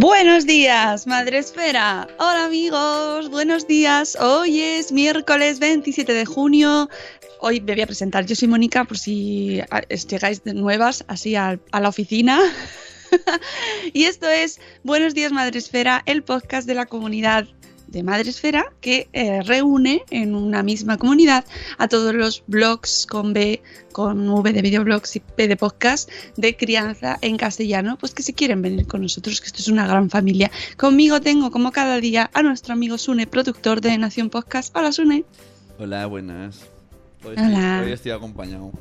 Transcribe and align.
Buenos 0.00 0.46
días, 0.46 1.08
Madre 1.08 1.38
Esfera. 1.38 2.06
Hola 2.20 2.44
amigos, 2.44 3.28
buenos 3.30 3.66
días. 3.66 4.16
Hoy 4.20 4.60
es 4.60 4.92
miércoles 4.92 5.58
27 5.58 6.12
de 6.12 6.24
junio. 6.24 6.88
Hoy 7.40 7.60
me 7.60 7.72
voy 7.72 7.82
a 7.82 7.86
presentar. 7.86 8.24
Yo 8.24 8.36
soy 8.36 8.46
Mónica, 8.46 8.84
por 8.84 8.96
si 8.96 9.60
ah, 9.72 9.80
llegáis 9.80 10.44
de 10.44 10.54
nuevas 10.54 11.04
así 11.08 11.34
a, 11.34 11.58
a 11.72 11.80
la 11.80 11.88
oficina. 11.88 12.40
y 13.92 14.04
esto 14.04 14.28
es 14.28 14.60
Buenos 14.84 15.14
días, 15.14 15.32
Madre 15.32 15.58
Esfera, 15.58 16.04
el 16.06 16.22
podcast 16.22 16.68
de 16.68 16.74
la 16.74 16.86
comunidad 16.86 17.48
de 17.88 18.02
Madresfera 18.02 18.72
que 18.80 19.08
eh, 19.12 19.42
reúne 19.42 20.02
en 20.10 20.34
una 20.34 20.62
misma 20.62 20.96
comunidad 20.98 21.44
a 21.78 21.88
todos 21.88 22.14
los 22.14 22.44
blogs 22.46 23.06
con 23.06 23.32
B, 23.32 23.62
con 23.92 24.28
V 24.28 24.52
de 24.52 24.62
videoblogs 24.62 25.16
y 25.16 25.20
P 25.20 25.48
de 25.48 25.56
podcast 25.56 26.10
de 26.36 26.56
crianza 26.56 27.18
en 27.20 27.36
castellano, 27.36 27.96
pues 27.98 28.14
que 28.14 28.22
si 28.22 28.32
quieren 28.32 28.62
venir 28.62 28.86
con 28.86 29.02
nosotros, 29.02 29.40
que 29.40 29.46
esto 29.46 29.60
es 29.60 29.68
una 29.68 29.86
gran 29.86 30.10
familia. 30.10 30.50
Conmigo 30.76 31.20
tengo 31.20 31.50
como 31.50 31.72
cada 31.72 32.00
día 32.00 32.30
a 32.32 32.42
nuestro 32.42 32.74
amigo 32.74 32.98
Sune, 32.98 33.26
productor 33.26 33.80
de 33.80 33.96
Nación 33.98 34.30
Podcast. 34.30 34.76
Hola 34.76 34.92
Sune. 34.92 35.24
Hola, 35.78 36.06
buenas. 36.06 36.60
Hoy 37.24 37.34
Hola. 37.36 37.82
Hoy 37.84 37.92
estoy 37.92 38.12
acompañado. 38.12 38.72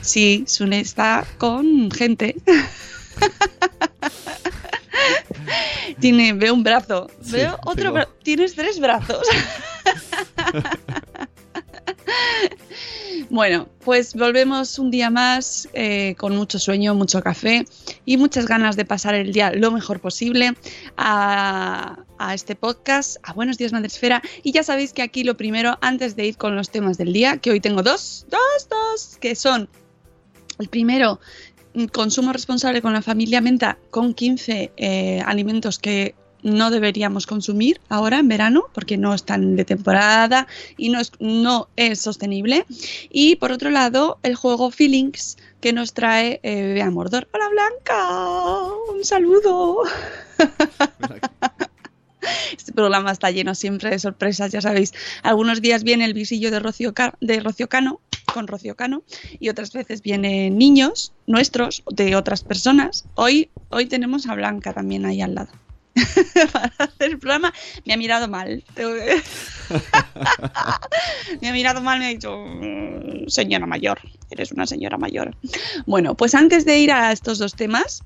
Sí, 0.00 0.44
Sune 0.46 0.80
está 0.80 1.26
con 1.38 1.90
gente. 1.90 2.36
Tiene, 6.00 6.32
veo 6.32 6.54
un 6.54 6.62
brazo, 6.62 7.08
Sí, 7.22 7.32
veo 7.32 7.58
otro 7.64 7.92
brazo. 7.92 8.10
Tienes 8.22 8.54
tres 8.54 8.80
brazos. 8.80 9.26
bueno, 13.30 13.68
pues 13.84 14.14
volvemos 14.14 14.78
un 14.78 14.90
día 14.90 15.10
más 15.10 15.68
eh, 15.72 16.14
con 16.18 16.36
mucho 16.36 16.58
sueño, 16.58 16.94
mucho 16.94 17.22
café 17.22 17.66
y 18.04 18.16
muchas 18.16 18.46
ganas 18.46 18.76
de 18.76 18.84
pasar 18.84 19.14
el 19.14 19.32
día 19.32 19.52
lo 19.52 19.70
mejor 19.70 20.00
posible 20.00 20.54
a, 20.96 21.98
a 22.18 22.34
este 22.34 22.54
podcast, 22.54 23.16
a 23.22 23.32
Buenos 23.32 23.58
Días 23.58 23.72
Madresfera. 23.72 24.22
Y 24.42 24.52
ya 24.52 24.62
sabéis 24.62 24.92
que 24.92 25.02
aquí 25.02 25.24
lo 25.24 25.36
primero, 25.36 25.78
antes 25.80 26.16
de 26.16 26.26
ir 26.26 26.36
con 26.36 26.56
los 26.56 26.70
temas 26.70 26.98
del 26.98 27.12
día, 27.12 27.38
que 27.38 27.50
hoy 27.50 27.60
tengo 27.60 27.82
dos, 27.82 28.26
dos, 28.30 28.68
dos, 28.68 29.16
que 29.18 29.34
son 29.34 29.68
el 30.58 30.68
primero, 30.68 31.20
consumo 31.92 32.32
responsable 32.32 32.82
con 32.82 32.92
la 32.92 33.02
familia 33.02 33.40
menta 33.40 33.78
con 33.90 34.14
15 34.14 34.72
eh, 34.76 35.22
alimentos 35.26 35.78
que 35.78 36.14
no 36.42 36.70
deberíamos 36.70 37.26
consumir 37.26 37.80
ahora 37.88 38.18
en 38.18 38.28
verano 38.28 38.66
porque 38.72 38.96
no 38.96 39.14
están 39.14 39.56
de 39.56 39.64
temporada 39.64 40.46
y 40.76 40.90
no 40.90 41.00
es, 41.00 41.12
no 41.18 41.68
es 41.76 42.00
sostenible. 42.00 42.66
Y 43.10 43.36
por 43.36 43.52
otro 43.52 43.70
lado, 43.70 44.18
el 44.22 44.36
juego 44.36 44.70
Feelings 44.70 45.36
que 45.60 45.72
nos 45.72 45.92
trae 45.92 46.40
eh, 46.42 46.72
Bea 46.74 46.90
Mordor. 46.90 47.28
Hola 47.32 47.48
Blanca, 47.48 48.62
un 48.94 49.04
saludo. 49.04 49.82
Este 52.56 52.72
programa 52.72 53.12
está 53.12 53.30
lleno 53.30 53.54
siempre 53.54 53.90
de 53.90 53.98
sorpresas, 53.98 54.52
ya 54.52 54.60
sabéis. 54.60 54.92
Algunos 55.22 55.60
días 55.60 55.82
viene 55.82 56.04
el 56.04 56.14
visillo 56.14 56.50
de 56.50 56.60
Rocío, 56.60 56.94
de 57.20 57.40
Rocío 57.40 57.68
Cano, 57.68 58.00
con 58.32 58.46
Rocío 58.46 58.76
Cano, 58.76 59.02
y 59.38 59.48
otras 59.48 59.72
veces 59.72 60.02
vienen 60.02 60.58
niños 60.58 61.12
nuestros, 61.26 61.82
de 61.90 62.16
otras 62.16 62.42
personas. 62.42 63.06
Hoy, 63.14 63.50
hoy 63.70 63.86
tenemos 63.86 64.26
a 64.26 64.34
Blanca 64.34 64.72
también 64.72 65.06
ahí 65.06 65.20
al 65.20 65.34
lado. 65.34 65.50
Para 66.52 66.72
hacer 66.78 67.10
el 67.10 67.18
programa 67.18 67.54
me 67.86 67.94
ha 67.94 67.96
mirado 67.96 68.28
mal. 68.28 68.62
me 71.40 71.48
ha 71.48 71.52
mirado 71.52 71.80
mal, 71.80 71.98
me 71.98 72.06
ha 72.06 72.08
dicho, 72.10 72.36
"Mm, 72.36 73.28
señora 73.28 73.66
mayor, 73.66 73.98
eres 74.30 74.52
una 74.52 74.66
señora 74.66 74.98
mayor. 74.98 75.34
Bueno, 75.86 76.14
pues 76.14 76.34
antes 76.34 76.64
de 76.66 76.78
ir 76.78 76.92
a 76.92 77.12
estos 77.12 77.38
dos 77.38 77.54
temas, 77.54 78.02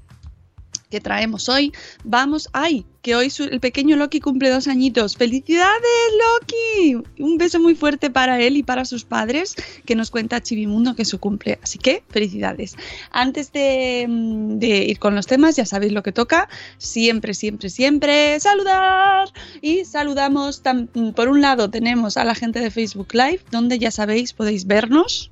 que 0.90 1.00
traemos 1.00 1.48
hoy. 1.48 1.72
Vamos, 2.04 2.48
ay, 2.52 2.84
que 3.00 3.14
hoy 3.14 3.30
su- 3.30 3.44
el 3.44 3.60
pequeño 3.60 3.96
Loki 3.96 4.20
cumple 4.20 4.50
dos 4.50 4.66
añitos. 4.68 5.16
¡Felicidades, 5.16 5.80
Loki! 6.18 7.02
Un 7.18 7.38
beso 7.38 7.60
muy 7.60 7.74
fuerte 7.74 8.10
para 8.10 8.40
él 8.40 8.56
y 8.56 8.62
para 8.62 8.84
sus 8.84 9.04
padres, 9.04 9.54
que 9.86 9.94
nos 9.94 10.10
cuenta 10.10 10.42
Chivimundo 10.42 10.94
que 10.96 11.04
su 11.04 11.18
cumple. 11.20 11.58
Así 11.62 11.78
que, 11.78 12.02
felicidades. 12.10 12.76
Antes 13.12 13.52
de, 13.52 14.06
mm, 14.08 14.58
de 14.58 14.68
ir 14.84 14.98
con 14.98 15.14
los 15.14 15.26
temas, 15.26 15.56
ya 15.56 15.64
sabéis 15.64 15.92
lo 15.92 16.02
que 16.02 16.12
toca. 16.12 16.48
Siempre, 16.78 17.34
siempre, 17.34 17.70
siempre 17.70 18.38
saludar. 18.40 19.28
Y 19.62 19.84
saludamos, 19.84 20.62
tam- 20.64 20.88
por 21.14 21.28
un 21.28 21.40
lado 21.40 21.70
tenemos 21.70 22.16
a 22.16 22.24
la 22.24 22.34
gente 22.34 22.58
de 22.60 22.70
Facebook 22.70 23.14
Live, 23.14 23.40
donde 23.50 23.78
ya 23.78 23.90
sabéis, 23.92 24.32
podéis 24.32 24.66
vernos. 24.66 25.30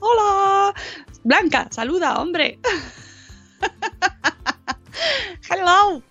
¡Hola! 0.00 0.74
Blanca, 1.22 1.68
saluda, 1.70 2.20
hombre. 2.20 2.58
Hello. 5.50 6.02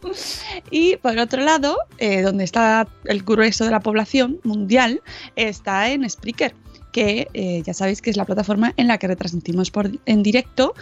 Y 0.70 0.98
por 0.98 1.18
otro 1.18 1.42
lado, 1.42 1.78
eh, 1.98 2.22
donde 2.22 2.44
está 2.44 2.88
el 3.06 3.24
grueso 3.24 3.66
de 3.66 3.72
la 3.72 3.80
población 3.80 4.40
mundial, 4.44 5.02
está 5.36 5.90
en 5.90 6.10
Spreaker, 6.10 6.54
que 6.92 7.28
eh, 7.34 7.62
ya 7.66 7.74
sabéis 7.74 8.02
que 8.02 8.10
es 8.10 8.18
la 8.18 8.26
plataforma 8.26 8.74
en 8.78 8.88
la 8.88 8.98
que 8.98 9.08
retransmitimos 9.08 9.72
por, 9.72 9.90
en 10.06 10.24
directo 10.24 10.74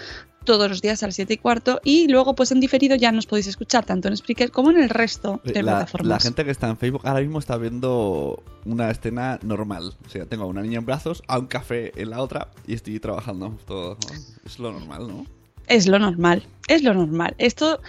todos 0.45 0.69
los 0.69 0.81
días 0.81 1.03
a 1.03 1.05
las 1.07 1.15
7 1.15 1.33
y 1.33 1.37
cuarto 1.37 1.79
y 1.83 2.07
luego 2.07 2.33
pues 2.33 2.51
en 2.51 2.59
diferido 2.59 2.95
ya 2.95 3.11
nos 3.11 3.27
podéis 3.27 3.45
escuchar 3.47 3.85
tanto 3.85 4.07
en 4.07 4.17
Spreaker 4.17 4.49
como 4.51 4.71
en 4.71 4.81
el 4.81 4.89
resto 4.89 5.41
de 5.43 5.59
Eh, 5.59 5.63
La, 5.63 5.73
plataformas. 5.73 6.07
la 6.09 6.19
gente 6.19 6.45
que 6.45 6.51
está 6.51 6.69
en 6.69 6.77
Facebook 6.77 7.01
ahora 7.05 7.19
mismo 7.19 7.37
está 7.37 7.57
viendo 7.57 8.41
una 8.65 8.89
escena 8.89 9.37
normal. 9.43 9.93
O 10.05 10.09
sea, 10.09 10.25
tengo 10.25 10.45
a 10.45 10.47
una 10.47 10.61
niña 10.63 10.79
en 10.79 10.85
brazos, 10.85 11.21
a 11.27 11.37
un 11.37 11.45
café 11.47 11.91
en 12.01 12.09
la 12.09 12.21
otra 12.21 12.47
y 12.65 12.73
estoy 12.73 12.99
trabajando 12.99 13.55
todo. 13.67 13.97
¿no? 14.09 14.15
Es 14.45 14.57
lo 14.57 14.71
normal, 14.71 15.07
¿no? 15.07 15.25
Es 15.69 15.87
lo 15.87 15.99
normal, 15.99 16.43
es 16.67 16.83
lo 16.83 16.93
normal. 16.93 17.35
Esto 17.37 17.79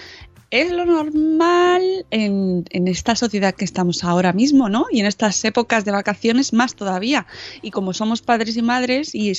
es 0.52 0.72
lo 0.72 0.84
normal 0.84 1.82
en, 2.10 2.64
en 2.70 2.88
esta 2.88 3.16
sociedad 3.16 3.54
que 3.54 3.64
estamos 3.64 4.04
ahora 4.04 4.32
mismo, 4.32 4.68
¿no? 4.68 4.86
Y 4.92 5.00
en 5.00 5.06
estas 5.06 5.44
épocas 5.44 5.84
de 5.84 5.92
vacaciones 5.92 6.52
más 6.52 6.74
todavía. 6.74 7.26
Y 7.62 7.70
como 7.70 7.92
somos 7.94 8.20
padres 8.22 8.56
y 8.56 8.62
madres 8.62 9.14
y, 9.14 9.32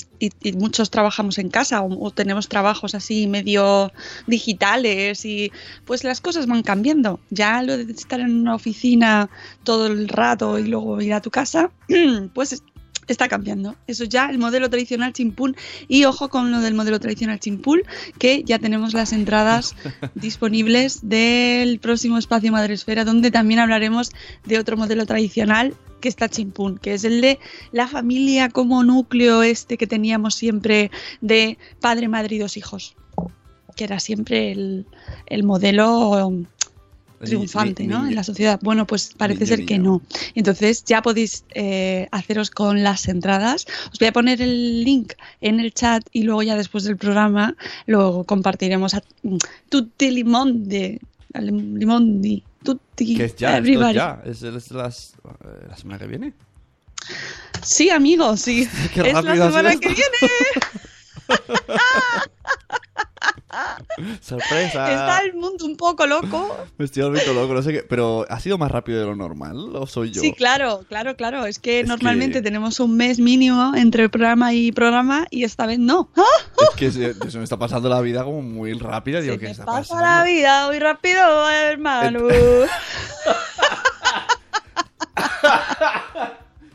muchos 0.58 0.90
trabajamos 0.90 1.38
en 1.38 1.50
casa 1.50 1.82
o, 1.82 2.04
o 2.06 2.12
tenemos 2.12 2.50
trabajos 2.50 2.96
así 2.96 3.28
medio 3.28 3.92
digitales 4.28 5.26
y 5.26 5.52
pues 5.86 6.04
las 6.04 6.22
cosas 6.22 6.48
van 6.48 6.64
cambiando. 6.64 7.20
Ya 7.30 7.62
lo 7.64 7.78
de 7.78 7.92
estar 7.92 8.22
en 8.22 8.36
una 8.42 8.56
oficina 8.56 9.30
todo 9.64 9.88
el 9.88 10.08
rato 10.08 10.60
y 10.60 10.68
luego 10.68 11.02
ir 11.02 11.14
a 11.14 11.22
tu 11.22 11.30
casa, 11.32 11.72
pues 12.34 12.54
es- 12.54 12.64
está 13.08 13.28
cambiando. 13.28 13.76
Eso 13.88 14.04
ya, 14.06 14.30
el 14.30 14.38
modelo 14.38 14.70
tradicional 14.70 15.14
chimpún. 15.14 15.56
Y 15.88 16.06
ojo 16.06 16.30
con 16.30 16.52
lo 16.52 16.60
del 16.60 16.74
modelo 16.74 17.00
tradicional 17.00 17.40
chimpún, 17.40 17.82
que 18.18 18.44
ya 18.44 18.60
tenemos 18.60 18.94
las 18.94 19.14
entradas 19.14 19.76
disponibles 20.16 21.00
del 21.08 21.80
próximo 21.80 22.18
espacio 22.18 22.52
Madresfera, 22.52 23.06
donde 23.06 23.32
también 23.32 23.60
hablaremos 23.60 24.12
de 24.46 24.60
otro 24.60 24.78
modelo 24.78 25.06
tradicional 25.06 25.76
que 26.00 26.10
está 26.10 26.28
chimpún, 26.28 26.78
que 26.78 26.96
es 26.96 27.04
el 27.04 27.22
de 27.22 27.40
la 27.72 27.88
familia 27.88 28.50
como 28.50 28.84
núcleo 28.84 29.44
este 29.44 29.78
que 29.78 29.88
teníamos 29.88 30.36
siempre 30.36 30.92
de 31.22 31.58
padre, 31.80 32.08
madre 32.08 32.36
y 32.36 32.40
dos 32.40 32.58
hijos. 32.58 32.96
Que 33.76 33.86
era 33.86 34.00
siempre 34.00 34.52
el, 34.52 34.86
el 35.28 35.44
modelo 35.44 36.46
triunfante, 37.22 37.88
¿no? 37.88 38.08
En 38.08 38.16
la 38.16 38.24
sociedad. 38.24 38.60
Bueno, 38.62 38.86
pues 38.86 39.14
parece 39.18 39.46
ser 39.46 39.66
que 39.66 39.78
no. 39.78 40.02
Entonces 40.36 40.84
ya 40.84 41.02
podéis 41.02 41.46
eh, 41.54 42.08
haceros 42.12 42.50
con 42.50 42.84
las 42.84 43.08
entradas. 43.08 43.66
Os 43.92 44.00
voy 44.00 44.08
a 44.08 44.12
poner 44.12 44.42
el 44.42 44.84
link 44.84 45.14
en 45.42 45.60
el 45.60 45.74
chat 45.74 46.04
y 46.12 46.24
luego 46.24 46.44
ya 46.44 46.56
después 46.56 46.84
del 46.84 46.98
programa 46.98 47.56
lo 47.86 48.24
compartiremos 48.24 48.94
a 48.94 49.04
tutti 49.70 50.12
limondi, 50.12 51.00
limondi, 51.34 52.44
tutti 52.64 53.16
Que 53.16 53.26
es 53.26 53.36
ya, 53.36 53.58
everybody. 53.58 53.96
ya. 53.96 54.22
Es, 54.26 54.44
es 54.44 54.72
las, 54.72 55.14
eh, 55.24 55.66
la 55.70 55.78
semana 55.78 56.00
que 56.00 56.08
viene. 56.08 56.34
Sí, 57.64 57.90
amigo, 57.90 58.38
sí. 58.38 58.68
Qué 58.94 59.02
es 59.02 59.14
la 59.24 59.36
semana 59.36 59.76
que 59.76 59.88
viene. 59.90 60.32
¡Sorpresa! 64.22 64.92
Está 64.92 65.20
el 65.20 65.34
mundo 65.34 65.66
un 65.66 65.76
poco 65.78 66.06
loco. 66.08 66.56
Me 66.78 66.86
estoy 66.86 67.04
volviendo 67.04 67.34
loco, 67.34 67.54
no 67.54 67.62
sé 67.62 67.72
qué. 67.74 67.84
Pero 67.84 68.26
¿ha 68.30 68.40
sido 68.40 68.58
más 68.58 68.72
rápido 68.72 69.00
de 69.00 69.06
lo 69.06 69.16
normal 69.16 69.76
o 69.76 69.86
soy 69.88 70.12
yo? 70.12 70.22
Sí, 70.22 70.34
claro, 70.34 70.84
claro, 70.88 71.16
claro. 71.16 71.46
Es 71.46 71.60
que 71.60 71.82
Es 71.82 71.88
normalmente 71.88 72.40
que- 72.40 72.42
tenemos 72.44 72.80
un 72.80 72.96
mes 72.98 73.20
mínimo 73.20 73.74
entre 73.76 74.10
programa 74.10 74.54
y 74.54 74.72
programa 74.72 75.26
y 75.30 75.44
esta 75.44 75.66
vez 75.66 75.80
no. 75.80 76.10
Es 76.70 76.76
que 76.76 76.92
se, 76.92 77.14
se 77.30 77.38
me 77.38 77.44
está 77.44 77.58
pasando 77.58 77.90
la 77.90 78.02
vida 78.02 78.24
como 78.24 78.42
muy 78.42 78.74
rápida. 78.74 79.20
Digo, 79.22 79.34
Se 79.36 79.40
¿qué 79.40 79.46
te 79.48 79.52
está 79.52 79.66
pasa 79.66 79.80
pasando? 79.96 80.04
la 80.06 80.24
vida 80.24 80.68
muy 80.68 80.80
rápido, 80.80 81.50
hermano. 81.50 82.20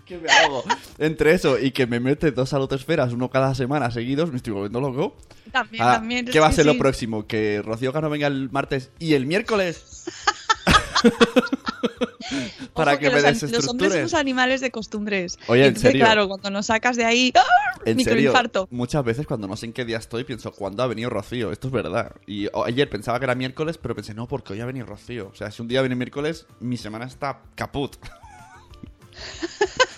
¿Qué 0.06 0.16
me 0.18 0.30
hago? 0.30 0.62
Entre 0.98 1.32
eso 1.32 1.58
y 1.58 1.72
que 1.72 1.86
me 1.86 1.98
mete 2.00 2.30
dos 2.30 2.48
salotesferas, 2.50 3.12
uno 3.12 3.28
cada 3.28 3.54
semana 3.54 3.90
seguidos, 3.90 4.30
me 4.30 4.36
estoy 4.36 4.52
volviendo 4.52 4.80
loco. 4.80 5.16
También, 5.52 5.82
Ah, 5.82 5.94
también. 5.94 6.24
¿Qué 6.26 6.38
va 6.40 6.46
a 6.46 6.52
ser 6.52 6.64
sí. 6.64 6.70
lo 6.72 6.78
próximo? 6.78 7.26
¿Que 7.26 7.60
Rocío 7.64 7.92
Cano 7.92 8.08
venga 8.08 8.28
el 8.28 8.48
martes 8.50 8.90
y 9.00 9.14
el 9.14 9.26
miércoles? 9.26 10.04
Para 12.74 12.92
Ojo 12.92 13.00
que, 13.00 13.10
me 13.10 13.22
los, 13.22 13.42
Los 13.42 13.68
hombres 13.68 13.92
somos 13.92 14.14
animales 14.14 14.60
de 14.60 14.70
costumbres. 14.70 15.38
Oye, 15.46 15.62
en 15.62 15.68
Entonces, 15.68 15.92
serio. 15.92 16.04
claro, 16.04 16.28
cuando 16.28 16.50
nos 16.50 16.66
sacas 16.66 16.96
de 16.96 17.04
ahí, 17.04 17.32
¡ah! 17.36 17.40
En 17.84 17.98
serio, 17.98 18.14
microinfarto. 18.14 18.66
muchas 18.70 19.04
veces 19.04 19.26
cuando 19.26 19.46
no 19.46 19.56
sé 19.56 19.66
en 19.66 19.72
qué 19.72 19.84
día 19.84 19.96
estoy 19.98 20.24
pienso, 20.24 20.52
¿cuándo 20.52 20.82
ha 20.82 20.86
venido 20.88 21.08
Rocío? 21.08 21.52
Esto 21.52 21.68
es 21.68 21.72
verdad. 21.72 22.12
Y 22.26 22.48
ayer 22.66 22.90
pensaba 22.90 23.18
que 23.18 23.24
era 23.24 23.34
miércoles, 23.34 23.78
pero 23.78 23.94
pensé, 23.94 24.12
no, 24.14 24.26
porque 24.28 24.52
hoy 24.52 24.60
ha 24.60 24.66
venido 24.66 24.86
Rocío. 24.86 25.28
O 25.32 25.34
sea, 25.36 25.50
si 25.50 25.62
un 25.62 25.68
día 25.68 25.80
viene 25.82 25.94
miércoles, 25.94 26.46
mi 26.60 26.76
semana 26.76 27.06
está 27.06 27.42
caput. 27.54 27.96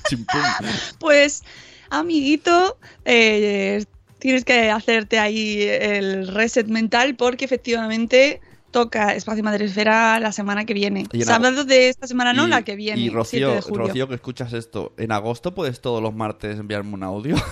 Chimpum. 0.09 0.41
Pues, 0.99 1.43
amiguito, 1.91 2.79
eh, 3.05 3.85
tienes 4.19 4.45
que 4.45 4.71
hacerte 4.71 5.19
ahí 5.19 5.63
el 5.63 6.29
reset 6.29 6.67
mental 6.69 7.15
porque 7.17 7.45
efectivamente 7.45 8.41
toca 8.71 9.15
Espacio 9.15 9.43
Madresfera 9.43 10.21
la 10.21 10.31
semana 10.33 10.65
que 10.67 10.75
viene. 10.75 11.07
Sábado 11.25 11.65
de 11.65 11.89
esta 11.89 12.07
semana, 12.07 12.33
no, 12.35 12.47
Y- 12.47 12.51
la 12.51 12.63
que 12.63 12.77
viene. 12.77 13.01
Y 13.01 13.05
7 13.05 13.17
Rocío, 13.17 13.51
de 13.55 13.61
julio. 13.63 13.87
Rocío, 13.87 14.09
que 14.09 14.15
escuchas 14.17 14.53
esto, 14.53 14.93
¿en 14.99 15.13
agosto 15.13 15.55
puedes 15.55 15.81
todos 15.81 16.03
los 16.03 16.15
martes 16.15 16.59
enviarme 16.59 16.93
un 16.95 17.03
audio? 17.03 17.37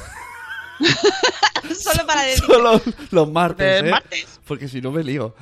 Solo 1.79 2.07
para 2.07 2.23
decir 2.27 2.45
Solo 2.45 2.81
los 3.11 3.31
martes, 3.31 3.83
Eh, 3.83 3.91
martes. 3.91 4.27
Porque 4.47 4.69
si 4.69 4.81
no 4.81 4.93
me 4.93 5.03
lío. 5.03 5.35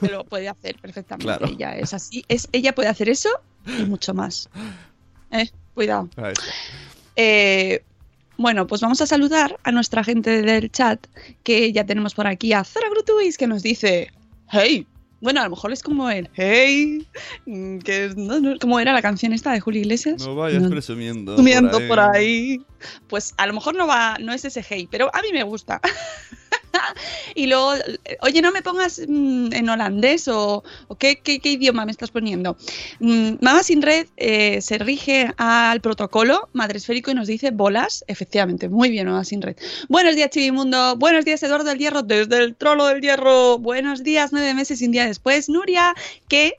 lo 0.00 0.24
puede 0.24 0.48
hacer 0.48 0.76
perfectamente. 0.80 1.24
Claro. 1.26 1.46
Ella 1.46 1.76
es 1.76 1.92
así. 1.94 2.24
Es, 2.28 2.48
ella 2.52 2.74
puede 2.74 2.88
hacer 2.88 3.08
eso 3.08 3.28
y 3.66 3.84
mucho 3.84 4.14
más. 4.14 4.48
Eh, 5.30 5.48
cuidado. 5.74 6.08
Eh, 7.16 7.82
bueno, 8.38 8.66
pues 8.66 8.80
vamos 8.80 9.00
a 9.00 9.06
saludar 9.06 9.58
a 9.62 9.72
nuestra 9.72 10.02
gente 10.04 10.42
del 10.42 10.70
chat, 10.70 11.06
que 11.42 11.72
ya 11.72 11.84
tenemos 11.84 12.14
por 12.14 12.26
aquí 12.26 12.52
a 12.52 12.64
Zara 12.64 12.88
Grutuis, 12.90 13.36
que 13.38 13.46
nos 13.46 13.62
dice, 13.62 14.10
hey. 14.50 14.86
Bueno, 15.20 15.40
a 15.40 15.44
lo 15.44 15.50
mejor 15.50 15.70
es 15.72 15.84
como 15.84 16.10
el 16.10 16.28
hey, 16.34 17.06
mm, 17.46 17.78
que 17.78 18.06
es- 18.06 18.16
no, 18.16 18.40
no, 18.40 18.58
¿cómo 18.60 18.80
era 18.80 18.92
la 18.92 19.02
canción 19.02 19.32
esta 19.32 19.52
de 19.52 19.60
Julio 19.60 19.80
Iglesias? 19.82 20.26
No 20.26 20.34
vayas 20.34 20.62
No, 20.62 20.68
presumiendo. 20.70 21.36
Sumiendo 21.36 21.78
por 21.86 22.00
ahí. 22.00 22.60
Pues 23.06 23.32
a 23.36 23.46
lo 23.46 23.52
mejor 23.52 23.76
no 23.76 23.86
va, 23.86 24.16
no 24.18 24.32
es 24.32 24.44
ese 24.44 24.64
hey, 24.68 24.88
pero 24.90 25.14
a 25.14 25.22
mí 25.22 25.28
me 25.32 25.44
gusta. 25.44 25.80
y 27.34 27.46
luego, 27.46 27.74
eh, 27.74 28.18
oye, 28.20 28.42
no 28.42 28.52
me 28.52 28.62
pongas 28.62 29.00
mm, 29.06 29.52
en 29.52 29.68
holandés 29.68 30.28
o, 30.28 30.62
¿qué, 30.98 31.20
idioma 31.24 31.84
me 31.84 31.92
estás 31.92 32.10
poniendo. 32.10 32.56
Mm, 33.00 33.34
Mama 33.40 33.62
Sin 33.62 33.82
Red 33.82 34.06
eh, 34.16 34.60
se 34.60 34.78
rige 34.78 35.32
al 35.36 35.80
protocolo 35.80 36.48
madresférico 36.52 37.10
y 37.10 37.14
nos 37.14 37.26
dice 37.26 37.50
bolas. 37.50 38.04
Efectivamente, 38.06 38.68
muy 38.68 38.90
bien, 38.90 39.06
Mama 39.06 39.24
Sin 39.24 39.42
Red. 39.42 39.56
Buenos 39.88 40.16
días, 40.16 40.30
Chivimundo. 40.30 40.96
Buenos 40.96 41.24
días, 41.24 41.42
Eduardo 41.42 41.68
del 41.68 41.78
Hierro, 41.78 42.02
desde 42.02 42.38
el 42.38 42.54
trolo 42.56 42.86
del 42.86 43.00
Hierro. 43.00 43.58
Buenos 43.58 44.02
días, 44.02 44.32
nueve 44.32 44.54
meses 44.54 44.80
y 44.82 44.86
un 44.86 44.92
día 44.92 45.06
después. 45.06 45.48
Nuria, 45.48 45.94
que 46.28 46.54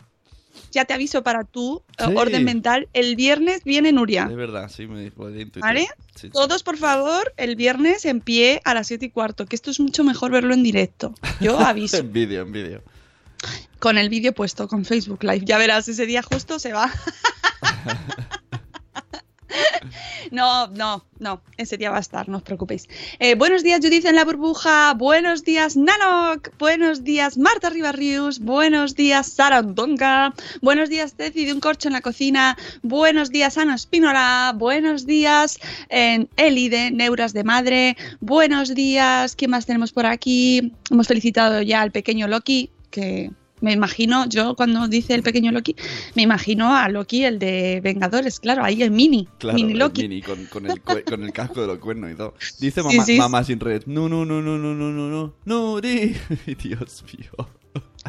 ya 0.74 0.86
te 0.86 0.94
aviso 0.94 1.24
para 1.24 1.44
tu 1.44 1.84
eh, 2.00 2.14
orden 2.16 2.44
mental. 2.44 2.90
El 2.94 3.16
viernes 3.16 3.64
viene 3.64 3.92
Nuria. 3.92 4.26
De 4.26 4.36
verdad, 4.36 4.70
sí, 4.70 4.88
me 4.88 5.06
intuir. 5.06 5.62
¿Vale? 5.62 5.88
Sí. 6.16 6.30
Todos, 6.30 6.64
por 6.64 6.78
favor, 6.78 7.34
el 7.38 7.56
viernes 7.56 8.06
en 8.06 8.20
pie 8.20 8.60
a 8.66 8.74
las 8.74 8.88
7 8.88 9.06
y 9.06 9.10
cuarto, 9.12 9.46
que 9.46 9.56
esto 9.56 9.72
es 9.72 9.80
mucho 9.80 10.04
mejor 10.04 10.32
verlo 10.32 10.54
en 10.54 10.64
directo. 10.64 11.14
Yo 11.40 11.60
aviso. 11.66 11.98
En 11.98 12.12
vídeo, 12.12 12.42
en 12.42 12.52
vídeo. 12.52 12.84
con 13.80 13.98
el 13.98 14.10
vídeo 14.10 14.34
puesto, 14.34 14.68
con 14.68 14.84
Facebook 14.84 15.24
Live. 15.24 15.46
Ya 15.46 15.58
verás, 15.58 15.88
ese 15.88 16.06
día 16.06 16.24
justo 16.24 16.60
se 16.60 16.74
va. 16.74 16.92
No, 20.32 20.68
no, 20.68 21.06
no, 21.20 21.42
ese 21.58 21.78
día 21.78 21.92
va 21.92 21.98
a 21.98 22.00
estar, 22.00 22.30
no 22.30 22.38
os 22.38 22.44
preocupéis. 22.44 22.88
Eh, 23.20 23.36
buenos 23.36 23.64
días, 23.64 23.82
Judith 23.84 24.06
en 24.06 24.16
la 24.16 24.26
burbuja. 24.26 24.94
Buenos 24.94 25.44
días, 25.44 25.76
Nanok. 25.76 26.58
Buenos 26.58 27.04
días, 27.04 27.38
Marta 27.38 27.70
Ribarrius. 27.70 28.40
Buenos 28.40 28.96
días, 28.96 29.28
Sara 29.28 29.60
Ondonga. 29.60 30.34
Buenos 30.62 30.90
días, 30.90 31.14
Ceci 31.16 31.46
de 31.46 31.54
un 31.54 31.60
corcho 31.60 31.90
en 31.90 31.94
la 31.94 32.02
cocina. 32.02 32.58
Buenos 32.82 33.30
días, 33.30 33.58
Ana 33.58 33.76
Espínola. 33.76 34.54
Buenos 34.56 35.06
días, 35.06 35.60
en 35.90 36.30
Eli 36.38 36.70
de 36.70 36.92
Neuras 36.92 37.34
de 37.34 37.44
Madre. 37.44 37.98
Buenos 38.20 38.74
días, 38.74 39.36
¿quién 39.36 39.52
más 39.52 39.66
tenemos 39.66 39.92
por 39.92 40.06
aquí? 40.06 40.74
Hemos 40.90 41.08
felicitado 41.08 41.62
ya 41.62 41.82
al 41.82 41.92
pequeño 41.92 42.28
Loki, 42.28 42.70
que 42.90 43.32
me 43.64 43.72
imagino, 43.74 44.28
yo 44.30 44.56
cuando 44.56 44.88
dice 44.88 45.16
el 45.16 45.24
pequeño 45.24 45.52
Loki, 45.52 45.76
me 46.16 46.22
imagino 46.22 46.76
a 46.76 46.88
Loki, 46.90 47.24
el 47.24 47.40
de 47.40 47.80
Vengadores, 47.84 48.40
claro, 48.40 48.64
ahí 48.64 48.84
el 48.84 48.92
mini, 48.92 49.28
Claro, 49.40 49.56
mini 49.56 49.72
el 49.74 49.80
Loki. 49.80 50.02
mini, 50.04 50.22
con, 50.22 50.46
con 50.46 50.66
el, 50.70 50.84
cue- 50.84 51.04
con 51.04 51.24
el 51.24 51.32
casco 51.34 51.62
de 51.62 51.68
los 51.68 51.80
cuernos 51.80 52.12
y 52.12 52.16
todo. 52.16 52.36
Dice 52.60 52.84
mamá, 52.84 53.06
sí. 53.06 53.18
mamá 53.18 53.44
sin 53.44 53.60
red. 53.60 53.84
No, 53.88 54.08
no, 54.10 54.26
no, 54.26 54.42
no, 54.42 54.58
no, 54.58 54.74
no, 54.76 54.92
no, 54.92 55.10
no. 55.10 55.34
No, 55.46 55.82
di. 55.82 56.16
Dios 56.64 57.04
mío. 57.18 57.48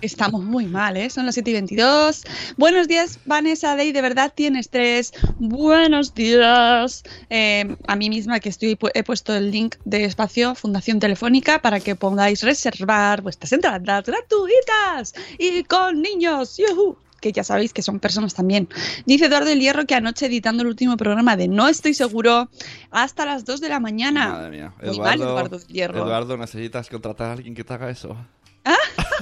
Estamos 0.01 0.43
muy 0.43 0.67
mal, 0.67 0.97
¿eh? 0.97 1.09
Son 1.09 1.25
las 1.25 1.35
7 1.35 1.51
y 1.51 1.53
22. 1.55 2.25
Buenos 2.57 2.89
días, 2.89 3.21
Vanessa 3.25 3.77
Day, 3.77 3.93
de 3.93 4.03
verdad 4.03 4.33
tienes 4.35 4.69
tres. 4.69 5.13
Buenos 5.39 6.15
días. 6.15 7.05
Eh, 7.31 7.77
a 7.87 7.97
mí 7.97 8.11
misma 8.11 8.41
que 8.41 8.49
estoy 8.49 8.79
he 8.95 9.03
puesto 9.05 9.35
el 9.35 9.51
link 9.51 9.77
de 9.85 10.05
espacio 10.05 10.55
Fundación 10.55 10.99
Telefónica 10.99 11.63
para 11.63 11.81
que 11.81 11.95
podáis 11.95 12.43
reservar 12.43 13.23
vuestras 13.23 13.53
entradas 13.53 14.05
gratuitas 14.05 15.15
y 15.39 15.63
con 15.65 16.03
niños. 16.03 16.59
¡Yujú! 16.59 16.99
que 17.25 17.33
ya 17.33 17.43
sabéis 17.43 17.73
que 17.73 17.81
son 17.81 18.01
personas 18.01 18.35
también. 18.35 18.69
Dice 19.07 19.27
Eduardo 19.27 19.49
del 19.49 19.59
Hierro 19.59 19.87
que 19.87 19.95
anoche 19.95 20.27
editando 20.27 20.63
el 20.63 20.69
último 20.69 20.99
programa 20.99 21.39
de 21.39 21.49
No 21.49 21.69
estoy 21.69 21.95
seguro 21.95 22.51
hasta 22.91 23.25
las 23.25 23.47
2 23.47 23.63
de 23.63 23.71
la 23.71 23.81
mañana. 23.81 24.29
Madre 24.29 24.51
mía. 24.51 24.75
Muy 24.85 24.99
mal, 24.99 25.23
Eduardo, 25.23 25.59
Hierro. 25.67 26.05
Eduardo, 26.05 26.37
necesitas 26.37 26.91
contratar 26.91 27.31
a 27.31 27.33
alguien 27.33 27.55
que 27.55 27.65
te 27.65 27.73
haga 27.73 27.89
eso. 27.89 28.15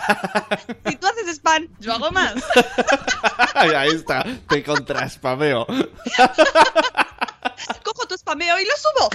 Si 0.86 0.96
tú 0.96 1.06
haces 1.06 1.28
spam, 1.36 1.68
yo 1.80 1.92
hago 1.92 2.10
más. 2.10 2.34
Ahí 3.54 3.90
está, 3.90 4.24
te 4.48 4.62
contraspameo. 4.62 5.66
cojo 7.84 8.06
tu 8.08 8.16
spameo 8.16 8.58
y 8.58 8.64
lo 8.64 8.72
subo. 8.76 9.10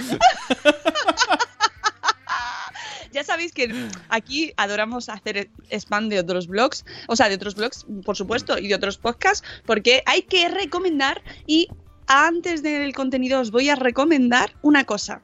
ya 3.12 3.24
sabéis 3.24 3.52
que 3.52 3.88
aquí 4.08 4.52
adoramos 4.56 5.08
hacer 5.08 5.50
spam 5.70 6.08
de 6.08 6.20
otros 6.20 6.46
blogs, 6.46 6.84
o 7.06 7.16
sea, 7.16 7.28
de 7.28 7.36
otros 7.36 7.54
blogs, 7.54 7.86
por 8.04 8.16
supuesto, 8.16 8.58
y 8.58 8.68
de 8.68 8.74
otros 8.74 8.98
podcasts, 8.98 9.46
porque 9.64 10.02
hay 10.06 10.22
que 10.22 10.48
recomendar 10.48 11.22
y 11.46 11.68
antes 12.06 12.62
del 12.62 12.94
contenido 12.94 13.40
os 13.40 13.50
voy 13.50 13.68
a 13.68 13.76
recomendar 13.76 14.56
una 14.62 14.84
cosa. 14.84 15.22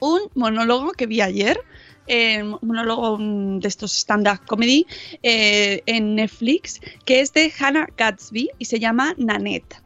Un 0.00 0.30
monólogo 0.34 0.92
que 0.92 1.06
vi 1.06 1.20
ayer, 1.20 1.60
eh, 2.08 2.42
un 2.42 2.58
monólogo 2.62 3.18
mm, 3.18 3.60
de 3.60 3.68
estos 3.68 3.92
stand-up 3.92 4.40
comedy 4.46 4.86
eh, 5.22 5.82
en 5.86 6.14
Netflix, 6.16 6.80
que 7.04 7.20
es 7.20 7.32
de 7.32 7.52
Hannah 7.58 7.88
Gatsby 7.96 8.50
y 8.58 8.64
se 8.64 8.78
llama 8.78 9.14
Nanette. 9.16 9.76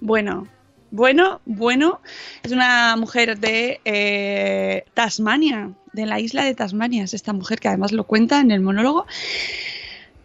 Bueno, 0.00 0.46
Bueno, 0.92 1.40
bueno, 1.44 2.00
es 2.42 2.50
una 2.50 2.96
mujer 2.96 3.38
de 3.38 3.80
eh, 3.84 4.84
Tasmania, 4.94 5.70
de 5.92 6.06
la 6.06 6.18
isla 6.18 6.44
de 6.44 6.54
Tasmania. 6.54 7.04
Es 7.04 7.14
esta 7.14 7.32
mujer 7.32 7.60
que 7.60 7.68
además 7.68 7.92
lo 7.92 8.04
cuenta 8.04 8.40
en 8.40 8.50
el 8.50 8.60
monólogo. 8.60 9.06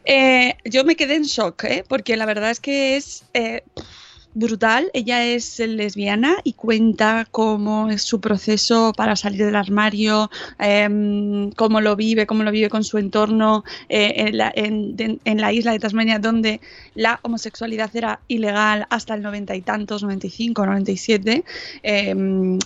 Eh, 0.05 0.55
yo 0.65 0.83
me 0.83 0.95
quedé 0.95 1.15
en 1.15 1.23
shock, 1.23 1.63
¿eh? 1.65 1.83
porque 1.87 2.15
la 2.15 2.25
verdad 2.25 2.51
es 2.51 2.59
que 2.59 2.95
es 2.95 3.25
eh, 3.33 3.63
brutal. 4.35 4.91
Ella 4.93 5.23
es 5.25 5.57
lesbiana 5.59 6.35
y 6.43 6.53
cuenta 6.53 7.25
cómo 7.31 7.89
es 7.89 8.03
su 8.03 8.21
proceso 8.21 8.93
para 8.95 9.15
salir 9.15 9.45
del 9.45 9.55
armario, 9.55 10.29
em, 10.59 11.49
cómo 11.51 11.81
lo 11.81 11.95
vive, 11.95 12.27
cómo 12.27 12.43
lo 12.43 12.51
vive 12.51 12.69
con 12.69 12.83
su 12.83 12.97
entorno 12.99 13.63
eh, 13.89 14.13
en, 14.17 14.37
la, 14.37 14.51
en- 14.55 15.41
la 15.41 15.51
isla 15.53 15.71
de 15.71 15.79
Tasmania, 15.79 16.19
donde 16.19 16.61
la 16.93 17.19
homosexualidad 17.23 17.89
era 17.95 18.19
ilegal 18.27 18.85
hasta 18.89 19.15
el 19.15 19.21
noventa 19.23 19.55
y 19.55 19.61
tantos, 19.61 20.03
95, 20.03 20.65
97. 20.65 21.43
em, 21.83 22.59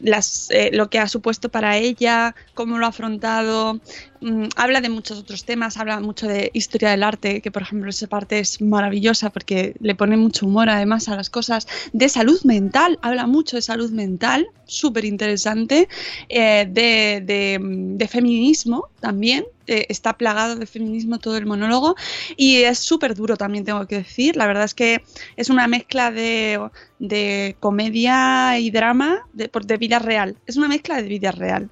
las, 0.00 0.50
eh, 0.50 0.70
lo 0.72 0.90
que 0.90 0.98
ha 0.98 1.08
supuesto 1.08 1.48
para 1.48 1.76
ella, 1.76 2.34
cómo 2.54 2.78
lo 2.78 2.86
ha 2.86 2.90
afrontado. 2.90 3.80
Mm, 4.20 4.44
habla 4.56 4.80
de 4.80 4.88
muchos 4.88 5.18
otros 5.18 5.44
temas, 5.44 5.76
habla 5.76 6.00
mucho 6.00 6.26
de 6.26 6.50
historia 6.54 6.90
del 6.90 7.02
arte, 7.02 7.40
que 7.40 7.50
por 7.50 7.62
ejemplo 7.62 7.90
esa 7.90 8.06
parte 8.06 8.38
es 8.38 8.60
maravillosa 8.60 9.30
porque 9.30 9.74
le 9.80 9.94
pone 9.94 10.16
mucho 10.16 10.46
humor 10.46 10.68
además 10.68 11.08
a 11.08 11.16
las 11.16 11.30
cosas. 11.30 11.66
De 11.92 12.08
salud 12.08 12.40
mental, 12.44 12.98
habla 13.02 13.26
mucho 13.26 13.56
de 13.56 13.62
salud 13.62 13.90
mental, 13.90 14.46
súper 14.66 15.04
interesante. 15.04 15.88
Eh, 16.28 16.66
de, 16.68 17.22
de, 17.24 17.58
de 17.60 18.08
feminismo 18.08 18.88
también, 19.00 19.44
eh, 19.66 19.86
está 19.88 20.16
plagado 20.16 20.56
de 20.56 20.66
feminismo 20.66 21.18
todo 21.18 21.36
el 21.36 21.46
monólogo 21.46 21.94
y 22.36 22.62
es 22.62 22.78
súper 22.78 23.14
duro 23.14 23.36
también 23.36 23.64
tengo 23.64 23.86
que 23.86 23.96
decir. 23.98 24.36
La 24.36 24.46
verdad 24.46 24.64
es 24.64 24.74
que 24.74 25.02
es 25.36 25.50
una 25.50 25.66
mezcla 25.68 26.10
de, 26.10 26.60
de 26.98 27.56
comedia 27.60 28.58
y 28.58 28.70
drama 28.70 29.26
de, 29.32 29.48
por- 29.48 29.66
de 29.66 29.76
vida 29.76 29.98
real. 29.98 30.36
Es 30.46 30.56
una 30.56 30.68
mezcla 30.68 30.96
de 31.00 31.08
vida 31.08 31.32
real. 31.32 31.70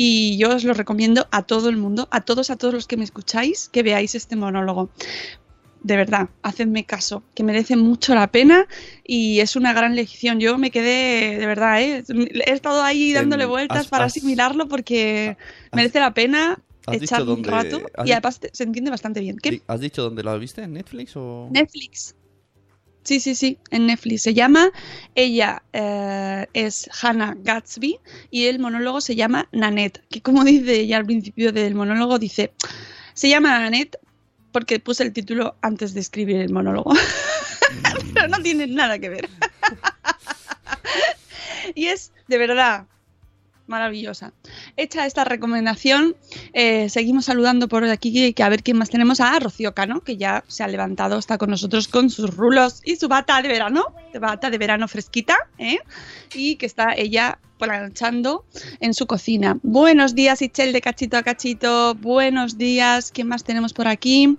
Y 0.00 0.36
yo 0.38 0.54
os 0.54 0.62
lo 0.64 0.74
recomiendo 0.74 1.26
a 1.32 1.42
todo 1.42 1.68
el 1.68 1.76
mundo, 1.76 2.06
a 2.12 2.20
todos, 2.20 2.50
a 2.50 2.56
todos 2.56 2.72
los 2.74 2.86
que 2.86 2.96
me 2.96 3.02
escucháis, 3.04 3.68
que 3.68 3.82
veáis 3.82 4.14
este 4.14 4.36
monólogo. 4.36 4.90
De 5.82 5.96
verdad, 5.96 6.28
hacedme 6.42 6.84
caso, 6.84 7.22
que 7.36 7.44
merece 7.44 7.76
mucho 7.76 8.12
la 8.14 8.26
pena 8.26 8.66
y 9.04 9.38
es 9.40 9.54
una 9.54 9.72
gran 9.72 9.94
lección. 9.94 10.40
Yo 10.40 10.58
me 10.58 10.72
quedé, 10.72 11.38
de 11.38 11.46
verdad, 11.46 11.80
¿eh? 11.80 12.02
he 12.46 12.52
estado 12.52 12.82
ahí 12.82 13.12
dándole 13.12 13.44
vueltas 13.46 13.78
has- 13.82 13.86
para 13.88 14.04
has- 14.04 14.16
asimilarlo 14.16 14.66
porque 14.68 15.36
has- 15.70 15.76
merece 15.76 16.00
la 16.00 16.12
pena 16.14 16.58
has 16.94 17.00
dicho 17.00 17.20
un 17.20 17.26
dónde- 17.26 17.50
rato 17.50 17.80
has 17.94 18.06
y 18.06 18.12
además 18.12 18.40
se 18.52 18.64
entiende 18.64 18.90
bastante 18.90 19.20
bien. 19.20 19.36
¿Qué? 19.38 19.62
¿Has 19.66 19.80
dicho 19.80 20.02
dónde 20.02 20.22
la 20.22 20.36
viste? 20.36 20.62
¿En 20.62 20.72
Netflix 20.72 21.16
o...? 21.16 21.48
Netflix. 21.50 22.14
Sí, 23.04 23.20
sí, 23.20 23.34
sí, 23.34 23.58
en 23.70 23.86
Netflix. 23.86 24.22
Se 24.22 24.34
llama, 24.34 24.70
ella 25.14 25.62
eh, 25.72 26.46
es 26.52 26.90
Hannah 27.02 27.36
Gatsby 27.38 27.98
y 28.30 28.44
el 28.46 28.58
monólogo 28.58 29.00
se 29.00 29.16
llama 29.16 29.48
Nanette, 29.50 30.02
que 30.10 30.20
como 30.20 30.44
dice 30.44 30.80
ella 30.80 30.98
al 30.98 31.06
principio 31.06 31.52
del 31.52 31.74
monólogo, 31.74 32.18
dice, 32.18 32.52
se 33.14 33.30
llama 33.30 33.58
Nanette 33.58 33.98
porque 34.52 34.78
puse 34.78 35.04
el 35.04 35.12
título 35.12 35.56
antes 35.62 35.94
de 35.94 36.00
escribir 36.00 36.36
el 36.36 36.52
monólogo. 36.52 36.92
Pero 38.14 38.28
no 38.28 38.42
tiene 38.42 38.66
nada 38.66 38.98
que 38.98 39.08
ver. 39.08 39.28
y 41.74 41.86
es, 41.86 42.12
de 42.28 42.38
verdad, 42.38 42.86
maravillosa. 43.68 44.32
Hecha 44.76 45.06
esta 45.06 45.24
recomendación, 45.24 46.16
eh, 46.52 46.88
seguimos 46.88 47.26
saludando 47.26 47.68
por 47.68 47.84
aquí, 47.84 48.32
que 48.32 48.42
a 48.42 48.48
ver 48.48 48.62
quién 48.62 48.78
más 48.78 48.90
tenemos. 48.90 49.20
A 49.20 49.38
Rocío 49.38 49.74
Cano, 49.74 50.00
que 50.00 50.16
ya 50.16 50.44
se 50.48 50.64
ha 50.64 50.68
levantado, 50.68 51.18
está 51.18 51.38
con 51.38 51.50
nosotros 51.50 51.88
con 51.88 52.10
sus 52.10 52.34
rulos 52.34 52.80
y 52.84 52.96
su 52.96 53.08
bata 53.08 53.40
de 53.42 53.48
verano, 53.48 53.84
bata 54.20 54.50
de 54.50 54.58
verano 54.58 54.88
fresquita, 54.88 55.36
¿eh? 55.58 55.78
y 56.34 56.56
que 56.56 56.66
está 56.66 56.94
ella 56.94 57.38
planchando 57.58 58.44
en 58.80 58.94
su 58.94 59.06
cocina. 59.06 59.58
Buenos 59.62 60.14
días, 60.14 60.42
Ichel, 60.42 60.72
de 60.72 60.80
cachito 60.80 61.16
a 61.16 61.22
cachito. 61.22 61.94
Buenos 61.94 62.56
días, 62.56 63.10
¿quién 63.12 63.28
más 63.28 63.44
tenemos 63.44 63.72
por 63.72 63.88
aquí? 63.88 64.38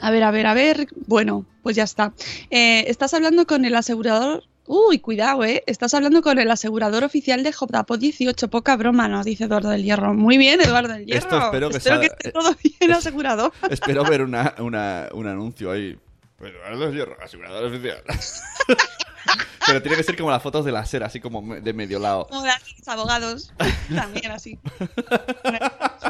A 0.00 0.10
ver, 0.10 0.22
a 0.22 0.30
ver, 0.30 0.46
a 0.46 0.54
ver. 0.54 0.88
Bueno, 1.06 1.44
pues 1.62 1.76
ya 1.76 1.84
está. 1.84 2.12
Eh, 2.50 2.84
estás 2.88 3.14
hablando 3.14 3.46
con 3.46 3.64
el 3.64 3.74
asegurador. 3.74 4.44
Uy, 4.72 5.00
cuidado, 5.00 5.42
¿eh? 5.44 5.64
Estás 5.66 5.94
hablando 5.94 6.22
con 6.22 6.38
el 6.38 6.48
asegurador 6.48 7.02
oficial 7.02 7.42
de 7.42 7.50
JPO 7.50 7.96
18. 7.96 8.46
Poca 8.50 8.76
broma, 8.76 9.08
nos 9.08 9.24
dice 9.26 9.44
Eduardo 9.44 9.68
del 9.68 9.82
Hierro. 9.82 10.14
Muy 10.14 10.38
bien, 10.38 10.60
Eduardo 10.60 10.92
del 10.92 11.06
Hierro. 11.06 11.18
Esto 11.18 11.38
espero 11.42 11.70
que 11.70 11.80
sea- 11.80 12.00
esté 12.00 12.30
todo 12.30 12.54
bien 12.62 12.92
asegurado. 12.92 13.52
Espero 13.68 14.04
ver 14.04 14.22
una, 14.22 14.54
una, 14.58 15.08
un 15.12 15.26
anuncio 15.26 15.72
ahí. 15.72 15.98
Eduardo 16.40 16.86
del 16.86 16.94
Hierro, 16.94 17.16
asegurador 17.20 17.64
oficial. 17.64 18.00
Pero 19.66 19.82
tiene 19.82 19.96
que 19.96 20.04
ser 20.04 20.16
como 20.16 20.30
las 20.30 20.40
fotos 20.42 20.64
de 20.64 20.70
la 20.70 20.86
SER, 20.86 21.02
así 21.02 21.18
como 21.18 21.56
de 21.56 21.72
medio 21.72 21.98
lado. 21.98 22.28
Como 22.28 22.42
de 22.42 22.50
abogados. 22.86 23.52
También 23.92 24.30
así. 24.30 24.56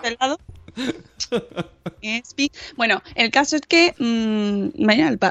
Pelado. 0.02 0.38
Espi. 0.38 0.49
Bueno, 2.76 3.02
el 3.14 3.30
caso 3.30 3.56
es 3.56 3.62
que 3.62 3.94
mm, 3.98 4.70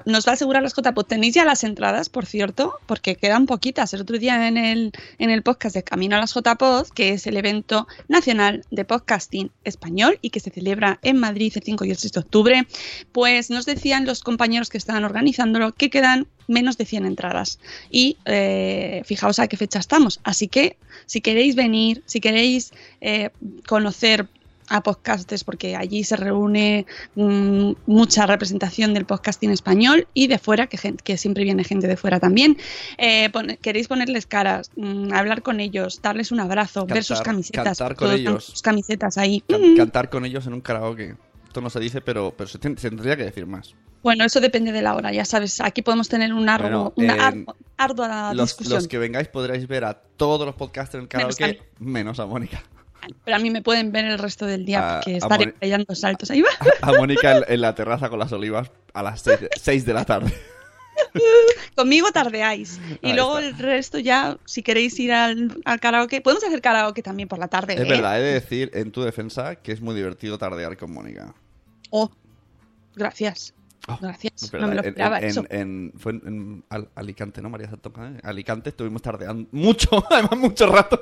nos 0.06 0.28
va 0.28 0.32
a 0.32 0.34
asegurar 0.34 0.64
las 0.64 0.74
JPOD. 0.76 1.06
Tenéis 1.06 1.34
ya 1.34 1.46
las 1.46 1.64
entradas, 1.64 2.10
por 2.10 2.26
cierto, 2.26 2.74
porque 2.86 3.16
quedan 3.16 3.46
poquitas. 3.46 3.94
El 3.94 4.02
otro 4.02 4.18
día 4.18 4.48
en 4.48 4.58
el, 4.58 4.92
en 5.18 5.30
el 5.30 5.44
podcast 5.44 5.76
de 5.76 5.84
Camino 5.84 6.16
a 6.16 6.20
las 6.20 6.34
JPOD, 6.34 6.90
que 6.90 7.10
es 7.10 7.28
el 7.28 7.38
evento 7.38 7.88
nacional 8.08 8.64
de 8.72 8.86
podcasting 8.86 9.52
español 9.64 10.20
y 10.22 10.30
que 10.30 10.40
se 10.40 10.52
celebra 10.52 11.00
en 11.02 11.18
Madrid 11.18 11.52
el 11.56 11.64
5 11.64 11.86
y 11.86 11.92
el 11.92 11.98
6 11.98 12.14
de 12.14 12.20
octubre, 12.20 12.68
pues 13.12 13.50
nos 13.50 13.66
decían 13.66 14.06
los 14.06 14.22
compañeros 14.22 14.70
que 14.70 14.78
estaban 14.78 15.04
organizándolo 15.04 15.74
que 15.74 15.90
quedan 15.90 16.28
menos 16.48 16.78
de 16.78 16.86
100 16.86 17.06
entradas. 17.06 17.60
Y 17.90 18.18
eh, 18.26 19.02
fijaos 19.06 19.40
a 19.40 19.48
qué 19.48 19.58
fecha 19.58 19.80
estamos. 19.80 20.20
Así 20.24 20.48
que 20.48 20.78
si 21.06 21.22
queréis 21.22 21.56
venir, 21.56 22.04
si 22.06 22.20
queréis 22.20 22.72
eh, 23.02 23.30
conocer 23.68 24.28
a 24.70 24.82
podcasters, 24.82 25.44
porque 25.44 25.76
allí 25.76 26.04
se 26.04 26.16
reúne 26.16 26.86
mm, 27.16 27.72
mucha 27.88 28.26
representación 28.26 28.94
del 28.94 29.06
podcasting 29.06 29.52
español 29.52 30.08
y 30.14 30.28
de 30.28 30.38
fuera, 30.38 30.68
que, 30.68 30.78
gen- 30.78 30.98
que 30.98 31.18
siempre 31.18 31.44
viene 31.44 31.64
gente 31.64 31.88
de 31.88 31.98
fuera 31.98 32.20
también. 32.20 32.58
Eh, 32.98 33.30
pon- 33.32 33.58
queréis 33.62 33.88
ponerles 33.88 34.26
caras, 34.26 34.72
mm, 34.76 35.14
hablar 35.14 35.42
con 35.42 35.60
ellos, 35.60 36.02
darles 36.02 36.32
un 36.32 36.40
abrazo, 36.40 36.86
ver 36.86 37.04
sus 37.04 37.22
camisetas. 37.22 37.78
cantar 37.78 37.96
con 37.96 38.12
ellos. 38.12 38.46
sus 38.46 38.62
camisetas 38.62 39.18
ahí. 39.18 39.42
Can- 39.48 39.74
Mm. 39.74 39.78
cantar 39.78 40.10
con 40.10 40.26
ellos 40.26 40.46
en 40.48 40.54
un 40.54 40.62
karaoke. 40.62 41.16
Esto 41.48 41.62
no 41.62 41.70
se 41.70 41.80
dice, 41.80 42.02
pero, 42.02 42.34
pero 42.38 42.48
se, 42.48 42.60
ten- 42.60 42.78
se 42.78 42.90
tendría 42.90 43.18
que 43.18 43.24
decir 43.24 43.46
más. 43.48 43.76
Bueno, 44.04 44.24
eso 44.24 44.40
depende 44.40 44.72
de 44.72 44.82
la 44.82 44.96
hora, 44.96 45.12
ya 45.12 45.26
sabes. 45.26 45.60
Aquí 45.60 45.82
podemos 45.82 46.08
tener 46.08 46.32
un 46.34 46.48
arduo- 46.48 46.94
Bueno, 46.96 47.14
una 47.16 47.34
ardua 47.78 48.34
Los, 48.34 48.50
discusión. 48.50 48.76
los 48.78 48.88
que 48.88 48.98
vengáis 48.98 49.28
podréis 49.28 49.68
ver 49.68 49.84
a 49.84 49.94
todos 49.94 50.46
los 50.46 50.56
podcasters 50.56 51.04
en 51.04 51.10
el 51.12 51.18
Menos 51.18 51.36
a 51.36 51.38
karaoke, 51.40 51.64
menos 51.80 52.20
a 52.20 52.26
Mónica. 52.26 52.64
Pero 53.26 53.38
a 53.38 53.40
mí 53.40 53.50
me 53.50 53.62
pueden 53.62 53.92
ver 53.92 54.06
el 54.06 54.18
resto 54.20 54.46
del 54.46 54.66
día 54.66 54.80
A- 54.80 55.00
porque 55.00 55.14
a 55.16 55.18
estaré 55.18 55.48
pegando 55.54 55.96
saltos 55.96 56.30
ahí. 56.32 56.42
va. 56.42 56.50
A 56.82 56.94
Mónica 56.94 57.38
en, 57.38 57.44
en 57.48 57.62
la 57.62 57.76
terraza 57.76 58.10
con 58.10 58.20
las 58.20 58.32
olivas 58.32 58.72
a 58.94 59.04
las 59.04 59.24
6 59.62 59.86
de, 59.86 59.94
la 59.94 60.06
tarde. 60.06 60.34
Conmigo 61.76 62.12
tardeáis. 62.12 62.80
Y 63.02 63.10
Ahí 63.10 63.14
luego 63.14 63.40
está. 63.40 63.50
el 63.50 63.58
resto 63.58 64.00
ya, 64.00 64.38
si 64.46 64.64
queréis 64.64 65.00
ir 65.00 65.12
al, 65.14 65.60
al 65.66 65.80
karaoke, 65.80 66.22
podemos 66.22 66.44
hacer 66.44 66.62
karaoke 66.62 67.02
también 67.02 67.30
por 67.30 67.40
la 67.40 67.48
tarde. 67.48 67.74
Es 67.76 67.82
¿eh? 67.82 67.84
verdad, 67.86 68.20
he 68.20 68.24
de 68.24 68.34
decir 68.34 68.72
en 68.74 68.92
tu 68.92 69.02
defensa 69.02 69.56
que 69.56 69.72
es 69.72 69.82
muy 69.82 69.96
divertido 69.96 70.38
tardear 70.38 70.76
con 70.78 70.92
Mónica. 70.94 71.34
Oh, 71.90 72.12
gracias. 72.96 73.54
Oh, 73.88 73.98
Gracias. 74.02 74.52
No 74.54 74.68
me 74.68 74.76
lo 74.76 74.82
esperaba 74.82 75.18
en, 75.20 75.26
eso. 75.26 75.46
en- 75.50 75.94
fue 75.98 76.12
en, 76.12 76.22
en 76.28 76.64
Al- 76.70 76.90
Alicante, 76.96 77.42
¿no, 77.42 77.50
María 77.50 77.70
Santo 77.70 77.92
Padre? 77.92 78.20
Alicante 78.24 78.70
estuvimos 78.70 79.02
tardeando 79.02 79.48
mucho, 79.52 80.04
además 80.12 80.38
mucho 80.38 80.68
rato. 80.68 81.02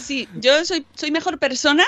Sí, 0.00 0.28
yo 0.40 0.64
soy, 0.64 0.84
soy 0.94 1.10
mejor 1.10 1.38
persona 1.38 1.84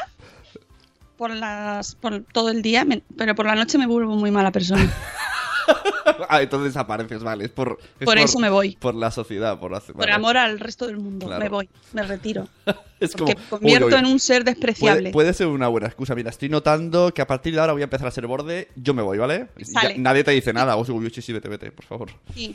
por 1.17 1.31
las 1.35 1.95
por 1.97 2.25
todo 2.33 2.49
el 2.51 2.63
día, 2.63 2.85
me- 2.85 3.03
pero 3.17 3.35
por 3.35 3.45
la 3.47 3.55
noche 3.55 3.77
me 3.77 3.87
vuelvo 3.87 4.15
muy 4.17 4.31
mala 4.31 4.51
persona. 4.53 4.91
ah, 6.29 6.41
entonces 6.41 6.73
desapareces, 6.73 7.23
vale. 7.23 7.45
Es 7.45 7.51
por, 7.51 7.79
es 7.99 8.07
Por 8.07 8.17
eso 8.19 8.39
me 8.39 8.49
voy. 8.49 8.77
Por 8.77 8.95
la 8.95 9.11
sociedad, 9.11 9.59
por, 9.61 9.71
la- 9.71 9.81
Por 9.81 9.97
vale. 9.97 10.13
amor 10.13 10.37
al 10.39 10.59
resto 10.59 10.87
del 10.87 10.97
mundo. 10.97 11.27
Claro. 11.27 11.43
Me 11.43 11.49
voy, 11.51 11.69
me 11.93 12.03
retiro. 12.03 12.49
Es 13.01 13.13
Porque 13.13 13.33
como, 13.35 13.45
me 13.45 13.51
convierto 13.51 13.87
uy, 13.87 13.93
uy, 13.95 13.99
en 13.99 14.07
un 14.07 14.21
ser 14.21 14.45
despreciable. 14.45 15.01
Puede, 15.05 15.13
puede 15.13 15.33
ser 15.33 15.47
una 15.47 15.69
buena 15.69 15.87
excusa. 15.87 16.15
Mira, 16.15 16.29
estoy 16.29 16.51
notando 16.51 17.15
que 17.15 17.23
a 17.23 17.27
partir 17.27 17.55
de 17.55 17.61
ahora 17.61 17.73
voy 17.73 17.81
a 17.81 17.85
empezar 17.85 18.07
a 18.07 18.11
ser 18.11 18.27
borde. 18.27 18.69
Yo 18.77 18.93
me 18.93 19.01
voy, 19.01 19.17
¿vale? 19.17 19.49
Ya- 19.57 19.95
nadie 19.97 20.23
te 20.23 20.33
dice 20.33 20.53
nada. 20.53 20.77
O 20.77 20.83
uy, 20.93 21.09
sí, 21.11 21.23
sí, 21.23 21.33
vete, 21.33 21.49
vete, 21.49 21.73
por 21.73 21.87
favor. 21.87 22.11
Sí, 22.35 22.55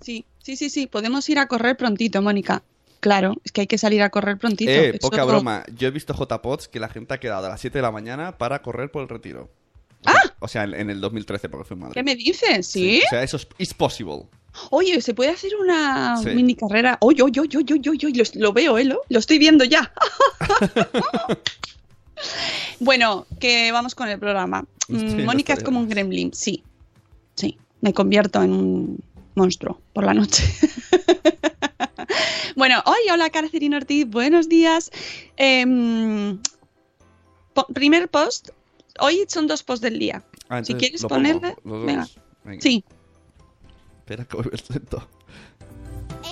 sí, 0.00 0.24
sí, 0.42 0.56
sí, 0.56 0.68
sí. 0.68 0.88
Podemos 0.88 1.28
ir 1.28 1.38
a 1.38 1.46
correr 1.46 1.76
prontito, 1.76 2.20
Mónica. 2.22 2.64
Claro, 3.04 3.34
es 3.44 3.52
que 3.52 3.60
hay 3.60 3.66
que 3.66 3.76
salir 3.76 4.00
a 4.00 4.08
correr 4.08 4.38
prontito. 4.38 4.70
Eh, 4.70 4.88
Eso- 4.88 4.98
poca 5.10 5.24
broma. 5.24 5.62
Yo 5.76 5.88
he 5.88 5.90
visto 5.90 6.14
JPods 6.14 6.68
que 6.68 6.80
la 6.80 6.88
gente 6.88 7.12
ha 7.12 7.20
quedado 7.20 7.44
a 7.44 7.50
las 7.50 7.60
7 7.60 7.76
de 7.76 7.82
la 7.82 7.90
mañana 7.90 8.38
para 8.38 8.62
correr 8.62 8.90
por 8.90 9.02
el 9.02 9.10
retiro. 9.10 9.50
O 10.06 10.10
sea, 10.10 10.34
o 10.40 10.48
sea, 10.48 10.64
en, 10.64 10.72
en 10.72 10.88
el 10.88 11.02
2013, 11.02 11.50
porque 11.50 11.66
fue 11.66 11.74
en 11.74 11.80
Madrid. 11.80 11.92
¿Ah! 11.92 12.00
¿Qué 12.00 12.02
me 12.02 12.16
dices? 12.16 12.66
¿Sí? 12.66 13.02
O 13.04 13.10
sea, 13.10 13.22
eso 13.22 13.36
es 13.36 13.46
is 13.58 13.74
possible. 13.74 14.22
Oye, 14.70 15.02
¿se 15.02 15.12
puede 15.12 15.32
hacer 15.32 15.50
una 15.60 16.16
Sí. 16.16 16.30
mini 16.30 16.54
carrera? 16.54 16.96
Oye, 17.02 17.20
oye, 17.22 17.40
oye, 17.40 17.58
oye, 17.58 17.74
oye, 17.74 17.90
oye, 17.90 18.12
lo, 18.14 18.24
lo 18.40 18.52
veo, 18.54 18.78
¿eh? 18.78 18.84
Lo, 18.84 19.02
lo 19.06 19.18
estoy 19.18 19.36
viendo 19.36 19.64
ya. 19.64 19.92
bueno, 22.80 23.26
que 23.38 23.70
vamos 23.70 23.94
con 23.94 24.08
el 24.08 24.18
programa. 24.18 24.64
Mm, 24.88 24.98
Sí, 24.98 25.16
Mónica 25.24 25.52
es 25.52 25.62
como 25.62 25.78
un 25.78 25.90
gremlin, 25.90 26.32
sí. 26.32 26.64
Sí, 27.34 27.58
me 27.82 27.92
convierto 27.92 28.42
en 28.42 28.52
un, 28.52 29.04
monstruo 29.34 29.80
por 29.92 30.04
la 30.04 30.14
noche. 30.14 30.42
bueno, 32.56 32.82
hoy, 32.86 32.98
hola 33.12 33.30
Carcerino 33.30 33.76
Ortiz, 33.76 34.06
buenos 34.08 34.48
días. 34.48 34.90
Em, 35.36 36.38
po- 37.52 37.66
primer 37.74 38.08
post, 38.08 38.50
hoy 39.00 39.24
son 39.28 39.46
dos 39.46 39.62
posts 39.62 39.82
del 39.82 39.98
día. 39.98 40.22
Ah, 40.48 40.62
si 40.64 40.74
quieres 40.74 41.02
lo 41.02 41.08
ponerle, 41.08 41.56
venga. 41.64 42.08
Venga. 42.44 42.60
Sí, 42.60 42.84
Espera 44.00 44.24
que 44.26 44.36
voy 44.36 44.46
a 44.46 44.50
ver 44.50 44.62
lento. 44.70 45.08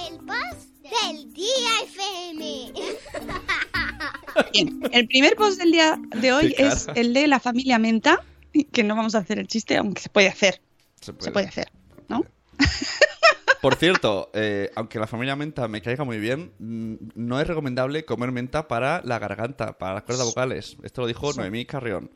El 0.09 0.19
post 0.19 0.69
del 0.83 1.33
día 1.33 1.71
FM. 1.85 2.73
bien. 4.53 4.83
El 4.93 5.07
primer 5.09 5.37
post 5.37 5.59
del 5.59 5.73
día 5.73 5.99
de 6.17 6.33
hoy 6.33 6.55
es 6.59 6.87
el 6.95 7.15
de 7.15 7.27
la 7.27 7.41
familia 7.41 7.79
Menta, 7.79 8.23
que 8.73 8.85
no 8.85 8.95
vamos 8.95 9.15
a 9.15 9.19
hacer 9.19 9.39
el 9.39 9.49
chiste, 9.49 9.77
aunque 9.79 10.03
se 10.03 10.09
puede 10.11 10.29
hacer, 10.29 10.61
Se 11.01 11.13
puede. 11.15 11.25
se 11.25 11.31
puede 11.33 11.47
hacer, 11.49 11.73
¿no? 12.09 12.25
Por 13.63 13.77
cierto, 13.77 14.29
eh, 14.35 14.73
aunque 14.75 14.99
la 14.99 15.07
familia 15.07 15.37
menta 15.37 15.69
me 15.69 15.81
caiga 15.81 16.03
muy 16.03 16.19
bien, 16.19 16.53
mm, 16.59 16.95
no 17.15 17.41
es 17.41 17.47
recomendable 17.47 18.05
comer 18.05 18.33
menta 18.33 18.67
para 18.67 19.01
la 19.05 19.21
garganta, 19.21 19.79
para 19.79 19.95
las 19.95 20.03
cuerdas 20.03 20.27
vocales. 20.27 20.77
Esto 20.83 21.03
lo 21.03 21.07
dijo 21.07 21.33
Noemí 21.33 21.65
Carrión. 21.65 22.11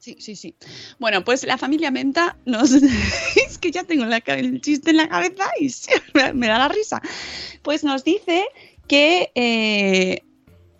Sí, 0.00 0.16
sí, 0.18 0.34
sí. 0.34 0.56
Bueno, 0.98 1.22
pues 1.22 1.44
la 1.44 1.58
familia 1.58 1.92
Menta 1.92 2.36
nos... 2.44 2.72
es 3.36 3.58
que 3.58 3.70
ya 3.70 3.84
tengo 3.84 4.04
la 4.04 4.16
el 4.26 4.60
chiste 4.60 4.90
en 4.90 4.96
la 4.96 5.08
cabeza 5.08 5.44
y 5.60 5.70
me, 6.14 6.32
me 6.32 6.48
da 6.48 6.58
la 6.58 6.68
risa. 6.68 7.00
Pues 7.62 7.84
nos 7.84 8.02
dice 8.02 8.46
que, 8.88 9.30
eh, 9.36 10.24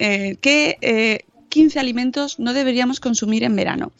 eh, 0.01 0.37
que 0.41 0.77
eh, 0.81 1.21
15 1.51 1.79
alimentos 1.79 2.39
no 2.39 2.55
deberíamos 2.55 3.01
consumir 3.01 3.45
en 3.45 3.55
verano. 3.55 3.93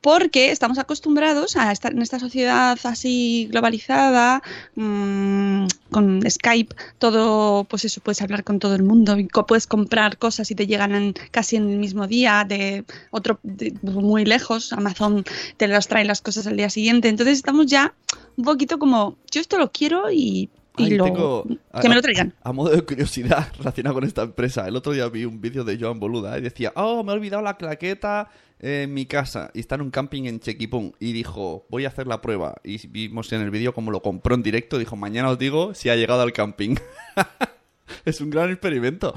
Porque 0.00 0.50
estamos 0.50 0.78
acostumbrados 0.78 1.56
a 1.56 1.70
estar 1.70 1.92
en 1.92 2.02
esta 2.02 2.18
sociedad 2.18 2.76
así 2.82 3.46
globalizada, 3.50 4.42
mm, 4.74 5.66
con 5.90 6.28
Skype, 6.28 6.74
todo, 6.98 7.64
pues 7.64 7.84
eso, 7.84 8.00
puedes 8.00 8.20
hablar 8.22 8.42
con 8.42 8.58
todo 8.58 8.74
el 8.74 8.82
mundo 8.82 9.16
y 9.16 9.28
puedes 9.46 9.68
comprar 9.68 10.18
cosas 10.18 10.50
y 10.50 10.56
te 10.56 10.66
llegan 10.66 11.14
casi 11.30 11.56
en 11.56 11.70
el 11.70 11.78
mismo 11.78 12.08
día 12.08 12.44
de 12.48 12.84
otro 13.10 13.38
muy 13.82 14.24
lejos. 14.24 14.72
Amazon 14.72 15.24
te 15.56 15.68
las 15.68 15.86
trae 15.86 16.04
las 16.04 16.20
cosas 16.20 16.46
al 16.46 16.56
día 16.56 16.70
siguiente. 16.70 17.08
Entonces 17.08 17.36
estamos 17.36 17.66
ya 17.66 17.94
un 18.36 18.44
poquito 18.44 18.78
como, 18.78 19.16
yo 19.30 19.40
esto 19.40 19.58
lo 19.58 19.70
quiero 19.70 20.10
y, 20.10 20.48
y 20.76 20.84
Ay, 20.84 20.90
lo, 20.96 21.04
tengo- 21.04 21.46
que 21.80 21.88
me 21.88 21.94
lo 21.94 22.02
traigan. 22.02 22.34
A 22.42 22.52
modo 22.52 22.70
de 22.70 22.82
curiosidad 22.82 23.52
relacionado 23.58 23.94
con 23.94 24.04
esta 24.04 24.22
empresa, 24.22 24.66
el 24.66 24.76
otro 24.76 24.92
día 24.92 25.08
vi 25.08 25.24
un 25.24 25.40
vídeo 25.40 25.64
de 25.64 25.78
Joan 25.78 26.00
Boluda 26.00 26.36
y 26.38 26.40
decía, 26.42 26.72
oh, 26.76 27.04
me 27.04 27.12
he 27.12 27.14
olvidado 27.14 27.42
la 27.42 27.56
claqueta 27.56 28.28
en 28.60 28.94
mi 28.94 29.06
casa 29.06 29.50
y 29.52 29.60
está 29.60 29.74
en 29.74 29.82
un 29.82 29.90
camping 29.90 30.24
en 30.24 30.40
Chequipún 30.40 30.94
y 30.98 31.12
dijo, 31.12 31.66
voy 31.68 31.84
a 31.84 31.88
hacer 31.88 32.06
la 32.06 32.20
prueba. 32.20 32.56
Y 32.64 32.86
vimos 32.88 33.32
en 33.32 33.42
el 33.42 33.50
vídeo 33.50 33.74
cómo 33.74 33.90
lo 33.90 34.00
compró 34.02 34.34
en 34.34 34.42
directo, 34.42 34.78
dijo, 34.78 34.96
mañana 34.96 35.30
os 35.30 35.38
digo 35.38 35.74
si 35.74 35.90
ha 35.90 35.96
llegado 35.96 36.22
al 36.22 36.32
camping. 36.32 36.76
es 38.04 38.20
un 38.20 38.30
gran 38.30 38.50
experimento. 38.50 39.14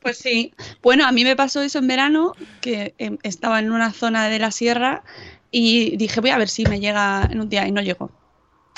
Pues 0.00 0.18
sí. 0.18 0.52
Bueno, 0.82 1.06
a 1.06 1.12
mí 1.12 1.24
me 1.24 1.36
pasó 1.36 1.62
eso 1.62 1.78
en 1.78 1.86
verano, 1.88 2.34
que 2.60 2.94
em, 2.98 3.18
estaba 3.22 3.58
en 3.60 3.70
una 3.72 3.92
zona 3.92 4.28
de 4.28 4.38
la 4.38 4.50
sierra 4.50 5.04
y 5.50 5.96
dije, 5.96 6.20
voy 6.20 6.30
a 6.30 6.38
ver 6.38 6.48
si 6.48 6.64
me 6.66 6.80
llega 6.80 7.28
en 7.30 7.40
un 7.40 7.48
día 7.48 7.66
y 7.66 7.72
no 7.72 7.80
llegó. 7.80 8.10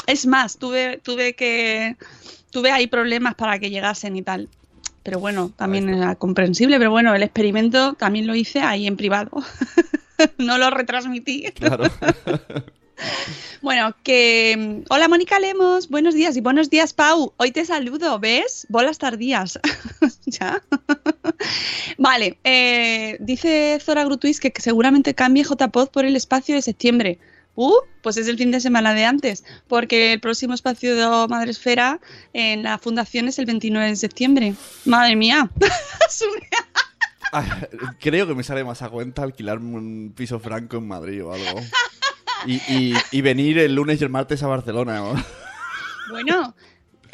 Es 0.06 0.26
más, 0.26 0.58
tuve, 0.58 0.98
tuve 0.98 1.34
que 1.34 1.96
tuve 2.50 2.70
ahí 2.70 2.86
problemas 2.86 3.34
para 3.34 3.58
que 3.58 3.70
llegasen 3.70 4.16
y 4.16 4.22
tal. 4.22 4.48
Pero 5.02 5.20
bueno, 5.20 5.52
también 5.54 5.88
era 5.90 6.14
comprensible, 6.14 6.78
pero 6.78 6.90
bueno, 6.90 7.14
el 7.14 7.22
experimento 7.22 7.92
también 7.94 8.26
lo 8.26 8.34
hice 8.34 8.60
ahí 8.60 8.86
en 8.86 8.96
privado. 8.96 9.30
no 10.38 10.56
lo 10.56 10.70
retransmití. 10.70 11.44
Claro. 11.52 11.84
Bueno, 13.60 13.94
que... 14.02 14.84
Hola 14.88 15.08
Mónica 15.08 15.40
Lemos, 15.40 15.88
buenos 15.88 16.14
días 16.14 16.36
y 16.36 16.40
buenos 16.40 16.70
días 16.70 16.92
Pau. 16.92 17.32
Hoy 17.38 17.50
te 17.50 17.64
saludo, 17.64 18.18
¿ves? 18.18 18.66
Bolas 18.68 18.98
tardías. 18.98 19.58
ya. 20.26 20.62
vale, 21.98 22.38
eh, 22.44 23.16
dice 23.20 23.78
Zora 23.82 24.04
Grutuis 24.04 24.38
que 24.38 24.52
seguramente 24.58 25.14
cambie 25.14 25.44
JPod 25.44 25.88
por 25.88 26.04
el 26.04 26.14
espacio 26.14 26.54
de 26.54 26.62
septiembre. 26.62 27.18
Uh, 27.56 27.72
pues 28.02 28.16
es 28.16 28.26
el 28.28 28.36
fin 28.36 28.50
de 28.50 28.60
semana 28.60 28.94
de 28.94 29.04
antes, 29.04 29.44
porque 29.68 30.12
el 30.12 30.20
próximo 30.20 30.54
espacio 30.54 30.96
de 30.96 31.28
Madresfera 31.28 32.00
en 32.32 32.62
la 32.64 32.78
fundación 32.78 33.28
es 33.28 33.38
el 33.38 33.46
29 33.46 33.88
de 33.90 33.96
septiembre. 33.96 34.54
Madre 34.84 35.14
mía. 35.16 35.48
Ay, 37.32 37.48
creo 38.00 38.26
que 38.26 38.34
me 38.34 38.42
sale 38.44 38.62
más 38.64 38.82
a 38.82 38.88
cuenta 38.88 39.22
alquilarme 39.22 39.76
un 39.76 40.12
piso 40.16 40.38
franco 40.38 40.76
en 40.76 40.86
Madrid 40.88 41.24
o 41.24 41.32
algo. 41.32 41.60
Y, 42.46 42.56
y- 42.68 42.94
y 43.10 43.22
venir 43.22 43.56
el 43.58 43.74
lunes 43.74 43.98
y 43.98 44.04
el 44.04 44.10
martes 44.10 44.42
a 44.42 44.46
Barcelona. 44.46 44.96
¿no? 44.98 45.14
Bueno, 46.10 46.54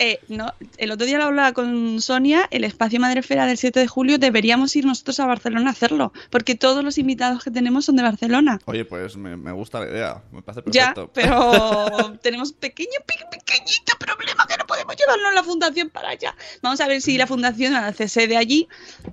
eh, 0.00 0.18
no, 0.28 0.52
el 0.78 0.90
otro 0.90 1.06
día 1.06 1.18
lo 1.18 1.24
hablaba 1.24 1.52
con 1.52 2.00
Sonia, 2.00 2.48
el 2.50 2.64
espacio 2.64 2.98
Madrefera 2.98 3.46
del 3.46 3.58
7 3.58 3.78
de 3.78 3.86
julio 3.86 4.18
deberíamos 4.18 4.74
ir 4.74 4.84
nosotros 4.86 5.20
a 5.20 5.26
Barcelona 5.26 5.68
a 5.68 5.72
hacerlo, 5.72 6.12
porque 6.30 6.54
todos 6.56 6.82
los 6.82 6.98
invitados 6.98 7.44
que 7.44 7.50
tenemos 7.50 7.84
son 7.84 7.96
de 7.96 8.02
Barcelona. 8.02 8.58
Oye, 8.64 8.84
pues 8.84 9.16
me, 9.16 9.36
me 9.36 9.52
gusta 9.52 9.78
la 9.80 9.86
idea. 9.90 10.22
Me 10.32 10.42
parece 10.42 10.62
Ya, 10.72 10.94
perfecto. 10.94 11.10
pero 11.14 12.18
tenemos 12.22 12.52
pequeño, 12.52 12.98
pe- 13.06 13.14
pequeñito 13.38 13.92
problema 13.98 14.46
que 14.48 14.56
no 14.56 14.66
podemos 14.66 14.96
llevarnos 14.96 15.34
la 15.34 15.42
fundación 15.44 15.90
para 15.90 16.08
allá. 16.08 16.34
Vamos 16.62 16.80
a 16.80 16.88
ver 16.88 17.00
si 17.02 17.18
la 17.18 17.26
fundación 17.26 17.74
hace 17.74 18.08
sede 18.08 18.36
allí 18.36 18.66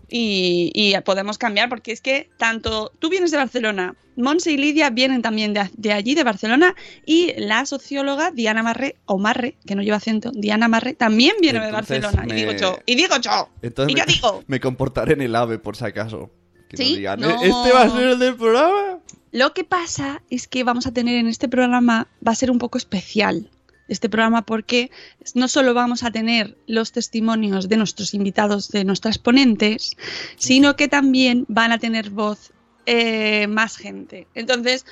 y, 0.09 0.71
y 0.73 0.99
podemos 1.01 1.37
cambiar, 1.37 1.69
porque 1.69 1.91
es 1.91 2.01
que 2.01 2.29
tanto 2.37 2.91
tú 2.99 3.09
vienes 3.09 3.31
de 3.31 3.37
Barcelona, 3.37 3.95
Monse 4.17 4.51
y 4.51 4.57
Lidia 4.57 4.89
vienen 4.89 5.21
también 5.21 5.53
de, 5.53 5.69
de 5.77 5.93
allí, 5.93 6.15
de 6.15 6.23
Barcelona, 6.23 6.75
y 7.05 7.33
la 7.37 7.65
socióloga 7.65 8.31
Diana 8.31 8.63
Marre, 8.63 8.97
o 9.05 9.17
Marre, 9.17 9.55
que 9.65 9.75
no 9.75 9.81
lleva 9.83 9.97
acento, 9.97 10.31
Diana 10.33 10.67
Marre, 10.67 10.93
también 10.93 11.35
viene 11.39 11.59
Entonces 11.65 11.87
de 11.87 11.99
Barcelona. 12.01 12.25
me- 12.27 12.33
Y 12.33 12.43
digo 12.45 12.51
yo, 12.59 12.79
y 12.85 12.95
digo 12.95 13.15
yo, 13.21 13.49
Entonces 13.61 13.91
y 13.91 13.95
me, 13.95 13.99
yo 14.01 14.05
digo. 14.07 14.43
me 14.47 14.59
comportaré 14.59 15.13
en 15.13 15.21
el 15.21 15.35
AVE, 15.35 15.59
por 15.59 15.77
si 15.77 15.85
acaso. 15.85 16.31
Que 16.69 16.77
¿Sí? 16.77 16.83
nos 16.89 16.97
digan, 16.97 17.19
No. 17.21 17.29
"¿E- 17.29 17.47
¿este 17.47 17.71
va 17.71 17.83
a 17.83 17.89
ser 17.89 18.07
el 18.09 18.19
del 18.19 18.35
programa? 18.35 18.99
Lo 19.31 19.53
que 19.53 19.63
pasa 19.63 20.21
es 20.29 20.47
que 20.47 20.63
vamos 20.63 20.87
a 20.87 20.91
tener 20.93 21.15
en 21.15 21.27
este 21.27 21.47
programa, 21.47 22.07
va 22.25 22.31
a 22.31 22.35
ser 22.35 22.49
un 22.51 22.57
poco 22.59 22.77
especial 22.77 23.49
este 23.89 24.09
programa 24.09 24.41
porque 24.41 24.91
no 25.33 25.47
solo 25.47 25.73
vamos 25.73 26.03
a 26.03 26.11
tener 26.11 26.57
los 26.67 26.91
testimonios 26.91 27.69
de 27.69 27.77
nuestros 27.77 28.13
invitados, 28.13 28.67
de 28.69 28.83
nuestras 28.83 29.17
ponentes, 29.17 29.95
sino 30.35 30.75
que 30.75 30.89
también 30.89 31.45
van 31.47 31.71
a 31.71 31.77
tener 31.77 32.09
voz 32.09 32.51
eh, 32.87 33.45
más 33.47 33.77
gente. 33.77 34.25
Entonces, 34.33 34.85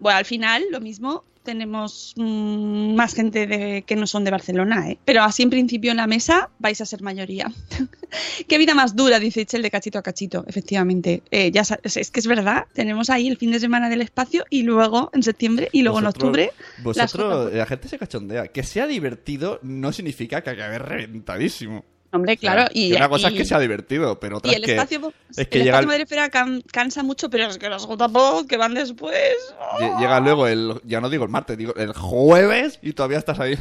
bueno, 0.00 0.18
al 0.18 0.26
final 0.26 0.64
lo 0.70 0.80
mismo, 0.80 1.24
tenemos 1.42 2.12
mm, 2.16 2.94
más 2.96 3.14
gente 3.14 3.46
de, 3.46 3.82
que 3.86 3.94
no 3.94 4.08
son 4.08 4.24
de 4.24 4.32
Barcelona, 4.32 4.90
¿eh? 4.90 4.98
pero 5.04 5.22
así 5.22 5.44
en 5.44 5.50
principio 5.50 5.92
en 5.92 5.96
la 5.98 6.08
mesa 6.08 6.50
vais 6.58 6.80
a 6.80 6.84
ser 6.86 7.02
mayoría. 7.02 7.52
Qué 8.48 8.58
vida 8.58 8.74
más 8.74 8.96
dura, 8.96 9.20
dice 9.20 9.42
Itzel 9.42 9.62
de 9.62 9.70
cachito 9.70 9.96
a 9.98 10.02
cachito, 10.02 10.44
efectivamente. 10.48 11.22
Eh, 11.30 11.52
ya 11.52 11.62
es, 11.62 12.10
que 12.10 12.18
es 12.20 12.26
verdad, 12.26 12.64
tenemos 12.74 13.10
ahí 13.10 13.28
el 13.28 13.36
fin 13.36 13.52
de 13.52 13.60
semana 13.60 13.88
del 13.88 14.00
espacio 14.02 14.44
y 14.50 14.64
luego 14.64 15.10
en 15.14 15.22
septiembre 15.22 15.68
y 15.70 15.82
luego 15.82 16.00
en 16.00 16.06
Vosotros- 16.06 16.24
octubre. 16.24 16.50
las 16.78 17.12
Vosotros, 17.12 17.54
la 17.54 17.66
gente 17.66 17.88
se 17.88 17.98
cachondea. 17.98 18.48
Que 18.48 18.64
sea 18.64 18.88
divertido 18.88 19.60
no 19.62 19.92
significa 19.92 20.42
que 20.42 20.50
acabe 20.50 20.78
reventadísimo. 20.80 21.84
Hombre, 22.12 22.34
O 22.34 22.38
sea, 22.40 22.52
claro, 22.52 22.70
y, 22.72 22.92
una 22.92 23.08
cosa 23.08 23.28
y- 23.30 23.32
es 23.34 23.38
que 23.38 23.44
sea 23.44 23.58
divertido, 23.58 24.18
pero 24.20 24.38
otra 24.38 24.50
y 24.50 24.54
es 24.54 24.60
el 24.60 24.64
que, 24.66 24.72
espacio, 24.76 25.12
es 25.36 25.48
que 25.48 25.58
el 25.58 25.64
llega, 25.64 25.76
espacio 25.80 25.88
Madrefera 25.88 26.30
can- 26.30 26.62
cansa 26.72 27.02
mucho, 27.02 27.28
pero 27.28 27.46
es 27.48 27.58
que 27.58 27.68
los 27.68 27.86
JPod 27.86 28.46
que 28.46 28.56
van 28.56 28.74
después. 28.74 29.34
lle- 29.80 29.98
llega 30.00 30.20
luego 30.20 30.46
el, 30.46 30.80
ya 30.84 31.00
no 31.00 31.10
digo 31.10 31.24
el 31.24 31.30
martes, 31.30 31.58
digo 31.58 31.74
el 31.76 31.92
jueves 31.92 32.78
y 32.82 32.92
todavía 32.92 33.18
estás 33.18 33.38
ahí. 33.40 33.58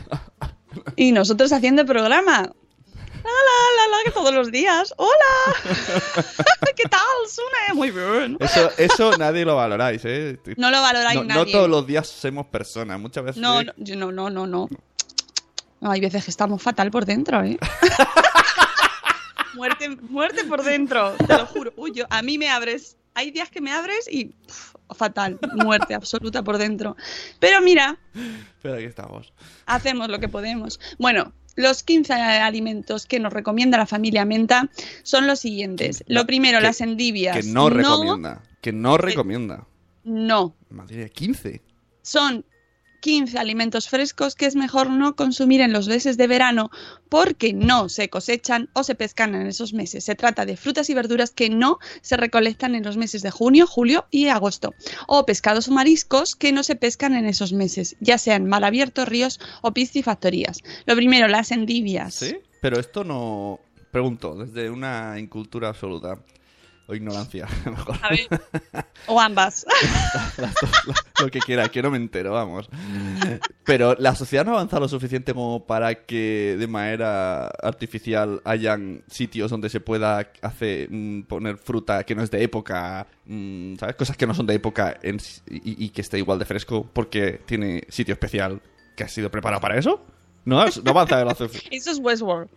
Y 0.96 1.12
nosotros 1.12 1.52
haciendo 1.54 1.86
programa. 1.86 2.52
La, 3.26 3.32
la, 3.32 3.88
la, 3.92 3.98
la, 3.98 4.04
que 4.06 4.12
todos 4.12 4.32
los 4.36 4.52
días. 4.52 4.94
¡Hola! 4.98 5.56
¿Qué 6.76 6.84
tal, 6.84 7.02
Sune? 7.28 7.74
Muy 7.74 7.90
bien. 7.90 8.38
Eso, 8.40 8.70
eso 8.78 9.18
nadie 9.18 9.44
lo 9.46 9.56
valoráis, 9.56 10.02
¿eh? 10.06 10.38
No 10.58 10.70
lo 10.70 10.80
valoráis 10.82 11.16
no, 11.16 11.24
no 11.24 11.34
nadie. 11.36 11.52
todos 11.52 11.68
los 11.68 11.88
días 11.88 12.08
somos 12.08 12.46
personas, 12.48 13.00
muchas 13.00 13.24
veces. 13.24 13.42
No, 13.42 13.64
no, 13.64 13.72
yo- 13.78 13.96
no, 13.96 14.12
no, 14.12 14.30
no, 14.30 14.46
no. 14.46 14.70
Hay 15.82 16.00
veces 16.02 16.24
que 16.26 16.32
estamos 16.32 16.62
fatal 16.62 16.90
por 16.92 17.06
dentro, 17.06 17.44
¿eh? 17.44 17.58
muerte, 19.56 19.90
muerte 20.10 20.44
por 20.46 20.64
dentro, 20.64 21.12
te 21.14 21.38
lo 21.38 21.46
juro. 21.46 21.74
Uy, 21.78 21.92
yo, 21.94 22.06
a 22.10 22.22
mí 22.22 22.38
me 22.38 22.50
abres. 22.50 22.98
Hay 23.14 23.32
días 23.32 23.50
que 23.50 23.62
me 23.62 23.72
abres 23.72 24.08
y 24.12 24.26
pf, 24.26 24.74
fatal, 24.94 25.40
muerte 25.54 25.94
absoluta 25.94 26.44
por 26.44 26.58
dentro. 26.58 26.98
Pero 27.40 27.62
mira, 27.62 27.98
Pero 28.62 28.76
aquí 28.76 28.84
estamos. 28.84 29.32
hacemos 29.66 30.10
lo 30.10 30.20
que 30.20 30.28
podemos. 30.28 30.80
Bueno, 31.00 31.32
los 31.56 31.84
15 31.84 32.12
alimentos 32.14 33.06
que 33.06 33.20
nos 33.22 33.32
recomienda 33.32 33.78
la 33.78 33.86
familia 33.86 34.26
Menta 34.26 34.70
son 35.04 35.28
los 35.28 35.40
siguientes. 35.40 36.04
Lo 36.08 36.26
primero, 36.26 36.58
que- 36.60 36.64
las 36.66 36.82
endivias. 36.82 37.38
Que 37.38 37.44
no 37.44 37.70
recomienda. 37.70 38.44
Que 38.60 38.74
no 38.74 38.98
recomienda. 38.98 39.66
No, 40.04 40.56
Madre 40.70 40.98
mía, 40.98 41.10
15. 41.10 41.62
son 42.02 42.46
15 43.06 43.38
alimentos 43.38 43.88
frescos 43.88 44.34
que 44.34 44.48
es 44.48 44.56
mejor 44.56 44.90
no 44.90 45.16
consumir 45.16 45.62
en 45.62 45.72
los 45.72 45.88
meses 45.88 46.18
de 46.18 46.26
verano 46.26 46.72
porque 47.08 47.54
no 47.54 47.88
se 47.88 48.10
cosechan 48.10 48.68
o 48.74 48.84
se 48.84 48.96
pescan 48.96 49.36
en 49.36 49.46
esos 49.46 49.74
meses. 49.74 50.06
Se 50.06 50.16
trata 50.16 50.44
de 50.44 50.58
frutas 50.58 50.90
y 50.90 50.96
verduras 50.96 51.30
que 51.30 51.52
no 51.52 51.78
se 52.02 52.18
recolectan 52.18 52.74
en 52.74 52.82
los 52.82 52.98
meses 52.98 53.22
de 53.22 53.30
junio, 53.30 53.68
julio 53.68 54.08
y 54.10 54.30
agosto. 54.30 54.74
O 55.06 55.24
pescados 55.24 55.68
o 55.68 55.72
mariscos 55.72 56.36
que 56.36 56.52
no 56.52 56.64
se 56.64 56.76
pescan 56.76 57.14
en 57.14 57.28
esos 57.28 57.54
meses, 57.54 57.96
ya 58.00 58.18
sean 58.18 58.48
mar 58.48 58.64
abierto, 58.64 59.06
ríos 59.06 59.40
o 59.62 59.72
piscifactorías. 59.72 60.64
Lo 60.88 60.96
primero, 60.96 61.28
las 61.28 61.52
endivias. 61.52 62.16
¿Sí? 62.16 62.38
Pero 62.60 62.80
esto 62.80 63.04
no... 63.04 63.60
Pregunto, 63.92 64.34
desde 64.34 64.72
una 64.72 65.20
incultura 65.20 65.70
absoluta. 65.70 66.18
O 66.88 66.94
ignorancia, 66.94 67.48
mejor. 67.66 67.96
A 68.02 68.10
ver, 68.10 68.28
o 69.08 69.20
ambas. 69.20 69.66
La- 70.38 70.54
lo 71.20 71.32
que 71.32 71.40
quiera, 71.40 71.68
que 71.70 71.82
no 71.82 71.90
me 71.90 71.98
entero, 71.98 72.32
vamos. 72.34 72.70
Pero 73.64 73.96
la 73.98 74.14
sociedad 74.16 74.46
no 74.46 74.52
avanza 74.52 74.80
lo 74.80 74.88
suficiente 74.88 75.34
como 75.34 75.66
para 75.66 76.06
que 76.06 76.56
de 76.60 76.68
manera 76.68 77.48
artificial 77.48 78.42
hayan 78.46 79.04
sitios 79.08 79.50
donde 79.50 79.70
se 79.70 79.80
pueda 79.80 80.32
hacer 80.42 80.88
mm, 80.92 81.24
poner 81.24 81.58
fruta 81.58 82.04
que 82.04 82.14
no 82.14 82.22
es 82.22 82.30
de 82.30 82.44
época, 82.44 83.08
mm, 83.26 83.78
¿sabes? 83.78 83.96
Cosas 83.96 84.16
que 84.18 84.28
no 84.28 84.36
son 84.36 84.46
de 84.46 84.54
época 84.54 84.98
en 85.02 85.18
y, 85.50 85.86
y 85.86 85.90
que 85.90 86.02
esté 86.02 86.20
igual 86.20 86.38
de 86.38 86.46
fresco 86.46 86.88
porque 86.94 87.42
tiene 87.46 87.84
sitio 87.90 88.14
especial 88.14 88.62
que 88.96 89.04
ha 89.04 89.08
sido 89.08 89.32
preparado 89.32 89.60
para 89.62 89.78
eso. 89.80 90.06
No, 90.46 90.64
no 90.64 90.92
avanza 90.92 91.26
la. 91.26 91.32
Eso 91.32 91.46
es 91.92 91.98
Westworld. 92.00 92.50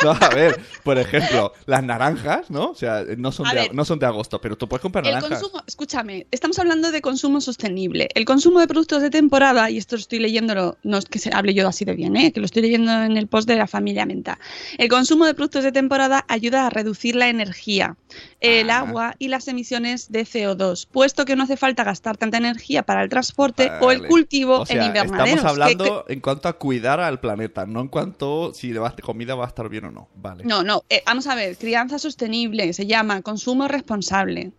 No, 0.04 0.10
a 0.12 0.28
ver, 0.30 0.58
por 0.82 0.98
ejemplo, 0.98 1.52
las 1.66 1.82
naranjas, 1.82 2.50
¿no? 2.50 2.70
O 2.70 2.74
sea, 2.74 3.04
no 3.18 3.32
son, 3.32 3.46
A 3.46 3.50
de, 3.54 3.60
ver. 3.60 3.74
no 3.74 3.84
son 3.84 3.98
de 3.98 4.06
agosto, 4.06 4.40
pero 4.40 4.56
tú 4.56 4.66
puedes 4.68 4.80
comprar 4.80 5.04
El 5.04 5.12
naranjas. 5.14 5.40
consumo, 5.42 5.62
escúchame, 5.66 6.26
estamos 6.30 6.58
hablando 6.58 6.90
de 6.90 7.00
consumo 7.02 7.40
sostenible. 7.40 8.08
El 8.14 8.24
consumo 8.24 8.60
de 8.60 8.66
productos 8.66 9.02
de 9.02 9.10
temporada, 9.10 9.68
y 9.70 9.76
esto 9.76 9.96
lo 9.96 10.00
estoy 10.00 10.18
leyéndolo, 10.20 10.78
no 10.84 10.98
es 10.98 11.04
que 11.04 11.18
se 11.18 11.30
hable 11.34 11.52
yo 11.54 11.68
así 11.68 11.84
de 11.84 11.94
bien, 11.94 12.16
¿eh? 12.16 12.32
que 12.32 12.40
lo 12.40 12.46
estoy 12.46 12.62
leyendo 12.62 12.90
en 13.02 13.16
el 13.16 13.26
post 13.26 13.46
de 13.48 13.56
la 13.56 13.66
familia 13.66 14.06
Menta. 14.06 14.38
El 14.78 14.88
consumo 14.88 15.26
de 15.26 15.34
productos 15.34 15.64
de 15.64 15.72
temporada 15.72 16.24
ayuda 16.28 16.66
a 16.66 16.70
reducir 16.70 17.14
la 17.16 17.28
energía, 17.28 17.96
el 18.40 18.70
Ah. 18.70 18.78
agua 18.78 19.14
y 19.18 19.28
las 19.28 19.48
emisiones 19.48 20.10
de 20.10 20.24
CO2, 20.24 20.86
puesto 20.90 21.24
que 21.26 21.36
no 21.36 21.42
hace 21.44 21.56
falta 21.58 21.84
gastar 21.84 22.16
tanta 22.16 22.38
energía 22.38 22.84
para 22.84 23.02
el 23.02 23.10
transporte 23.10 23.70
o 23.80 23.90
el 23.90 24.06
cultivo 24.06 24.60
O 24.60 24.66
sea, 24.66 24.76
en 24.80 24.86
invernaderos. 24.86 25.28
Estamos 25.28 25.42
que- 25.42 25.62
hablando 25.62 26.04
en 26.08 26.20
cuanto 26.20 26.48
a 26.48 26.54
cuidar 26.54 27.00
al 27.00 27.20
planeta, 27.20 27.66
no 27.66 27.80
en 27.82 27.88
cuanto 27.88 28.54
si 28.54 28.72
vas 28.72 28.94
comida 29.02 29.34
va 29.34 29.44
a 29.44 29.48
estar 29.48 29.68
bien 29.68 29.84
o 29.84 29.89
no. 29.89 29.89
Vale. 30.16 30.42
que- 30.42 30.48
no, 30.48 30.62
no, 30.62 30.84
eh, 30.88 31.02
vamos 31.06 31.26
a 31.26 31.34
ver, 31.34 31.56
crianza 31.56 31.98
sostenible, 31.98 32.72
se 32.72 32.86
llama 32.86 33.22
consumo 33.22 33.68
responsable. 33.68 34.52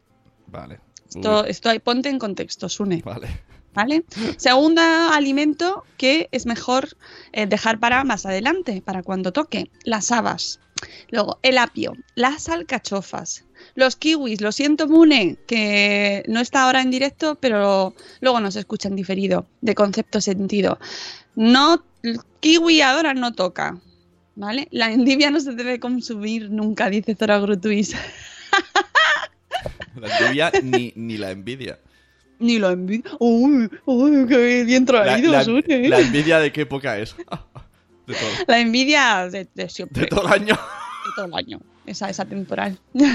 Vale. 0.48 0.80
Esto, 1.10 1.46
esto 1.46 1.70
hay- 1.70 1.80
ponte 1.80 2.10
en 2.10 2.20
contexto, 2.20 2.70
Sune. 2.70 3.02
Vale. 3.04 3.28
¿Vale? 3.74 4.04
Segundo 4.36 4.82
alimento 4.82 5.86
que 5.98 6.28
es 6.32 6.46
mejor 6.46 6.90
eh, 7.32 7.46
dejar 7.48 7.80
para 7.80 8.04
más 8.04 8.26
adelante, 8.26 8.82
para 8.82 9.02
cuando 9.02 9.32
toque, 9.32 9.72
las 9.86 10.12
habas. 10.12 10.60
Luego, 11.10 11.40
el 11.42 11.58
apio, 11.58 11.94
las 12.16 12.50
alcachofas, 12.50 13.46
los 13.76 13.96
kiwis. 13.96 14.42
Lo 14.42 14.52
siento, 14.52 14.88
Mune, 14.90 15.38
que 15.48 16.24
no 16.28 16.40
está 16.42 16.64
ahora 16.64 16.82
en 16.82 16.92
directo, 16.92 17.36
pero 17.36 17.94
luego 18.20 18.40
nos 18.42 18.56
escucha 18.58 18.90
en 18.90 18.96
diferido, 18.98 19.46
de 19.62 19.74
concepto 19.76 20.20
sentido. 20.20 20.78
No, 21.36 21.84
kiwi 22.42 22.82
ahora 22.82 23.14
no 23.14 23.32
toca. 23.34 23.80
¿Vale? 24.36 24.68
La 24.72 24.92
endivia 24.92 25.30
no 25.30 25.40
se 25.40 25.52
debe 25.54 25.80
consumir 25.80 26.50
nunca, 26.50 26.90
dice 26.90 27.16
Zora 27.16 27.40
Grutuis. 27.40 27.94
La 29.96 30.18
envidia 30.18 30.52
ni, 30.64 30.94
ni 30.96 31.18
la 31.18 31.32
envidia. 31.32 31.80
Ni 32.40 32.58
la 32.58 32.72
envidia. 32.72 33.12
Uy, 33.20 33.70
uy, 33.86 34.26
qué 34.28 34.64
bien 34.64 34.86
traído, 34.86 35.32
la- 35.32 36.00
envidia 36.00 36.40
de 36.40 36.52
qué 36.52 36.62
época 36.62 36.98
es. 36.98 37.16
De 38.08 38.16
todo, 38.16 38.30
La 38.48 38.60
envidia 38.60 39.30
de, 39.30 39.48
de 39.54 39.70
siempre. 39.70 40.02
de 40.02 40.08
todo 40.08 40.26
el 40.26 40.34
año. 40.34 40.56
de 40.56 41.12
todo 41.16 41.26
el 41.28 41.34
año. 41.36 41.62
Esa, 41.86 42.10
esa 42.10 42.26
temporal. 42.26 42.80
de 42.94 43.06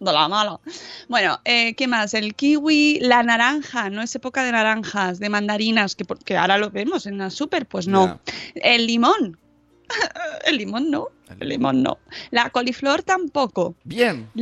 la 0.00 0.28
mala. 0.28 0.60
Bueno, 1.08 1.40
eh, 1.44 1.74
¿qué 1.74 1.88
más? 1.88 2.14
El 2.14 2.34
kiwi, 2.36 3.00
la 3.00 3.22
naranja, 3.24 3.90
no 3.90 4.00
es 4.00 4.14
época 4.14 4.44
de 4.44 4.52
naranjas, 4.52 5.18
de 5.18 5.28
mandarinas, 5.28 5.96
que, 5.96 6.04
por- 6.04 6.20
que 6.22 6.36
ahora 6.36 6.56
lo 6.56 6.70
vemos 6.70 7.06
en 7.06 7.18
la 7.18 7.30
super, 7.30 7.66
pues 7.66 7.88
no. 7.88 8.20
El 8.54 8.86
limón. 8.86 9.36
El 10.46 10.56
limón 10.58 10.90
no. 10.90 11.08
El 11.40 11.48
limón 11.50 11.82
no. 11.82 11.98
La 12.30 12.50
coliflor 12.50 13.02
tampoco. 13.02 13.74
Bien. 13.84 14.28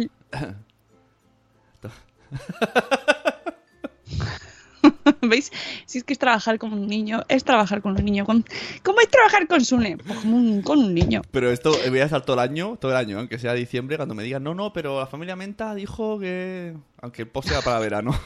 ¿Veis? 5.23 5.51
Si 5.87 5.99
es 5.99 6.05
que 6.05 6.13
es 6.13 6.19
trabajar 6.19 6.59
con 6.59 6.73
un 6.73 6.87
niño, 6.87 7.23
es 7.29 7.45
trabajar 7.45 7.81
con 7.83 7.93
un 7.99 8.05
niño. 8.05 8.25
Con... 8.25 8.45
¿Cómo 8.83 9.01
es 9.01 9.09
trabajar 9.09 9.47
con 9.49 9.65
Sune? 9.65 9.97
Pues 9.99 10.19
como 10.21 10.37
un- 10.37 10.63
con 10.63 10.79
un 10.79 10.95
niño. 10.95 11.23
Pero 11.31 11.51
esto 11.51 11.73
eh, 11.85 11.91
voy 11.91 12.01
a 12.01 12.05
estar 12.05 12.23
todo 12.25 12.35
el 12.35 12.41
año, 12.49 12.77
todo 12.81 12.91
el 12.93 12.97
año, 12.97 13.19
aunque 13.19 13.39
sea 13.39 13.53
diciembre, 13.55 13.97
cuando 13.97 14.15
me 14.15 14.23
digan, 14.23 14.43
no, 14.45 14.55
no, 14.55 14.73
pero 14.73 14.99
la 15.01 15.07
familia 15.07 15.37
Menta 15.37 15.75
dijo 15.75 16.19
que. 16.19 16.77
Aunque 17.01 17.23
el 17.23 17.29
post 17.29 17.49
sea 17.49 17.63
para 17.63 17.79
verano. 17.79 18.19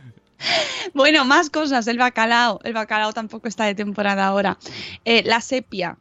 Bueno, 0.94 1.24
más 1.24 1.48
cosas. 1.50 1.86
El 1.86 1.98
bacalao. 1.98 2.60
El 2.64 2.72
bacalao 2.74 3.12
tampoco 3.12 3.48
está 3.48 3.64
de 3.64 3.74
temporada 3.74 4.26
ahora. 4.26 4.58
Eh, 5.04 5.22
la 5.24 5.40
sepia. 5.40 5.98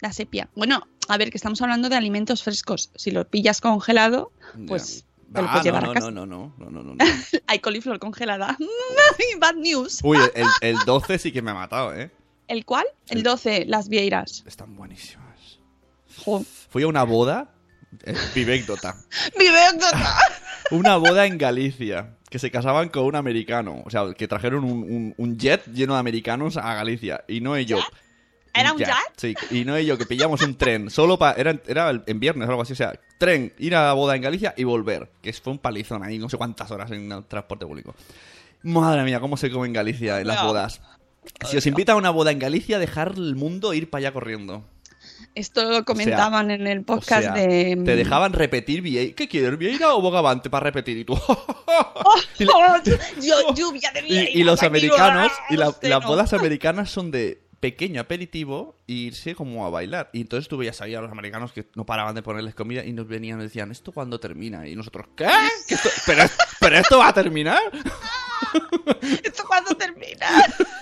La 0.00 0.12
sepia. 0.12 0.48
Bueno, 0.54 0.86
a 1.08 1.16
ver, 1.18 1.30
que 1.30 1.36
estamos 1.38 1.60
hablando 1.62 1.88
de 1.88 1.96
alimentos 1.96 2.42
frescos. 2.42 2.90
Si 2.96 3.10
lo 3.10 3.26
pillas 3.28 3.60
congelado, 3.60 4.32
pues 4.66 5.04
te 5.32 5.42
lo 5.42 5.48
Ah, 5.48 5.52
puedes 5.52 5.56
no, 5.58 5.62
llevar 5.64 5.82
no, 5.84 5.90
a 5.90 5.94
casa. 5.94 6.10
no, 6.10 6.26
no, 6.26 6.54
no, 6.58 6.70
no, 6.70 6.82
no, 6.82 6.94
no. 6.94 7.04
Hay 7.46 7.58
coliflor 7.58 7.98
congelada. 7.98 8.56
Bad 9.40 9.54
news. 9.56 10.00
Uy, 10.02 10.18
el, 10.34 10.46
el 10.60 10.76
12 10.84 11.18
sí 11.18 11.32
que 11.32 11.42
me 11.42 11.50
ha 11.50 11.54
matado, 11.54 11.94
¿eh? 11.94 12.10
¿El 12.48 12.64
cuál? 12.64 12.86
El 13.08 13.22
12, 13.22 13.64
las 13.66 13.88
vieiras. 13.88 14.44
Están 14.46 14.76
buenísimas. 14.76 15.58
Jo. 16.24 16.44
Fui 16.70 16.84
a 16.84 16.86
una 16.86 17.02
boda, 17.02 17.52
eh, 18.04 18.14
vivécdota, 18.34 18.94
Mi 19.38 19.46
anécdota. 19.48 20.16
una 20.70 20.96
boda 20.96 21.26
en 21.26 21.36
Galicia, 21.38 22.15
que 22.28 22.38
se 22.38 22.50
casaban 22.50 22.88
con 22.88 23.04
un 23.04 23.14
americano, 23.16 23.82
o 23.84 23.90
sea, 23.90 24.12
que 24.16 24.26
trajeron 24.28 24.64
un, 24.64 24.82
un- 24.82 25.14
un 25.16 25.38
jet 25.38 25.64
lleno 25.72 25.94
de 25.94 26.00
americanos 26.00 26.56
a 26.56 26.74
Galicia, 26.74 27.24
y 27.28 27.40
no 27.40 27.58
yo. 27.58 27.78
¿Era 28.54 28.72
un 28.72 28.78
jet? 28.78 28.94
Sí, 29.16 29.34
y 29.50 29.64
no 29.64 29.78
yo, 29.78 29.98
que 29.98 30.06
pillamos 30.06 30.40
un 30.42 30.56
tren, 30.56 30.88
solo 30.90 31.18
para, 31.18 31.38
era, 31.38 31.60
era 31.66 32.02
en 32.06 32.18
viernes 32.20 32.48
o 32.48 32.50
algo 32.50 32.62
así, 32.62 32.72
o 32.72 32.76
sea, 32.76 32.98
tren, 33.18 33.52
ir 33.58 33.74
a 33.76 33.86
la 33.86 33.92
boda 33.92 34.16
en 34.16 34.22
Galicia 34.22 34.54
y 34.56 34.64
volver, 34.64 35.10
que 35.22 35.32
fue 35.34 35.52
un 35.52 35.58
palizón 35.58 36.02
ahí, 36.02 36.18
no 36.18 36.28
sé 36.28 36.36
cuántas 36.38 36.70
horas 36.70 36.90
en 36.90 37.12
el 37.12 37.24
transporte 37.26 37.66
público. 37.66 37.94
Madre 38.62 39.04
mía, 39.04 39.20
cómo 39.20 39.36
se 39.36 39.50
come 39.50 39.66
en 39.66 39.72
Galicia 39.74 40.20
en 40.20 40.26
las 40.26 40.38
bodas. 40.46 40.80
Si 41.44 41.56
os 41.56 41.66
invita 41.66 41.92
a 41.92 41.96
una 41.96 42.10
boda 42.10 42.32
en 42.32 42.38
Galicia, 42.38 42.78
dejar 42.78 43.12
el 43.16 43.36
mundo 43.36 43.72
e 43.72 43.76
ir 43.76 43.90
para 43.90 44.00
allá 44.06 44.12
corriendo. 44.12 44.64
Esto 45.34 45.64
lo 45.70 45.84
comentaban 45.84 46.50
en 46.50 46.66
el 46.66 46.82
podcast 46.82 47.28
O 47.28 47.32
sea, 47.34 47.34
de. 47.34 47.76
Te 47.84 47.96
dejaban 47.96 48.32
repetir 48.32 48.80
Vieira. 48.82 49.14
¿Qué 49.14 49.28
quieres, 49.28 49.58
Vieira 49.58 49.94
o 49.94 50.00
Bogavante 50.00 50.48
para 50.50 50.64
repetir? 50.64 50.96
Y 50.98 51.04
tú. 51.04 51.14
y, 52.38 52.44
le- 52.44 52.50
Oh, 52.54 52.76
yo- 53.20 53.54
lluvia 53.54 53.90
de 53.92 54.00
y- 54.00 54.04
vieiras 54.04 54.34
y 54.34 54.44
los 54.44 54.62
americanos, 54.62 55.32
y 55.50 55.56
la- 55.56 55.74
las 55.82 56.04
bodas 56.04 56.32
americanas 56.32 56.90
son 56.90 57.10
de 57.10 57.42
pequeño 57.60 58.00
aperitivo 58.02 58.76
e 58.86 58.92
irse 58.92 59.34
como 59.34 59.66
a 59.66 59.70
bailar. 59.70 60.10
Y 60.12 60.20
entonces 60.20 60.46
tú 60.48 60.56
veías 60.56 60.80
ahí 60.82 60.94
a 60.94 61.00
los 61.00 61.10
americanos 61.10 61.52
que 61.52 61.66
no 61.74 61.84
paraban 61.86 62.14
de 62.14 62.22
ponerles 62.22 62.54
comida 62.54 62.84
y 62.84 62.92
nos 62.92 63.08
venían 63.08 63.40
y 63.40 63.44
decían, 63.44 63.70
¿esto 63.72 63.92
cuándo 63.92 64.20
termina? 64.20 64.66
Y 64.68 64.76
nosotros, 64.76 65.06
¿qué? 65.16 65.26
¿Qué 65.66 65.74
esto- 65.74 65.88
¿Pero, 66.06 66.24
¿Pero 66.60 66.76
esto 66.78 66.98
va 66.98 67.08
a 67.08 67.12
terminar? 67.14 67.60
¿Esto 69.22 69.44
cuándo 69.46 69.74
termina? 69.76 70.26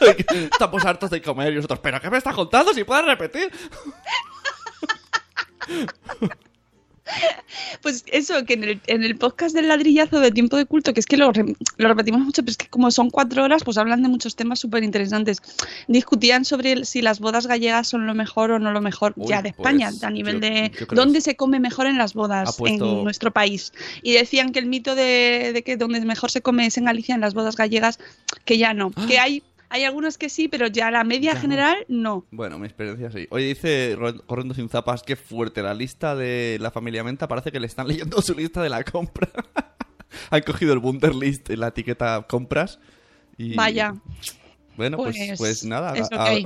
Estamos 0.30 0.84
hartos 0.84 1.10
de 1.10 1.22
comer 1.22 1.52
y 1.52 1.56
nosotros, 1.56 1.80
¿pero 1.80 2.00
qué 2.00 2.10
me 2.10 2.18
estás 2.18 2.34
contando? 2.34 2.72
Si 2.72 2.84
puedes 2.84 3.04
repetir. 3.04 3.50
Pues 7.82 8.04
eso, 8.12 8.44
que 8.46 8.54
en 8.54 8.64
el, 8.64 8.80
en 8.86 9.04
el 9.04 9.16
podcast 9.16 9.54
del 9.54 9.68
ladrillazo 9.68 10.20
de 10.20 10.30
tiempo 10.30 10.56
de 10.56 10.64
culto, 10.64 10.94
que 10.94 11.00
es 11.00 11.06
que 11.06 11.16
lo, 11.16 11.30
re- 11.32 11.54
lo 11.76 11.88
repetimos 11.88 12.22
mucho, 12.22 12.42
pero 12.42 12.52
es 12.52 12.56
que 12.56 12.66
como 12.68 12.90
son 12.90 13.10
cuatro 13.10 13.44
horas, 13.44 13.62
pues 13.64 13.76
hablan 13.78 14.02
de 14.02 14.08
muchos 14.08 14.36
temas 14.36 14.58
súper 14.60 14.82
interesantes. 14.84 15.38
Discutían 15.86 16.44
sobre 16.44 16.72
el- 16.72 16.86
si 16.86 17.02
las 17.02 17.20
bodas 17.20 17.46
gallegas 17.46 17.88
son 17.88 18.06
lo 18.06 18.14
mejor 18.14 18.52
o 18.52 18.58
no 18.58 18.72
lo 18.72 18.80
mejor 18.80 19.12
Uy, 19.16 19.28
ya 19.28 19.42
de 19.42 19.52
pues, 19.52 19.58
España, 19.74 19.90
a 20.02 20.10
nivel 20.10 20.34
yo- 20.36 20.40
de 20.40 20.72
yo 20.80 20.86
dónde 20.92 21.20
se 21.20 21.36
come 21.36 21.60
mejor 21.60 21.86
en 21.86 21.98
las 21.98 22.14
bodas 22.14 22.56
puesto- 22.56 22.98
en 22.98 23.04
nuestro 23.04 23.32
país. 23.32 23.72
Y 24.02 24.12
decían 24.12 24.52
que 24.52 24.58
el 24.60 24.66
mito 24.66 24.94
de, 24.94 25.50
de 25.52 25.62
que 25.62 25.76
donde 25.76 26.00
mejor 26.00 26.30
se 26.30 26.40
come 26.42 26.66
es 26.66 26.78
en 26.78 26.84
Galicia, 26.84 27.14
en 27.14 27.20
las 27.20 27.34
bodas 27.34 27.56
gallegas, 27.56 27.98
que 28.44 28.56
ya 28.58 28.72
no. 28.74 28.90
Que 29.06 29.18
hay, 29.18 29.42
hay 29.68 29.84
algunos 29.84 30.18
que 30.18 30.28
sí, 30.28 30.48
pero 30.48 30.66
ya 30.68 30.90
la 30.90 31.04
media 31.04 31.30
Ya 31.30 31.34
no. 31.34 31.40
general 31.40 31.76
no. 31.88 32.26
Bueno, 32.30 32.58
mi 32.58 32.66
experiencia 32.66 33.10
sí. 33.10 33.26
Oye, 33.30 33.46
dice 33.46 33.96
Corriendo 34.26 34.54
sin 34.54 34.68
zapas, 34.68 35.02
qué 35.02 35.16
fuerte 35.16 35.62
la 35.62 35.74
lista 35.74 36.14
de 36.14 36.58
la 36.60 36.70
familia 36.70 37.02
Menta. 37.04 37.26
Parece 37.28 37.50
que 37.52 37.60
le 37.60 37.66
están 37.66 37.88
leyendo 37.88 38.20
su 38.22 38.34
lista 38.34 38.62
de 38.62 38.68
la 38.68 38.84
compra. 38.84 39.28
Han 40.30 40.42
cogido 40.42 40.72
el 40.72 40.78
Wunderlist 40.78 41.50
en 41.50 41.60
la 41.60 41.68
etiqueta 41.68 42.24
compras. 42.28 42.78
Y... 43.36 43.54
Vaya. 43.56 43.94
Bueno, 44.76 44.96
pues, 44.96 45.16
Pues, 45.16 45.38
pues 45.38 45.64
nada, 45.64 45.90
a, 45.90 45.92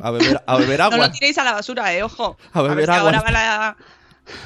a 0.06 0.10
beber, 0.10 0.42
a 0.46 0.56
beber 0.58 0.78
No 0.80 0.84
agua. 0.84 0.96
lo 0.98 1.10
tiréis 1.12 1.36
a 1.38 1.44
la 1.44 1.52
basura, 1.52 1.94
eh, 1.94 2.02
ojo. 2.02 2.36
A 2.52 2.62
beber 2.62 2.76
ver 2.78 2.86
si 2.86 2.90
agua. 2.92 3.10
Ahora 3.10 3.22
van 3.22 3.36
a 3.36 3.76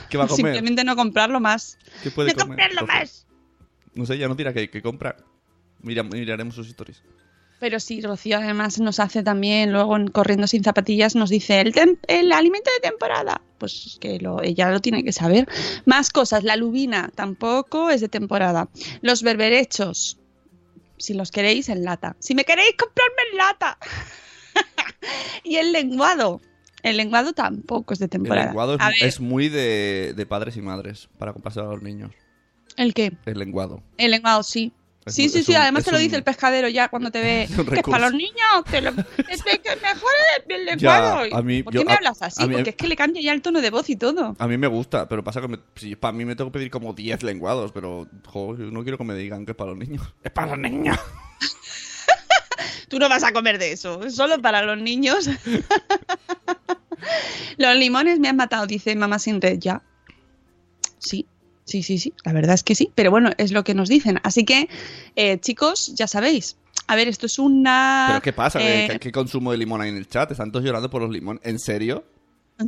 ¿Qué 0.08 0.16
va 0.18 0.24
a 0.24 0.28
comer? 0.28 0.54
simplemente 0.54 0.84
no 0.84 0.94
comprarlo 0.94 1.40
más. 1.40 1.78
¿Qué 2.02 2.10
puede 2.12 2.32
no 2.34 2.42
comer? 2.44 2.58
comprarlo 2.70 2.86
más. 2.86 3.26
No 3.94 4.06
sé, 4.06 4.18
ya 4.18 4.28
no 4.28 4.34
dirá 4.36 4.52
que, 4.52 4.70
que 4.70 4.80
compra. 4.82 5.16
Mira- 5.80 6.04
miraremos 6.04 6.54
sus 6.54 6.68
stories. 6.68 7.02
Pero 7.62 7.78
sí, 7.78 8.00
Rocío 8.00 8.38
además 8.38 8.80
nos 8.80 8.98
hace 8.98 9.22
también, 9.22 9.70
luego 9.70 9.96
en 9.96 10.08
Corriendo 10.08 10.48
sin 10.48 10.64
zapatillas, 10.64 11.14
nos 11.14 11.30
dice 11.30 11.60
el, 11.60 11.72
el 12.08 12.32
alimento 12.32 12.68
de 12.74 12.90
temporada. 12.90 13.40
Pues 13.58 13.98
que 14.00 14.18
lo, 14.18 14.42
ella 14.42 14.68
lo 14.68 14.80
tiene 14.80 15.04
que 15.04 15.12
saber. 15.12 15.46
Más 15.84 16.10
cosas, 16.10 16.42
la 16.42 16.56
lubina 16.56 17.12
tampoco 17.14 17.90
es 17.90 18.00
de 18.00 18.08
temporada. 18.08 18.68
Los 19.00 19.22
berberechos, 19.22 20.18
si 20.96 21.14
los 21.14 21.30
queréis 21.30 21.68
en 21.68 21.84
lata. 21.84 22.16
Si 22.18 22.34
me 22.34 22.44
queréis 22.44 22.74
comprarme 22.76 23.22
en 23.30 23.38
lata. 23.38 23.78
y 25.44 25.54
el 25.54 25.70
lenguado. 25.70 26.40
El 26.82 26.96
lenguado 26.96 27.32
tampoco 27.32 27.92
es 27.92 28.00
de 28.00 28.06
El 28.06 28.10
temporada. 28.10 28.46
lenguado 28.46 28.76
A 28.80 28.90
es, 28.90 29.20
muy 29.20 29.48
de, 29.48 30.14
de 30.16 30.26
padres 30.26 30.56
y 30.56 30.62
madres 30.62 31.08
para 31.16 31.32
comprárselo 31.32 31.68
a 31.68 31.74
los 31.74 31.82
niños. 31.82 32.10
¿El 32.76 32.92
qué? 32.92 33.12
El 33.24 33.38
lenguado. 33.38 33.84
El 33.98 34.10
lenguado, 34.10 34.42
sí. 34.42 34.72
Sí, 35.06 35.28
sí, 35.28 35.42
sí, 35.42 35.50
un- 35.52 35.58
además 35.58 35.84
te 35.84 35.90
lo 35.90 35.96
un- 35.96 36.02
dice 36.04 36.14
el 36.16 36.22
pescadero 36.22 36.68
ya 36.68 36.88
cuando 36.88 37.10
te 37.10 37.20
ve. 37.20 37.48
Que 37.68 37.80
es 37.80 37.82
para 37.82 38.04
los 38.08 38.12
niños, 38.12 38.64
te 38.70 38.80
lo, 38.80 38.90
es 38.90 39.42
que 39.42 39.60
mejor 39.82 40.12
el 40.48 40.64
lenguado. 40.64 41.16
¿Por 41.64 41.72
qué 41.72 41.78
yo- 41.80 41.84
me 41.84 41.92
a- 41.92 41.96
hablas 41.96 42.22
así? 42.22 42.46
mí- 42.46 42.54
Porque 42.54 42.70
es 42.70 42.76
que 42.76 42.86
le 42.86 42.94
cambia 42.96 43.20
ya 43.20 43.32
el 43.32 43.42
tono 43.42 43.60
de 43.60 43.70
voz 43.70 43.90
y 43.90 43.96
todo. 43.96 44.36
A 44.38 44.46
mí 44.46 44.56
me 44.58 44.68
gusta, 44.68 45.08
pero 45.08 45.24
pasa 45.24 45.40
que 45.40 45.48
me- 45.48 45.58
si 45.74 45.96
para 45.96 46.12
mí 46.12 46.24
me 46.24 46.36
tengo 46.36 46.50
que 46.52 46.58
pedir 46.58 46.70
como 46.70 46.92
10 46.92 47.22
lenguados, 47.24 47.72
pero 47.72 48.06
jo, 48.26 48.54
no 48.56 48.82
quiero 48.84 48.96
que 48.96 49.04
me 49.04 49.14
digan 49.16 49.44
que 49.44 49.52
es 49.52 49.56
para 49.56 49.70
los 49.70 49.78
niños. 49.78 50.02
¡Es 50.22 50.30
para 50.30 50.48
los 50.56 50.58
niños! 50.58 50.96
Tú 52.88 52.98
no 52.98 53.08
vas 53.08 53.24
a 53.24 53.32
comer 53.32 53.58
de 53.58 53.72
eso, 53.72 54.04
es 54.04 54.14
solo 54.14 54.40
para 54.42 54.62
los 54.62 54.78
niños. 54.78 55.28
los 57.56 57.76
limones 57.76 58.18
me 58.20 58.28
han 58.28 58.36
matado, 58.36 58.66
dice 58.66 58.94
mamá 58.94 59.18
sin 59.18 59.40
red 59.40 59.58
ya. 59.58 59.82
Sí, 60.98 61.26
sí, 61.72 61.82
sí, 61.82 61.98
sí, 61.98 62.12
la 62.24 62.32
verdad 62.32 62.54
es 62.54 62.62
que 62.62 62.74
sí, 62.74 62.90
pero 62.94 63.10
bueno, 63.10 63.30
es 63.38 63.50
lo 63.52 63.64
que 63.64 63.74
nos 63.74 63.88
dicen. 63.88 64.20
Así 64.22 64.44
que, 64.44 64.68
eh, 65.16 65.38
chicos, 65.40 65.94
ya 65.96 66.06
sabéis. 66.06 66.56
A 66.86 66.96
ver, 66.96 67.08
esto 67.08 67.26
es 67.26 67.38
una... 67.38 68.04
¿Pero 68.08 68.20
qué 68.22 68.32
pasa? 68.32 68.58
eh, 68.60 68.88
¿Qué, 68.92 68.98
qué 68.98 69.12
consumo 69.12 69.52
de 69.52 69.58
limón 69.58 69.80
hay 69.80 69.88
en 69.90 69.96
el 69.96 70.06
chat? 70.08 70.30
¿Están 70.30 70.50
todos 70.52 70.64
llorando 70.64 70.90
por 70.90 71.00
los 71.02 71.10
limones? 71.10 71.40
¿En 71.44 71.58
serio? 71.58 72.04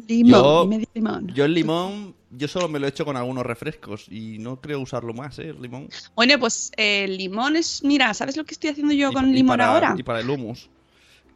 limón, 0.09 0.43
yo- 0.43 0.67
medio 0.67 0.87
limón. 0.95 1.29
Yo 1.35 1.45
el 1.45 1.55
limón, 1.55 2.15
yo 2.31 2.49
solo 2.49 2.69
me 2.69 2.79
lo 2.79 2.87
echo 2.87 3.05
con 3.05 3.17
algunos 3.17 3.45
refrescos 3.47 4.07
y 4.11 4.39
no 4.39 4.61
creo 4.61 4.81
usarlo 4.81 5.13
más, 5.15 5.39
¿eh? 5.39 5.51
El 5.51 5.61
limón. 5.63 5.89
Bueno, 6.17 6.39
pues 6.39 6.73
eh, 6.77 7.05
el 7.05 7.17
limón 7.19 7.57
es... 7.57 7.83
Mira, 7.85 8.13
¿sabes 8.15 8.37
lo 8.37 8.45
que 8.45 8.55
estoy 8.55 8.71
haciendo 8.71 8.93
yo 8.95 9.11
Y- 9.11 9.15
con 9.15 9.29
y 9.31 9.35
limón 9.35 9.59
para- 9.59 9.73
ahora? 9.73 9.95
Y 9.99 10.03
para 10.03 10.21
el 10.21 10.31
hummus. 10.31 10.69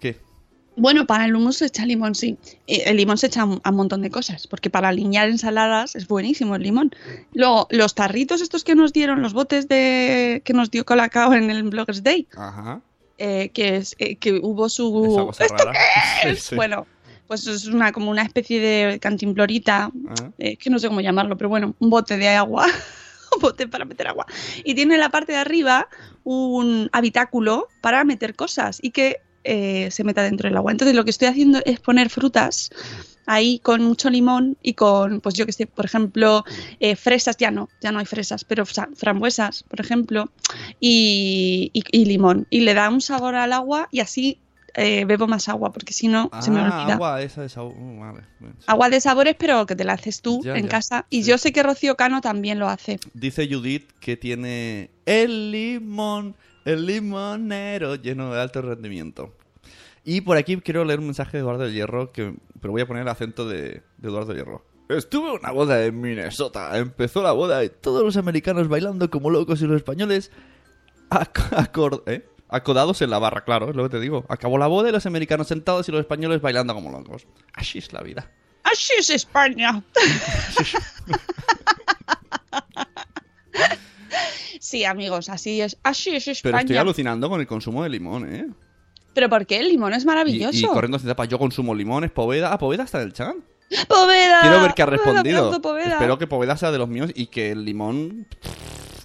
¿Qué? 0.00 0.16
Bueno, 0.78 1.06
para 1.06 1.24
el 1.26 1.34
hummus 1.36 1.56
se 1.58 1.66
echa 1.66 1.84
limón, 1.84 2.14
sí. 2.14 2.38
Eh, 2.66 2.84
El 2.86 2.96
limón 2.96 3.18
se 3.18 3.26
echa 3.26 3.42
a 3.42 3.44
un 3.70 3.76
montón 3.76 4.00
de 4.02 4.10
cosas, 4.10 4.46
porque 4.46 4.70
para 4.70 4.88
alinear 4.88 5.28
ensaladas 5.28 5.94
es 5.96 6.06
buenísimo 6.08 6.54
el 6.56 6.62
limón. 6.62 6.94
Luego, 7.34 7.66
los 7.70 7.94
tarritos 7.94 8.40
estos 8.40 8.64
que 8.64 8.74
nos 8.74 8.92
dieron, 8.92 9.20
los 9.22 9.32
botes 9.32 9.68
de 9.68 10.40
que 10.44 10.52
nos 10.52 10.70
dio 10.70 10.84
Colacao 10.84 11.34
en 11.34 11.50
el 11.50 11.62
Bloggers 11.64 12.02
Day, 12.02 12.26
Ajá. 12.36 12.80
eh, 13.18 13.50
que 13.50 13.76
es 13.76 13.94
eh, 13.98 14.16
que 14.16 14.34
hubo 14.34 14.68
su... 14.68 15.34
¿Esto 15.38 15.64
qué 16.22 16.30
es? 16.30 16.42
sí. 16.44 16.54
Bueno, 16.56 16.86
pues 17.26 17.46
es 17.46 17.66
una 17.66 17.92
como 17.92 18.10
una 18.10 18.22
especie 18.22 18.60
de 18.60 18.98
cantimplorita, 19.00 19.90
Ah. 20.08 20.30
eh, 20.38 20.56
que 20.56 20.70
no 20.70 20.78
sé 20.78 20.88
cómo 20.88 21.00
llamarlo, 21.00 21.36
pero 21.36 21.48
bueno, 21.50 21.74
un 21.78 21.90
bote 21.90 22.16
de 22.16 22.28
agua, 22.28 22.64
un 23.36 23.42
bote 23.42 23.66
para 23.68 23.84
meter 23.84 24.06
agua. 24.08 24.26
Y 24.64 24.74
tiene 24.74 24.94
en 24.94 25.00
la 25.00 25.10
parte 25.10 25.32
de 25.32 25.38
arriba 25.38 25.88
un 26.24 26.88
habitáculo 26.92 27.68
para 27.82 28.04
meter 28.04 28.34
cosas 28.34 28.78
y 28.80 28.90
que 28.92 29.16
eh, 29.48 29.90
se 29.90 30.04
meta 30.04 30.22
dentro 30.22 30.48
del 30.48 30.56
agua. 30.58 30.72
Entonces 30.72 30.94
lo 30.94 31.04
que 31.04 31.10
estoy 31.10 31.28
haciendo 31.28 31.60
es 31.64 31.80
poner 31.80 32.10
frutas 32.10 32.70
ahí 33.26 33.58
con 33.60 33.82
mucho 33.82 34.08
limón 34.10 34.56
y 34.62 34.72
con, 34.74 35.20
pues 35.20 35.34
yo 35.34 35.44
que 35.46 35.52
sé, 35.52 35.66
por 35.66 35.84
ejemplo, 35.84 36.44
eh, 36.80 36.96
fresas, 36.96 37.36
ya 37.38 37.50
no, 37.50 37.68
ya 37.80 37.92
no 37.92 37.98
hay 37.98 38.06
fresas, 38.06 38.44
pero 38.44 38.64
fra- 38.64 38.88
frambuesas, 38.94 39.62
por 39.64 39.80
ejemplo, 39.80 40.30
y, 40.80 41.70
y- 41.74 41.82
y 41.92 42.04
limón. 42.04 42.46
Y 42.50 42.60
le 42.60 42.74
da 42.74 42.88
un 42.88 43.00
sabor 43.00 43.34
al 43.34 43.52
agua 43.52 43.88
y 43.90 44.00
así 44.00 44.38
eh, 44.74 45.04
bebo 45.06 45.26
más 45.26 45.48
agua, 45.48 45.72
porque 45.72 45.92
si 45.92 46.06
no, 46.08 46.30
se 46.40 46.50
me 46.50 46.60
Ah, 46.60 46.64
olvida. 46.64 46.94
agua 46.94 47.22
esa 47.22 47.42
de 47.42 47.48
sabor. 47.48 47.74
uh, 47.76 47.98
vale. 47.98 48.20
Agua 48.66 48.88
de 48.90 49.00
sabores, 49.00 49.34
pero 49.38 49.66
que 49.66 49.74
te 49.74 49.82
la 49.84 49.94
haces 49.94 50.20
tú 50.20 50.40
Ya, 50.44 50.54
en 50.56 50.64
ya. 50.64 50.68
casa. 50.68 51.06
Y 51.10 51.22
yo 51.22 51.36
sé 51.38 51.52
que 51.52 51.62
Rocío 51.62 51.96
Cano 51.96 52.20
también 52.20 52.58
lo 52.58 52.68
hace. 52.68 53.00
Dice 53.12 53.48
Judith 53.50 53.90
que 53.98 54.16
tiene 54.16 54.90
el 55.06 55.50
limón, 55.50 56.36
el 56.64 56.86
limonero 56.86 57.96
lleno 57.96 58.32
de 58.32 58.40
alto 58.40 58.62
rendimiento. 58.62 59.32
Y 60.10 60.22
por 60.22 60.38
aquí 60.38 60.56
quiero 60.56 60.86
leer 60.86 61.00
un 61.00 61.04
mensaje 61.04 61.36
de 61.36 61.42
Eduardo 61.42 61.68
Hierro, 61.68 62.12
que, 62.12 62.34
pero 62.62 62.72
voy 62.72 62.80
a 62.80 62.86
poner 62.86 63.02
el 63.02 63.08
acento 63.08 63.46
de, 63.46 63.82
de 63.98 64.08
Eduardo 64.08 64.32
Hierro. 64.32 64.64
Estuve 64.88 65.28
en 65.28 65.40
una 65.40 65.50
boda 65.50 65.84
en 65.84 66.00
Minnesota. 66.00 66.78
Empezó 66.78 67.22
la 67.22 67.32
boda 67.32 67.62
y 67.62 67.68
todos 67.68 68.02
los 68.02 68.16
americanos 68.16 68.68
bailando 68.68 69.10
como 69.10 69.28
locos 69.28 69.60
y 69.60 69.66
los 69.66 69.76
españoles 69.76 70.32
¿eh? 72.06 72.26
acodados 72.48 73.02
en 73.02 73.10
la 73.10 73.18
barra, 73.18 73.44
claro, 73.44 73.68
es 73.68 73.76
lo 73.76 73.82
que 73.82 73.90
te 73.90 74.00
digo. 74.00 74.24
Acabó 74.30 74.56
la 74.56 74.66
boda 74.66 74.88
y 74.88 74.92
los 74.92 75.04
americanos 75.04 75.48
sentados 75.48 75.86
y 75.90 75.92
los 75.92 76.00
españoles 76.00 76.40
bailando 76.40 76.72
como 76.72 76.90
locos. 76.90 77.26
Así 77.52 77.76
es 77.76 77.92
la 77.92 78.00
vida. 78.00 78.32
Así 78.62 78.94
es 78.98 79.10
España. 79.10 79.82
sí, 84.58 84.86
amigos, 84.86 85.28
así 85.28 85.60
es. 85.60 85.76
Así 85.82 86.16
es 86.16 86.24
Pero 86.24 86.32
estoy 86.32 86.52
España. 86.52 86.80
alucinando 86.80 87.28
con 87.28 87.42
el 87.42 87.46
consumo 87.46 87.82
de 87.82 87.90
limón, 87.90 88.34
¿eh? 88.34 88.48
Pero 89.14 89.28
¿por 89.28 89.46
qué? 89.46 89.58
El 89.58 89.68
limón 89.68 89.94
es 89.94 90.04
maravilloso. 90.04 90.58
y 90.58 90.62
corriendo 90.62 90.98
sin 90.98 91.08
tapa, 91.08 91.24
yo 91.24 91.38
consumo 91.38 91.74
limones, 91.74 92.10
Poveda. 92.10 92.52
Ah, 92.52 92.58
Poveda 92.58 92.84
está 92.84 93.00
en 93.00 93.08
el 93.08 93.12
chat. 93.12 93.34
Poveda. 93.88 94.40
Quiero 94.42 94.62
ver 94.62 94.74
qué 94.74 94.82
ha 94.82 94.86
respondido. 94.86 95.60
Poveda. 95.60 95.92
Espero 95.94 96.18
que 96.18 96.26
Poveda 96.26 96.56
sea 96.56 96.70
de 96.70 96.78
los 96.78 96.88
míos 96.88 97.10
y 97.14 97.26
que 97.26 97.50
el 97.50 97.64
limón 97.64 98.26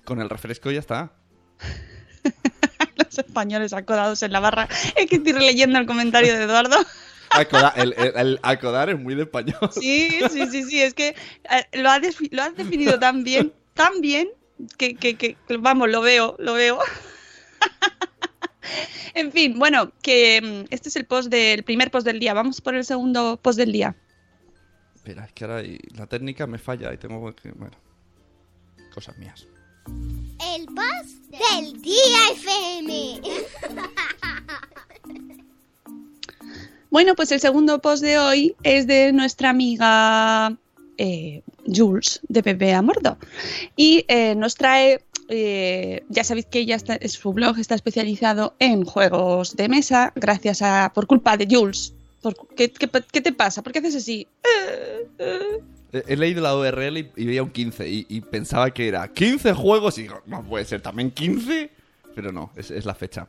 con 0.06 0.22
el 0.22 0.30
refresco 0.30 0.70
ya 0.72 0.80
está. 0.80 1.14
Los 2.96 3.18
españoles 3.18 3.74
acodados 3.74 4.22
en 4.24 4.32
la 4.32 4.40
barra. 4.40 4.68
Es 4.96 5.08
que 5.10 5.16
estoy 5.18 5.34
releyendo 5.34 5.80
el 5.80 5.86
comentario 5.86 6.34
de 6.38 6.44
Eduardo. 6.44 6.78
Acoda- 7.32 7.74
el, 7.76 7.94
el- 7.98 8.14
el 8.16 8.40
acodar 8.44 8.90
es 8.92 9.00
muy 9.00 9.16
de 9.16 9.24
español. 9.24 9.58
Sí, 9.72 10.20
sí, 10.32 10.46
sí, 10.52 10.64
sí. 10.64 10.82
Es 10.82 10.94
que 10.94 11.16
eh, 11.50 11.66
lo, 11.82 11.90
has 11.90 12.02
lo 12.30 12.44
has 12.44 12.56
definido 12.56 13.00
tan 13.00 13.24
bien, 13.24 13.52
tan 13.74 14.02
bien, 14.02 14.30
que, 14.78 14.96
que- 14.96 15.16
que- 15.18 15.36
que, 15.48 15.58
vamos, 15.58 15.90
lo 15.90 16.02
veo, 16.02 16.36
lo 16.38 16.54
veo. 16.54 16.78
en 19.14 19.32
fin, 19.32 19.58
bueno, 19.58 19.92
que 20.02 20.42
mm, 20.42 20.74
este 20.74 20.90
es 20.90 20.96
el 20.96 21.06
post 21.06 21.30
del 21.30 21.64
primer 21.64 21.92
post 21.92 22.06
del 22.06 22.20
día. 22.20 22.34
Vamos 22.34 22.62
por 22.62 22.76
el 22.76 22.86
segundo 22.86 23.40
post 23.42 23.58
del 23.58 23.72
día. 23.72 23.96
Espera, 24.96 25.26
es 25.26 25.34
que 25.34 25.46
ahora 25.46 25.64
la 25.96 26.08
técnica 26.08 26.48
me 26.48 26.58
falla 26.58 26.94
y 26.94 26.98
tengo 26.98 27.36
que. 27.36 27.52
Bueno. 27.52 27.78
Cosas 28.94 29.18
mías. 29.18 29.48
El 30.56 30.66
boss 30.68 31.30
del 31.30 31.82
día 31.82 32.32
FM. 32.34 33.22
Bueno, 36.94 37.16
pues 37.16 37.32
el 37.32 37.40
segundo 37.40 37.82
post 37.82 38.04
de 38.04 38.20
hoy 38.20 38.56
es 38.62 38.86
de 38.86 39.12
nuestra 39.14 39.50
amiga 39.50 40.56
eh, 41.00 41.42
Jules 41.66 42.22
de 42.28 42.44
Pepe 42.44 42.72
Amordo. 42.72 43.18
Y 43.76 44.06
eh, 44.08 44.36
nos 44.36 44.54
trae, 44.54 45.04
eh, 45.30 46.04
ya 46.10 46.24
sabéis 46.24 46.46
que 46.48 46.60
ella 46.60 46.76
está, 46.76 46.98
su 47.08 47.34
blog 47.34 47.60
está 47.60 47.76
especializado 47.76 48.56
en 48.60 48.84
juegos 48.84 49.56
de 49.56 49.70
mesa, 49.70 50.12
gracias 50.16 50.62
a, 50.62 50.92
por 50.94 51.08
culpa 51.08 51.38
de 51.38 51.48
Jules. 51.50 51.94
Por- 52.22 52.36
¿qué, 52.56 52.72
qué, 52.72 52.90
qué 53.12 53.22
te 53.22 53.34
pasa? 53.34 53.62
¿Por 53.62 53.74
qué 53.74 53.80
haces 53.80 53.96
así? 53.96 54.28
Eh, 54.44 55.08
eh. 55.20 55.60
He, 56.08 56.16
leído 56.16 56.42
la 56.42 56.56
URL 56.56 56.98
y, 56.98 57.12
y 57.16 57.26
veía 57.26 57.44
un 57.44 57.52
15 57.52 57.88
y, 57.88 58.06
y 58.10 58.22
pensaba 58.22 58.72
que 58.72 58.88
era 58.88 59.08
15 59.08 59.54
juegos 59.54 59.98
y 60.00 60.04
digo, 60.04 60.22
no 60.26 60.44
puede 60.44 60.66
ser 60.66 60.82
también 60.82 61.12
15. 61.12 61.70
Pero 62.16 62.32
no, 62.32 62.52
es, 62.56 62.72
es 62.72 62.86
la 62.86 62.96
fecha. 62.96 63.28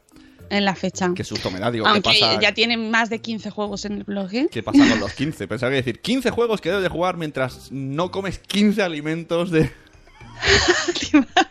En 0.50 0.64
la 0.64 0.74
fecha. 0.74 1.10
Qué 1.14 1.24
susto 1.24 1.50
me 1.50 1.58
da, 1.58 1.70
digo, 1.70 1.84
¿qué 1.84 1.90
Aunque 1.90 2.10
pasa? 2.20 2.40
ya 2.40 2.52
tiene 2.52 2.76
más 2.76 3.10
de 3.10 3.18
15 3.18 3.50
juegos 3.50 3.84
en 3.84 3.92
el 3.94 4.04
blog. 4.04 4.32
¿eh? 4.34 4.48
¿Qué 4.50 4.62
pasa 4.62 4.86
con 4.88 5.00
los 5.00 5.12
15? 5.14 5.48
Pensaba 5.48 5.70
que 5.70 5.76
decir 5.76 6.00
15 6.00 6.30
juegos 6.30 6.60
que 6.60 6.68
debes 6.68 6.82
de 6.82 6.90
jugar 6.90 7.16
mientras 7.16 7.72
no 7.72 8.10
comes 8.10 8.38
15 8.38 8.82
alimentos 8.82 9.50
de... 9.50 9.70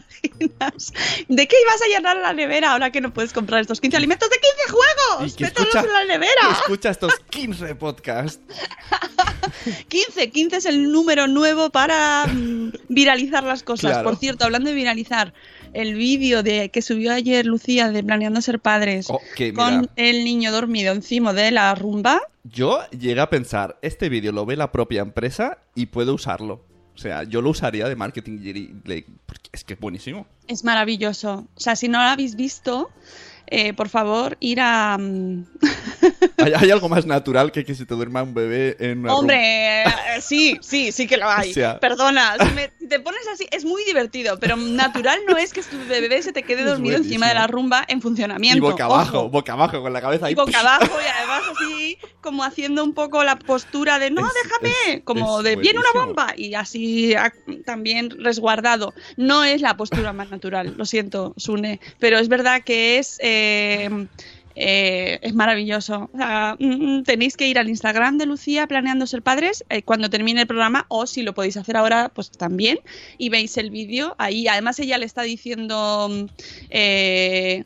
¿De 1.28 1.48
qué 1.48 1.56
ibas 1.62 1.82
a 1.82 1.88
llenar 1.88 2.18
la 2.18 2.34
nevera 2.34 2.72
ahora 2.72 2.92
que 2.92 3.02
no 3.02 3.14
puedes 3.14 3.34
comprar 3.34 3.62
estos 3.62 3.82
15 3.82 3.98
alimentos 3.98 4.30
de 4.30 4.38
15 4.38 4.72
juegos? 4.72 5.34
Y 5.34 5.36
que 5.36 5.44
¡Mételos 5.46 5.76
escucha, 5.76 5.86
en 5.86 5.94
la 5.94 6.06
nevera! 6.06 6.42
escucha 6.52 6.90
estos 6.90 7.14
15 7.30 7.76
podcasts. 7.76 8.40
15, 9.88 10.30
15 10.30 10.58
es 10.58 10.66
el 10.66 10.92
número 10.92 11.28
nuevo 11.28 11.70
para 11.70 12.26
mm, 12.28 12.72
viralizar 12.90 13.44
las 13.44 13.64
cosas. 13.64 13.92
Claro. 13.92 14.10
Por 14.10 14.18
cierto, 14.18 14.46
hablando 14.46 14.70
de 14.70 14.76
viralizar, 14.76 15.34
el 15.74 15.96
vídeo 15.96 16.44
de 16.44 16.70
que 16.70 16.82
subió 16.82 17.14
ayer 17.14 17.46
Lucía 17.46 17.90
de 17.90 18.04
Planeando 18.04 18.42
Ser 18.42 18.60
Padres 18.60 19.08
Oh, 19.10 19.20
con 19.56 19.90
el 19.96 20.24
niño 20.24 20.52
dormido 20.52 20.94
encima 20.94 21.34
de 21.34 21.52
la 21.52 21.74
rumba, 21.76 22.22
yo 22.44 22.82
llegué 22.90 23.22
a 23.22 23.30
pensar, 23.30 23.78
este 23.82 24.10
vídeo 24.10 24.32
lo 24.32 24.46
ve 24.46 24.58
la 24.58 24.72
propia 24.72 25.02
empresa 25.02 25.60
y 25.76 25.88
puede 25.88 26.12
usarlo. 26.12 26.62
O 26.95 26.97
sea, 26.97 27.23
yo 27.23 27.41
lo 27.41 27.49
usaría 27.49 27.88
de 27.89 27.95
marketing 27.95 28.39
es 29.51 29.63
que 29.63 29.73
es 29.73 29.79
buenísimo. 29.79 30.27
es 30.47 30.63
maravilloso. 30.63 31.47
O 31.56 31.60
sea, 31.60 31.75
si 31.75 31.88
no 31.88 31.99
lo 31.99 32.06
habéis 32.06 32.36
visto, 32.36 32.91
eh, 33.56 33.74
por 33.74 33.88
favor, 33.89 34.36
ir 34.39 34.60
a... 34.62 34.98
mm, 35.00 35.46
¿Hay, 36.38 36.54
hay 36.54 36.72
algo 36.72 36.89
más 36.89 37.06
natural 37.06 37.52
que 37.52 37.63
que 37.63 37.76
se 37.76 37.86
te 37.86 37.94
duerma 37.96 38.24
un 38.24 38.34
bebé 38.34 38.76
en 38.80 39.00
una 39.00 39.13
Hombre, 39.16 39.84
eh, 39.84 39.86
sí, 40.22 40.58
sí, 40.62 40.92
sí 40.92 41.08
que 41.08 41.18
lo 41.18 41.30
hay. 41.30 41.52
O 41.54 41.54
sea- 41.54 41.80
Perdona, 41.80 42.36
si 42.39 42.54
me, 42.56 42.68
te 42.89 43.00
pones 43.00 43.22
así, 43.32 43.46
es 43.52 43.63
muy 43.63 43.84
divertido, 43.86 44.39
pero 44.39 44.56
natural 44.58 45.20
no 45.28 45.38
es 45.38 45.54
que 45.54 45.62
tu 45.62 45.78
bebé 45.88 46.22
se 46.24 46.34
te 46.34 46.42
quede 46.44 46.62
Es 46.63 46.68
dormido 46.68 46.98
encima 46.98 47.28
de 47.28 47.36
la 47.36 47.46
rumba 47.48 47.86
en 47.88 48.02
funcionamiento. 48.02 48.58
Y 48.58 48.60
boca 48.60 48.86
abajo, 48.86 49.20
Ojo. 49.20 49.30
boca 49.30 49.54
abajo, 49.54 49.82
con 49.82 49.94
la 49.94 50.02
cabeza 50.02 50.26
ahí. 50.26 50.32
Y 50.34 50.36
boca 50.36 50.60
abajo 50.60 50.86
y 51.00 51.08
además 51.08 51.42
así 51.56 51.98
como 52.22 52.44
haciendo 52.44 52.84
un 52.84 52.94
poco 52.94 53.24
la 53.24 53.38
postura 53.38 54.00
de 54.00 54.10
no, 54.10 54.22
Es- 54.26 54.34
déjame, 54.44 54.96
es- 54.98 55.04
como 55.04 55.44
de 55.44 55.56
viene 55.58 55.80
una 55.80 56.06
bomba 56.06 56.34
y 56.36 56.56
así 56.56 57.13
ah, 57.16 57.32
también 57.66 58.10
resguardado. 58.18 58.94
No 59.18 59.44
es 59.44 59.62
la 59.62 59.78
postura 59.78 60.12
más 60.13 60.32
natural, 60.32 60.74
lo 60.78 60.86
siento, 60.86 61.34
Sune, 61.38 61.80
pero 62.00 62.18
es 62.18 62.28
verdad 62.30 62.62
que 62.66 62.98
es... 62.98 63.20
eh, 63.22 63.42
eh, 64.56 65.19
es 65.21 65.34
maravilloso. 65.34 66.10
O 66.13 66.17
sea, 66.17 66.56
mm, 66.60 67.03
tenéis 67.03 67.38
que 67.38 67.47
ir 67.47 67.58
al 67.58 67.69
Instagram 67.69 68.17
de 68.17 68.25
Lucía 68.25 68.67
planeando 68.67 69.08
ser 69.08 69.21
padres 69.21 69.63
eh, 69.69 69.82
cuando 69.82 70.10
termine 70.10 70.41
el 70.41 70.47
programa 70.47 70.86
o 70.89 71.08
si 71.08 71.23
lo 71.23 71.34
podéis 71.34 71.58
hacer 71.58 71.77
ahora, 71.77 72.10
pues 72.13 72.29
también. 72.32 72.79
Y 73.17 73.29
veis 73.29 73.58
el 73.58 73.69
vídeo 73.71 74.15
ahí. 74.19 74.47
Además 74.47 74.79
ella 74.79 74.97
le 74.97 75.06
está 75.06 75.21
diciendo... 75.23 76.10
mm, 76.12 76.25
eh, 76.69 77.63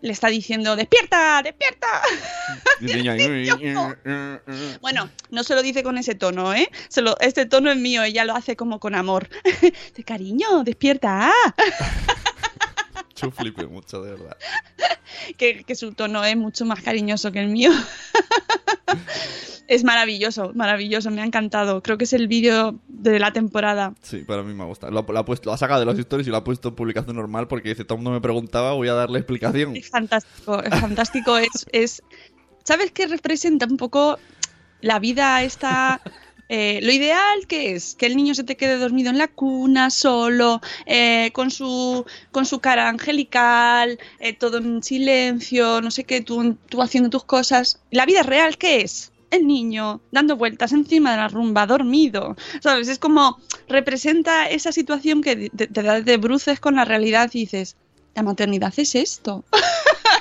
le 0.00 0.12
está 0.12 0.28
diciendo, 0.28 0.76
despierta, 0.76 1.42
despierta. 1.42 1.88
Bueno, 4.80 5.10
no 5.30 5.42
se 5.42 5.56
lo 5.56 5.62
dice 5.62 5.82
con 5.82 5.98
ese 5.98 6.14
tono, 6.14 6.54
¿eh? 6.54 6.68
Se 6.88 7.02
lo- 7.02 7.18
este 7.18 7.46
tono 7.46 7.68
es 7.72 7.76
mío, 7.78 8.04
ella 8.04 8.24
lo 8.24 8.36
hace 8.36 8.54
como 8.54 8.78
con 8.78 8.94
amor. 8.94 9.28
De 9.96 10.04
cariño, 10.04 10.62
despierta. 10.62 11.32
Yo 13.20 13.30
flipé 13.30 13.66
mucho, 13.66 14.02
de 14.02 14.12
verdad. 14.12 14.36
Que, 15.36 15.64
que 15.64 15.74
su 15.74 15.92
tono 15.92 16.24
es 16.24 16.36
mucho 16.36 16.64
más 16.64 16.80
cariñoso 16.80 17.32
que 17.32 17.40
el 17.40 17.48
mío. 17.48 17.70
es 19.68 19.84
maravilloso, 19.84 20.52
maravilloso, 20.54 21.10
me 21.10 21.20
ha 21.20 21.24
encantado. 21.24 21.82
Creo 21.82 21.98
que 21.98 22.04
es 22.04 22.12
el 22.14 22.28
vídeo 22.28 22.78
de 22.88 23.18
la 23.18 23.32
temporada. 23.32 23.94
Sí, 24.02 24.18
para 24.18 24.42
mí 24.42 24.54
me 24.54 24.64
gusta. 24.64 24.90
Lo, 24.90 25.02
lo 25.06 25.18
ha 25.18 25.24
puesto, 25.24 25.50
lo 25.50 25.54
ha 25.54 25.58
sacado 25.58 25.80
de 25.80 25.86
los 25.86 25.98
stories 25.98 26.26
y 26.26 26.30
lo 26.30 26.38
ha 26.38 26.44
puesto 26.44 26.70
en 26.70 26.74
publicación 26.74 27.16
normal 27.16 27.48
porque 27.48 27.70
dice, 27.70 27.84
todo 27.84 27.96
el 27.96 28.04
mundo 28.04 28.12
me 28.12 28.20
preguntaba, 28.20 28.72
voy 28.72 28.88
a 28.88 28.94
darle 28.94 29.18
explicación. 29.18 29.76
Es 29.76 29.90
fantástico, 29.90 30.62
es 30.62 30.80
fantástico. 30.80 31.36
Es, 31.36 31.66
es, 31.72 32.02
¿Sabes 32.64 32.92
qué 32.92 33.06
representa 33.06 33.66
un 33.66 33.76
poco 33.76 34.18
la 34.80 34.98
vida 34.98 35.42
esta? 35.42 36.00
Eh, 36.48 36.80
lo 36.82 36.92
ideal 36.92 37.46
que 37.46 37.74
es 37.74 37.94
que 37.94 38.06
el 38.06 38.16
niño 38.16 38.34
se 38.34 38.44
te 38.44 38.56
quede 38.56 38.78
dormido 38.78 39.10
en 39.10 39.18
la 39.18 39.28
cuna, 39.28 39.90
solo, 39.90 40.60
eh, 40.86 41.30
con, 41.32 41.50
su, 41.50 42.06
con 42.30 42.46
su 42.46 42.60
cara 42.60 42.88
angelical, 42.88 43.98
eh, 44.18 44.32
todo 44.32 44.58
en 44.58 44.82
silencio, 44.82 45.80
no 45.80 45.90
sé 45.90 46.04
qué, 46.04 46.20
tú, 46.20 46.56
tú 46.68 46.82
haciendo 46.82 47.10
tus 47.10 47.24
cosas. 47.24 47.80
La 47.90 48.06
vida 48.06 48.22
real, 48.22 48.56
¿qué 48.56 48.80
es? 48.80 49.12
El 49.30 49.46
niño 49.46 50.00
dando 50.10 50.36
vueltas 50.36 50.72
encima 50.72 51.10
de 51.10 51.18
la 51.18 51.28
rumba, 51.28 51.66
dormido. 51.66 52.34
¿Sabes? 52.60 52.88
Es 52.88 52.98
como 52.98 53.38
representa 53.68 54.48
esa 54.48 54.72
situación 54.72 55.22
que 55.22 55.50
te, 55.50 55.82
da 55.82 56.00
de 56.00 56.16
bruces 56.16 56.60
con 56.60 56.76
la 56.76 56.86
realidad 56.86 57.30
y 57.34 57.40
dices, 57.40 57.76
la 58.14 58.22
maternidad 58.22 58.72
es 58.78 58.94
esto. 58.94 59.44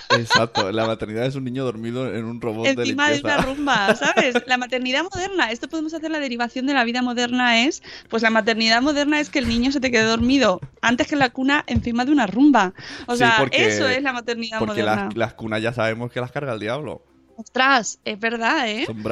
Exacto, 0.10 0.72
la 0.72 0.86
maternidad 0.86 1.26
es 1.26 1.36
un 1.36 1.44
niño 1.44 1.64
dormido 1.66 2.14
en 2.14 2.26
un 2.26 2.40
robot 2.42 2.66
de 2.66 2.72
encima 2.72 3.10
de 3.10 3.16
limpieza. 3.16 3.38
una 3.40 3.46
rumba, 3.46 3.96
¿sabes? 3.96 4.36
La 4.48 4.58
maternidad 4.58 5.04
moderna, 5.04 5.52
esto 5.52 5.68
podemos 5.68 5.94
hacer 5.94 6.12
la 6.12 6.20
derivación 6.20 6.66
de 6.66 6.74
la 6.74 6.84
vida 6.84 7.02
moderna 7.02 7.64
es, 7.66 7.84
pues 8.10 8.24
la 8.24 8.30
maternidad 8.30 8.82
moderna 8.82 9.20
es 9.20 9.30
que 9.30 9.40
el 9.40 9.48
niño 9.48 9.72
se 9.72 9.80
te 9.80 9.92
quede 9.92 10.04
dormido 10.04 10.62
antes 10.82 11.08
que 11.08 11.16
en 11.16 11.20
la 11.20 11.30
cuna 11.32 11.64
encima 11.68 12.06
de 12.06 12.12
una 12.12 12.26
rumba. 12.28 12.74
O 13.06 13.14
Sí, 13.14 13.20
sea, 13.20 13.36
porque- 13.40 13.68
eso 13.68 13.88
es 13.88 14.02
la 14.02 14.14
maternidad 14.14 14.60
Porque 14.60 14.82
moderna. 14.82 15.06
las, 15.06 15.18
las 15.18 15.34
cunas 15.34 15.62
ya 15.62 15.74
sabemos 15.74 16.12
que 16.12 16.22
las 16.22 16.32
carga 16.32 16.54
el 16.54 16.60
diablo. 16.60 17.04
Ostras, 17.36 18.00
es 18.06 18.20
verdad, 18.20 18.68
¿eh? 18.70 18.86
Son. 18.86 19.04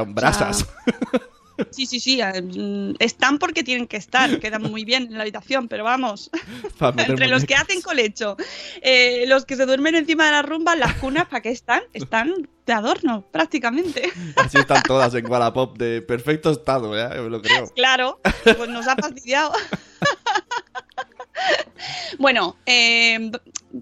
Sí, 1.71 1.85
sí, 1.85 1.99
sí, 1.99 2.21
eh, 2.21 2.41
mm, 2.41 2.95
están 2.99 3.39
porque 3.39 3.63
tienen 3.63 3.87
que 3.87 3.97
estar, 3.97 4.39
quedan 4.39 4.63
muy 4.63 4.85
bien 4.85 5.03
en 5.03 5.13
la 5.13 5.21
habitación, 5.21 5.67
pero 5.67 5.83
vamos, 5.83 6.29
entre 6.97 7.27
los 7.27 7.45
que 7.45 7.55
hacen 7.55 7.81
colecho, 7.81 8.37
eh, 8.81 9.25
los 9.27 9.45
que 9.45 9.55
se 9.55 9.65
duermen 9.65 9.95
encima 9.95 10.25
de 10.25 10.31
la 10.31 10.41
rumba, 10.41 10.75
las 10.75 10.95
cunas, 10.95 11.27
¿para 11.27 11.41
qué 11.41 11.49
están? 11.49 11.81
Están 11.93 12.47
de 12.65 12.73
adorno, 12.73 13.25
prácticamente. 13.31 14.11
Así 14.35 14.57
están 14.57 14.83
todas 14.83 15.13
en 15.13 15.29
Wallapop 15.29 15.77
de 15.77 16.01
perfecto 16.01 16.51
estado, 16.51 16.97
¿eh? 16.97 17.21
Me 17.21 17.29
lo 17.29 17.41
creo. 17.41 17.69
Claro, 17.75 18.19
pues 18.43 18.69
nos 18.69 18.87
ha 18.87 18.95
fastidiado. 18.95 19.53
bueno, 22.17 22.57
eh, 22.65 23.31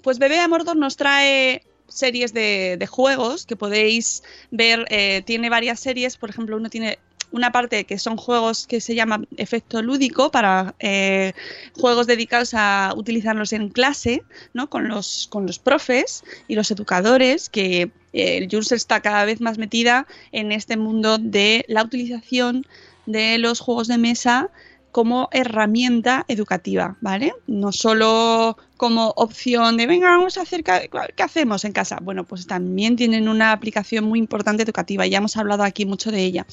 pues 0.01 0.19
Bebé 0.19 0.39
a 0.39 0.47
Mordor 0.47 0.75
nos 0.75 0.97
trae 0.97 1.63
series 1.87 2.33
de, 2.33 2.75
de 2.77 2.87
juegos 2.87 3.45
que 3.45 3.55
podéis 3.55 4.23
ver. 4.51 4.85
eh, 4.89 5.21
tiene 5.25 5.49
varias 5.49 5.79
series, 5.79 6.17
por 6.17 6.29
ejemplo, 6.29 6.57
uno 6.57 6.69
tiene 6.69 6.99
una 7.33 7.51
parte 7.51 7.83
que 7.85 7.97
son 7.97 8.15
juegos 8.15 8.67
que 8.67 8.79
se 8.79 8.93
llama 8.93 9.23
efecto 9.37 9.81
lúdico 9.81 10.29
para 10.29 10.75
eh, 10.79 11.33
juegos 11.75 12.05
dedicados 12.05 12.53
a 12.53 12.93
utilizarlos 12.95 13.53
en 13.53 13.69
clase, 13.69 14.23
¿no? 14.53 14.69
Con 14.69 14.87
los, 14.87 15.27
con 15.29 15.47
los 15.47 15.57
profes 15.57 16.23
y 16.47 16.53
los 16.53 16.69
educadores, 16.69 17.49
que 17.49 17.91
eh, 18.13 18.47
Jules 18.49 18.71
está 18.71 19.01
cada 19.01 19.25
vez 19.25 19.41
más 19.41 19.57
metida 19.57 20.05
en 20.31 20.51
este 20.51 20.77
mundo 20.77 21.17
de 21.17 21.65
la 21.67 21.83
utilización 21.83 22.67
de 23.07 23.39
los 23.39 23.59
juegos 23.59 23.87
de 23.87 23.97
mesa 23.97 24.51
como 24.91 25.27
herramienta 25.31 26.23
educativa, 26.27 26.97
¿vale? 27.01 27.33
No 27.47 27.71
solo 27.71 28.57
como 28.83 29.13
opción 29.15 29.77
de, 29.77 29.87
venga, 29.87 30.09
vamos 30.09 30.37
a 30.37 30.41
hacer, 30.41 30.61
¿qué 30.61 31.23
hacemos 31.23 31.63
en 31.63 31.71
casa? 31.71 31.99
Bueno, 32.01 32.25
pues 32.25 32.47
también 32.47 32.97
tienen 32.97 33.29
una 33.29 33.53
aplicación 33.53 34.03
muy 34.03 34.19
importante 34.19 34.63
educativa, 34.63 35.07
ya 35.07 35.19
hemos 35.19 35.37
hablado 35.37 35.63
aquí 35.63 35.85
mucho 35.85 36.11
de 36.11 36.21
ella. 36.21 36.45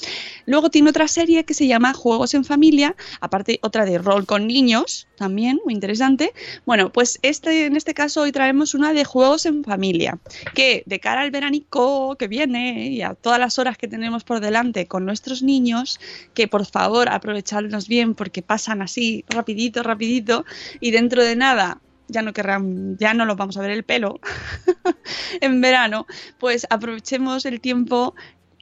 Luego 0.47 0.71
tiene 0.71 0.91
otra 0.91 1.09
serie 1.09 1.45
que 1.45 1.55
se 1.55 1.67
llama 1.67 1.93
Juegos 1.93 2.35
en 2.35 2.45
Familia, 2.45 2.95
aparte 3.21 3.59
otra 3.63 3.85
de 3.85 3.99
rol 3.99 4.27
con 4.27 4.47
niños, 4.47 5.09
también, 5.17 5.59
muy 5.65 5.75
interesante. 5.75 6.33
Bueno, 6.67 6.93
pues 6.93 7.19
este, 7.23 7.67
en 7.67 7.75
este 7.75 7.95
caso 7.95 8.21
hoy 8.21 8.31
traemos 8.31 8.75
una 8.77 8.93
de 8.93 9.05
Juegos 9.05 9.45
en 9.45 9.65
Familia, 9.65 10.17
que 10.55 10.85
de 10.87 11.01
cara 11.01 11.23
al 11.23 11.33
veranico 11.33 12.15
que 12.15 12.29
viene 12.29 12.91
y 12.91 13.03
a 13.03 13.15
todas 13.15 13.41
las 13.41 13.59
horas 13.59 13.77
que 13.77 13.89
tenemos 13.89 14.23
por 14.23 14.39
delante 14.39 14.87
con 14.87 15.05
nuestros 15.05 15.43
niños, 15.43 15.99
que 16.33 16.47
por 16.47 16.65
favor 16.65 17.09
aprovecharnos 17.09 17.89
bien 17.89 18.15
porque 18.15 18.41
pasan 18.41 18.83
así 18.83 19.25
rapidito, 19.29 19.83
rapidito 19.83 20.45
y 20.79 20.93
dentro 20.93 21.25
de 21.25 21.35
nada 21.35 21.81
ya 22.11 22.23
no 22.23 22.33
querrán, 22.33 22.97
ya 22.99 23.15
no 23.15 23.25
los 23.25 23.37
vamos 23.37 23.57
a 23.57 23.63
ver 23.63 23.71
el 23.71 23.85
pelo 23.85 24.21
en 25.41 25.61
verano, 25.61 26.07
pues 26.39 26.67
aprovechemos 26.71 27.47
el 27.47 27.61
tiempo 27.61 28.15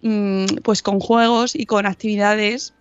mm, 0.02 0.46
pues 0.62 0.82
con 0.82 1.00
juegos 1.00 1.54
y 1.54 1.66
con 1.66 1.87
actividades 1.87 2.74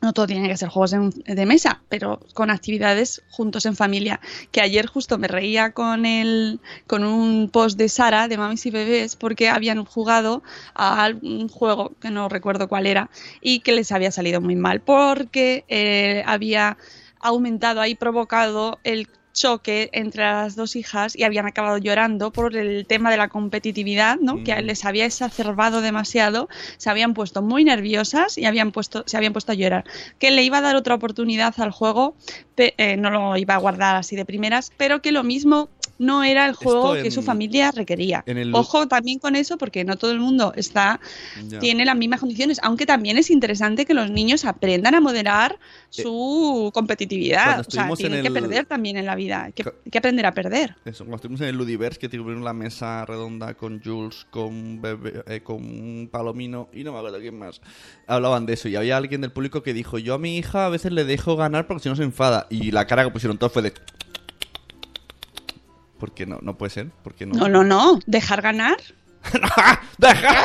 no 0.00 0.12
todo 0.12 0.26
tiene 0.26 0.48
que 0.48 0.56
ser 0.56 0.68
juegos 0.68 0.92
de 0.92 1.46
mesa, 1.46 1.82
pero 1.88 2.20
con 2.34 2.50
actividades 2.50 3.22
juntos 3.30 3.66
en 3.66 3.74
familia. 3.74 4.20
Que 4.52 4.60
ayer 4.60 4.86
justo 4.86 5.18
me 5.18 5.28
reía 5.28 5.72
con 5.72 6.06
el, 6.06 6.60
con 6.86 7.04
un 7.04 7.50
post 7.50 7.76
de 7.76 7.88
Sara 7.88 8.28
de 8.28 8.38
Mamis 8.38 8.66
y 8.66 8.70
Bebés 8.70 9.16
porque 9.16 9.48
habían 9.48 9.84
jugado 9.84 10.42
a 10.74 11.10
un 11.22 11.48
juego 11.48 11.92
que 12.00 12.10
no 12.10 12.28
recuerdo 12.28 12.68
cuál 12.68 12.86
era 12.86 13.10
y 13.40 13.60
que 13.60 13.72
les 13.72 13.90
había 13.90 14.12
salido 14.12 14.40
muy 14.40 14.56
mal 14.56 14.80
porque 14.80 15.64
eh, 15.68 16.22
había 16.26 16.76
aumentado 17.20 17.80
ahí 17.80 17.96
provocado 17.96 18.78
el 18.84 19.08
choque 19.38 19.90
entre 19.92 20.24
las 20.24 20.56
dos 20.56 20.76
hijas 20.76 21.16
y 21.16 21.24
habían 21.24 21.46
acabado 21.46 21.78
llorando 21.78 22.32
por 22.32 22.56
el 22.56 22.86
tema 22.86 23.10
de 23.10 23.16
la 23.16 23.28
competitividad, 23.28 24.18
¿no? 24.20 24.42
Que 24.44 24.60
les 24.62 24.84
había 24.84 25.06
exacerbado 25.06 25.80
demasiado, 25.80 26.48
se 26.76 26.90
habían 26.90 27.14
puesto 27.14 27.42
muy 27.42 27.64
nerviosas 27.64 28.38
y 28.38 28.44
habían 28.44 28.72
puesto, 28.72 29.04
se 29.06 29.16
habían 29.16 29.32
puesto 29.32 29.52
a 29.52 29.54
llorar. 29.54 29.84
Que 30.18 30.30
le 30.30 30.42
iba 30.42 30.58
a 30.58 30.62
dar 30.62 30.76
otra 30.76 30.94
oportunidad 30.94 31.54
al 31.58 31.70
juego, 31.70 32.16
eh, 32.56 32.96
no 32.96 33.10
lo 33.10 33.36
iba 33.36 33.54
a 33.54 33.58
guardar 33.58 33.96
así 33.96 34.16
de 34.16 34.24
primeras, 34.24 34.72
pero 34.76 35.00
que 35.00 35.12
lo 35.12 35.22
mismo 35.22 35.68
no 35.98 36.22
era 36.24 36.46
el 36.46 36.54
juego 36.54 36.96
en- 36.96 37.02
que 37.02 37.10
su 37.10 37.22
familia 37.22 37.70
requería. 37.72 38.22
el- 38.26 38.54
Ojo 38.54 38.86
también 38.88 39.18
con 39.18 39.36
eso, 39.36 39.58
porque 39.58 39.84
no 39.84 39.96
todo 39.96 40.12
el 40.12 40.20
mundo 40.20 40.52
está 40.56 41.00
Ya. 41.48 41.58
tiene 41.58 41.84
las 41.84 41.96
mismas 41.96 42.20
condiciones, 42.20 42.58
aunque 42.62 42.86
también 42.86 43.18
es 43.18 43.30
interesante 43.30 43.84
que 43.84 43.94
los 43.94 44.10
niños 44.10 44.44
aprendan 44.44 44.94
a 44.94 45.00
moderar 45.00 45.58
su 45.90 46.70
competitividad. 46.74 47.60
O 47.60 47.70
sea, 47.70 47.88
tienen 47.96 48.22
que 48.22 48.30
perder 48.30 48.66
también 48.66 48.96
en 48.96 49.06
la 49.06 49.14
vida, 49.14 49.44
hay 49.44 49.52
que, 49.52 49.64
Ca- 49.64 49.72
hay 49.84 49.90
que 49.90 49.98
aprender 49.98 50.26
a 50.26 50.32
perder. 50.34 50.76
Eso, 50.84 51.04
cuando 51.04 51.16
estuvimos 51.16 51.40
en 51.40 51.48
el 51.48 51.56
Ludiverse, 51.56 51.98
que 51.98 52.08
tuvieron 52.08 52.44
la 52.44 52.52
mesa 52.52 53.04
redonda 53.04 53.54
con 53.54 53.82
Jules, 53.82 54.26
con, 54.30 54.80
Bebe- 54.80 55.22
eh, 55.26 55.40
con 55.42 56.08
Palomino 56.12 56.68
y 56.72 56.84
no 56.84 56.92
me 56.92 56.98
acuerdo 56.98 57.18
quién 57.20 57.38
más, 57.38 57.60
hablaban 58.06 58.46
de 58.46 58.54
eso. 58.54 58.68
Y 58.68 58.76
había 58.76 58.96
alguien 58.96 59.20
del 59.20 59.32
público 59.32 59.62
que 59.62 59.72
dijo: 59.74 59.98
Yo 59.98 60.14
a 60.14 60.18
mi 60.18 60.36
hija 60.36 60.66
a 60.66 60.68
veces 60.68 60.92
le 60.92 61.04
dejo 61.04 61.36
ganar 61.36 61.66
porque 61.66 61.82
si 61.82 61.88
no 61.88 61.96
se 61.96 62.02
enfada. 62.04 62.46
Y 62.50 62.70
la 62.70 62.86
cara 62.86 63.04
que 63.04 63.10
pusieron 63.10 63.38
todos 63.38 63.52
fue 63.52 63.62
de. 63.62 63.72
Porque 65.98 66.26
no, 66.26 66.38
no 66.42 66.56
puede 66.56 66.70
ser. 66.70 66.90
Porque 67.02 67.26
no. 67.26 67.34
No, 67.34 67.48
no, 67.48 67.64
no, 67.64 67.98
dejar 68.06 68.42
ganar. 68.42 68.76
¡Deja! 69.98 70.44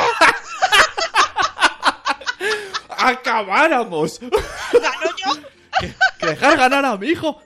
¡Acabáramos! 2.98 4.20
¿Gano 4.20 5.10
yo? 5.24 5.34
que, 5.80 5.94
que 6.18 6.26
dejar 6.26 6.56
ganar 6.56 6.84
a 6.84 6.96
mi 6.96 7.08
hijo 7.08 7.40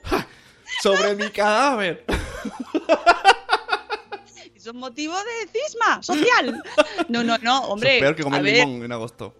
sobre 0.81 1.15
mi 1.15 1.29
cadáver. 1.29 2.05
Es 4.55 4.73
motivo 4.73 5.15
de 5.15 5.47
cisma 5.51 6.03
social. 6.03 6.61
No, 7.07 7.23
no, 7.23 7.37
no, 7.39 7.59
Eso 7.59 7.69
hombre. 7.69 7.95
es 7.95 8.01
peor 8.01 8.15
que 8.15 8.23
comer 8.23 8.39
a 8.39 8.43
ver, 8.43 8.53
limón 8.67 8.83
en 8.83 8.91
agosto. 8.91 9.35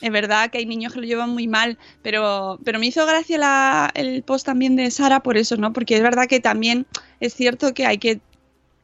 Es 0.00 0.10
verdad 0.12 0.50
que 0.50 0.58
hay 0.58 0.66
niños 0.66 0.92
que 0.92 1.00
lo 1.00 1.06
llevan 1.06 1.30
muy 1.30 1.46
mal, 1.48 1.78
pero, 2.02 2.58
pero 2.64 2.78
me 2.78 2.86
hizo 2.86 3.06
gracia 3.06 3.38
la- 3.38 3.90
el 3.94 4.22
post 4.22 4.44
también 4.46 4.76
de 4.76 4.90
Sara 4.90 5.20
por 5.20 5.36
eso, 5.36 5.56
¿no? 5.56 5.72
Porque 5.72 5.96
es 5.96 6.02
verdad 6.02 6.26
que 6.28 6.40
también 6.40 6.86
es 7.20 7.34
cierto 7.34 7.72
que 7.74 7.86
hay 7.86 7.98
que, 7.98 8.20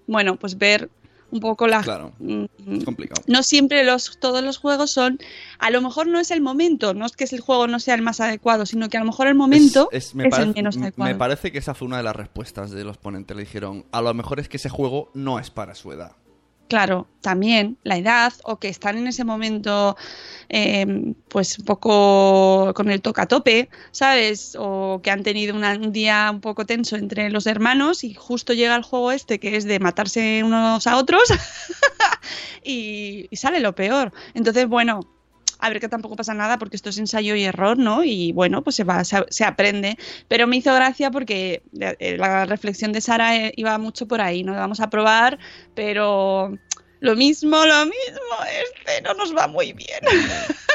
bueno, 0.06 0.36
pues 0.36 0.56
ver 0.56 0.88
un 1.32 1.38
poco 1.40 1.68
la... 1.68 1.82
Claro, 1.82 2.12
mm, 2.18 2.44
es 2.78 2.84
complicado. 2.84 3.22
no 3.28 3.42
siempre 3.44 3.84
los, 3.84 4.18
todos 4.18 4.42
los 4.42 4.58
juegos 4.58 4.90
son, 4.90 5.18
a 5.60 5.70
lo 5.70 5.80
mejor 5.80 6.08
no 6.08 6.18
es 6.18 6.30
el 6.32 6.40
momento, 6.40 6.92
no 6.94 7.06
es 7.06 7.12
que 7.14 7.24
el 7.30 7.40
juego 7.40 7.68
no 7.68 7.78
sea 7.78 7.94
el 7.94 8.02
más 8.02 8.20
adecuado, 8.20 8.66
sino 8.66 8.88
que 8.88 8.96
a 8.96 9.00
lo 9.00 9.06
mejor 9.06 9.28
el 9.28 9.36
momento 9.36 9.88
es, 9.92 10.06
Es- 10.06 10.14
me, 10.16 10.24
el 10.24 10.30
parece- 10.30 10.52
menos 10.54 10.76
me- 10.76 10.82
adecuado. 10.86 11.12
me 11.12 11.16
parece 11.18 11.52
que 11.52 11.58
esa 11.58 11.74
fue 11.74 11.86
una 11.86 11.98
de 11.98 12.02
las 12.02 12.16
respuestas 12.16 12.70
de 12.72 12.82
los 12.82 12.96
ponentes. 12.98 13.36
Le 13.36 13.44
dijeron, 13.44 13.84
a 13.92 14.02
lo 14.02 14.12
mejor 14.14 14.40
es 14.40 14.48
que 14.48 14.56
ese 14.56 14.70
juego 14.70 15.10
no 15.14 15.38
es 15.38 15.50
para 15.50 15.74
su 15.76 15.92
edad. 15.92 16.12
Claro, 16.70 17.08
también 17.20 17.78
la 17.82 17.96
edad 17.96 18.32
o 18.44 18.60
que 18.60 18.68
están 18.68 18.96
en 18.96 19.08
ese 19.08 19.24
momento 19.24 19.96
eh, 20.48 20.86
pues 21.28 21.58
un 21.58 21.64
poco 21.64 22.72
con 22.74 22.92
el 22.92 23.02
toca 23.02 23.26
tope, 23.26 23.68
¿sabes? 23.90 24.56
O 24.56 25.00
que 25.02 25.10
han 25.10 25.24
tenido 25.24 25.56
un 25.56 25.92
día 25.92 26.30
un 26.32 26.40
poco 26.40 26.66
tenso 26.66 26.94
entre 26.94 27.28
los 27.30 27.48
hermanos 27.48 28.04
y 28.04 28.14
justo 28.14 28.52
llega 28.52 28.76
el 28.76 28.84
juego 28.84 29.10
este 29.10 29.40
que 29.40 29.56
es 29.56 29.64
de 29.64 29.80
matarse 29.80 30.44
unos 30.44 30.86
a 30.86 30.96
otros 30.96 31.24
y 32.62 33.28
sale 33.32 33.58
lo 33.58 33.74
peor. 33.74 34.12
Entonces, 34.34 34.68
bueno, 34.68 35.00
a 35.60 35.68
ver 35.68 35.80
que 35.80 35.88
tampoco 35.88 36.16
pasa 36.16 36.34
nada 36.34 36.58
porque 36.58 36.76
esto 36.76 36.90
es 36.90 36.98
ensayo 36.98 37.34
y 37.34 37.44
error, 37.44 37.78
¿no? 37.78 38.04
Y 38.04 38.32
bueno, 38.32 38.62
pues 38.62 38.76
se 38.76 38.84
va, 38.84 39.04
se, 39.04 39.44
aprende. 39.44 39.96
Pero 40.28 40.46
me 40.46 40.56
hizo 40.56 40.74
gracia 40.74 41.10
porque 41.10 41.62
eh, 41.80 42.16
la 42.18 42.46
reflexión 42.46 42.92
de 42.92 43.00
Sara 43.00 43.36
eh, 43.36 43.52
iba 43.56 43.76
mucho 43.78 44.06
por 44.06 44.20
ahí, 44.20 44.42
¿no? 44.42 44.54
Vamos 44.54 44.80
a 44.80 44.90
probar, 44.90 45.38
pero 45.74 46.52
lo 47.00 47.16
mismo, 47.16 47.64
lo 47.64 47.86
mismo, 47.86 48.36
este 48.64 49.02
no 49.02 49.14
nos 49.14 49.34
va 49.34 49.46
muy 49.46 49.72
bien. 49.72 50.00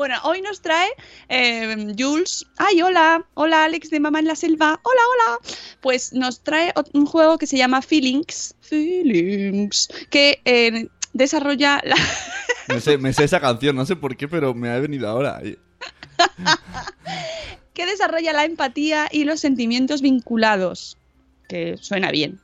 Bueno, 0.00 0.18
hoy 0.24 0.40
nos 0.40 0.62
trae 0.62 0.88
eh, 1.28 1.94
Jules. 1.98 2.46
Ay, 2.56 2.80
hola, 2.80 3.26
hola 3.34 3.64
Alex 3.64 3.90
de 3.90 4.00
Mamá 4.00 4.20
en 4.20 4.28
la 4.28 4.34
Selva. 4.34 4.80
Hola, 4.82 5.00
hola. 5.12 5.38
Pues 5.82 6.14
nos 6.14 6.42
trae 6.42 6.72
un 6.94 7.04
juego 7.04 7.36
que 7.36 7.46
se 7.46 7.58
llama 7.58 7.82
Feelings. 7.82 8.54
Feelings. 8.62 9.88
Que 10.08 10.40
eh, 10.46 10.88
desarrolla 11.12 11.80
la, 11.84 11.96
Me 12.68 12.80
sé, 12.80 12.98
me 12.98 13.12
sé 13.12 13.24
esa 13.24 13.40
canción, 13.40 13.74
no 13.76 13.84
sé 13.84 13.96
por 13.96 14.16
qué, 14.16 14.28
pero 14.28 14.54
me 14.54 14.70
ha 14.70 14.78
venido 14.78 15.08
ahora. 15.08 15.40
Que 17.72 17.86
desarrolla 17.86 18.32
la 18.32 18.44
empatía 18.44 19.08
y 19.10 19.24
los 19.24 19.40
sentimientos 19.40 20.02
vinculados. 20.02 20.98
Que 21.48 21.76
suena 21.80 22.10
bien. 22.10 22.38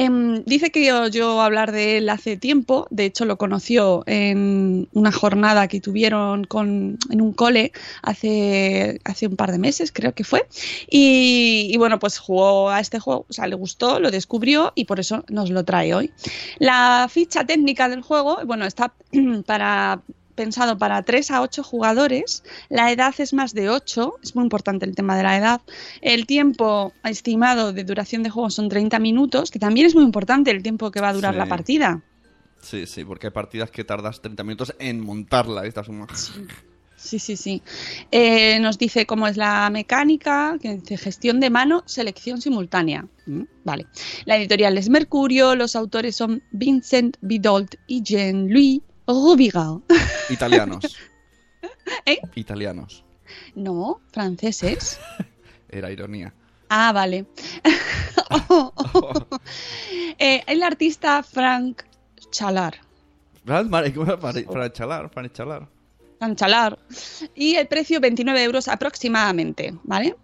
Em, 0.00 0.44
dice 0.44 0.70
que 0.70 0.84
yo, 0.84 1.40
hablar 1.40 1.72
de 1.72 1.96
él 1.96 2.08
hace 2.08 2.36
tiempo, 2.36 2.86
de 2.90 3.04
hecho 3.04 3.24
lo 3.24 3.36
conoció 3.36 4.04
en 4.06 4.88
una 4.92 5.10
jornada 5.10 5.66
que 5.66 5.80
tuvieron 5.80 6.44
con, 6.44 6.98
en 7.10 7.20
un 7.20 7.32
cole 7.32 7.72
hace, 8.02 9.00
hace 9.02 9.26
un 9.26 9.34
par 9.34 9.50
de 9.50 9.58
meses, 9.58 9.90
creo 9.90 10.14
que 10.14 10.22
fue. 10.22 10.46
Y 10.88 11.76
bueno, 11.78 11.98
pues 11.98 12.18
jugó 12.18 12.70
a 12.70 12.78
este 12.78 13.00
juego, 13.00 13.26
o 13.28 13.32
sea, 13.32 13.48
le 13.48 13.56
gustó, 13.56 13.98
lo 13.98 14.12
descubrió 14.12 14.72
y 14.76 14.84
por 14.84 15.00
eso 15.00 15.24
nos 15.30 15.50
lo 15.50 15.64
trae 15.64 15.92
hoy. 15.92 16.12
La 16.60 17.08
ficha 17.10 17.44
técnica 17.44 17.88
del 17.88 18.02
juego, 18.02 18.38
bueno, 18.46 18.66
está 18.66 18.94
para 19.46 20.00
pensado 20.38 20.78
para 20.78 21.02
3 21.02 21.30
a 21.32 21.42
8 21.42 21.62
jugadores, 21.62 22.44
la 22.70 22.90
edad 22.92 23.14
es 23.18 23.32
más 23.34 23.52
de 23.52 23.68
8, 23.68 24.14
es 24.22 24.34
muy 24.34 24.44
importante 24.44 24.86
el 24.86 24.94
tema 24.94 25.16
de 25.16 25.22
la 25.24 25.36
edad, 25.36 25.60
el 26.00 26.26
tiempo 26.26 26.92
estimado 27.04 27.72
de 27.72 27.84
duración 27.84 28.22
de 28.22 28.30
juego 28.30 28.48
son 28.50 28.68
30 28.68 28.98
minutos, 29.00 29.50
que 29.50 29.58
también 29.58 29.86
es 29.86 29.94
muy 29.94 30.04
importante 30.04 30.50
el 30.50 30.62
tiempo 30.62 30.90
que 30.90 31.00
va 31.00 31.08
a 31.10 31.12
durar 31.12 31.34
Sí. 31.34 31.38
la 31.38 31.46
partida. 31.46 32.02
Sí, 32.62 32.86
sí, 32.86 33.04
porque 33.04 33.26
hay 33.28 33.32
partidas 33.32 33.70
que 33.70 33.84
tardas 33.84 34.20
30 34.22 34.42
minutos 34.44 34.74
en 34.78 35.00
montarla. 35.00 35.64
y 35.64 35.68
Estás 35.68 35.86
como... 35.86 36.06
Sí, 36.96 37.20
sí, 37.20 37.36
sí. 37.36 37.62
Eh, 38.10 38.58
nos 38.58 38.76
dice 38.76 39.06
cómo 39.06 39.28
es 39.28 39.36
la 39.36 39.70
mecánica, 39.70 40.56
que 40.60 40.74
dice 40.78 40.96
gestión 40.96 41.38
de 41.38 41.48
mano, 41.48 41.84
selección 41.86 42.40
simultánea. 42.40 43.06
Mm, 43.26 43.42
Vale. 43.62 43.86
La 44.24 44.36
editorial 44.36 44.76
es 44.78 44.88
Mercurio, 44.88 45.54
los 45.54 45.76
autores 45.76 46.16
son 46.16 46.42
Vincent 46.50 47.16
Bidolt 47.20 47.76
y 47.86 48.02
Jean-Louis 48.02 48.80
Rubigal. 49.08 49.82
Italianos. 50.30 50.96
¿Eh? 52.06 52.18
Italianos. 52.36 53.04
No, 53.56 54.00
franceses. 54.12 55.00
Era 55.68 55.90
ironía. 55.90 56.32
Ah, 56.68 56.92
vale. 56.92 57.26
Eh, 60.18 60.42
el 60.46 60.62
artista 60.62 61.22
Frank 61.22 61.82
Chalar. 62.30 62.74
Fran- 63.46 63.68
Mare- 63.68 63.92
¿cómo 63.94 64.06
era? 64.06 64.18
Para, 64.18 64.42
para 64.42 64.72
chalar. 64.72 65.08
Frank 65.10 65.32
Chalar. 66.36 66.78
Y 67.34 67.54
el 67.54 67.68
precio 67.68 68.00
29 68.00 68.42
euros 68.42 68.68
aproximadamente, 68.68 69.74
¿vale? 69.84 70.16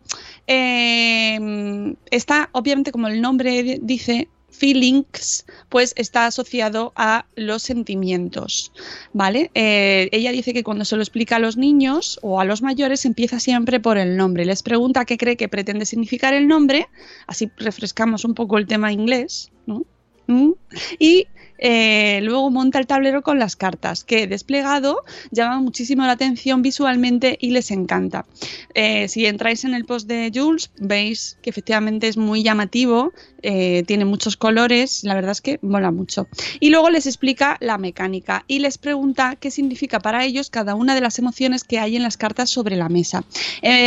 Eh, 0.47 1.95
está, 2.11 2.49
obviamente, 2.53 2.91
como 2.93 3.07
el 3.09 3.21
nombre 3.23 3.79
dice, 3.81 4.29
feelings, 4.55 5.45
pues 5.69 5.93
está 5.97 6.27
asociado 6.27 6.93
a 6.97 7.27
los 7.35 7.63
sentimientos, 7.63 8.73
¿vale? 9.13 9.51
Eh, 9.55 10.09
ella 10.13 10.33
dice 10.33 10.53
que 10.53 10.65
cuando 10.65 10.85
se 10.85 10.97
lo 10.97 11.03
explica 11.03 11.37
a 11.37 11.39
los 11.39 11.57
niños 11.57 12.19
o 12.23 12.41
a 12.41 12.45
los 12.45 12.63
mayores 12.63 13.05
empieza 13.05 13.41
siempre 13.41 13.81
por 13.81 13.99
el 13.99 14.17
nombre. 14.17 14.45
Les 14.45 14.63
pregunta 14.63 15.05
qué 15.05 15.19
cree 15.19 15.37
que 15.37 15.49
pretende 15.49 15.87
significar 15.87 16.35
el 16.35 16.47
nombre, 16.47 16.89
así 17.27 17.51
refrescamos 17.57 18.25
un 18.25 18.35
poco 18.35 18.59
el 18.59 18.67
tema 18.67 18.93
inglés, 18.93 19.51
¿no? 19.67 19.85
¿Mm? 20.27 20.53
Y 20.99 21.27
eh, 21.59 22.21
luego 22.23 22.51
monta 22.51 22.79
el 22.79 22.87
tablero 22.87 23.23
con 23.23 23.39
las 23.39 23.57
cartas, 23.57 24.05
que 24.05 24.27
desplegado 24.27 25.05
llama 25.31 25.61
muchísimo 25.61 26.05
la 26.05 26.13
atención 26.13 26.61
visualmente 26.63 27.39
y 27.41 27.51
les 27.51 27.71
encanta. 27.71 28.27
Eh, 28.75 29.09
si 29.09 29.25
entráis 29.27 29.65
en 29.65 29.73
el 29.73 29.87
post 29.87 30.09
de 30.09 30.31
Jules, 30.35 30.71
veis 30.79 31.39
que 31.43 31.51
efectivamente 31.51 32.09
es 32.09 32.19
muy 32.19 32.43
llamativo, 32.43 33.13
eh, 33.43 33.83
tiene 33.87 34.05
muchos 34.05 34.37
colores, 34.37 35.05
la 35.05 35.15
verdad 35.15 35.33
es 35.33 35.41
que 35.41 35.59
mola 35.63 35.91
mucho. 35.91 36.29
Y 36.61 36.71
luego 36.71 36.91
les 36.91 37.07
explica 37.07 37.57
la 37.61 37.79
mecánica 37.79 38.45
y 38.47 38.59
les 38.59 38.77
pregunta 38.79 39.37
qué 39.41 39.51
significa 39.51 40.01
para 40.01 40.25
ellos 40.25 40.51
cada 40.51 40.75
una 40.75 40.95
de 40.95 41.01
las 41.01 41.19
emociones 41.19 41.65
que 41.65 41.79
hay 41.79 41.97
en 41.97 42.03
las 42.03 42.17
cartas 42.17 42.51
sobre 42.51 42.77
la 42.77 42.89
mesa. 42.89 43.25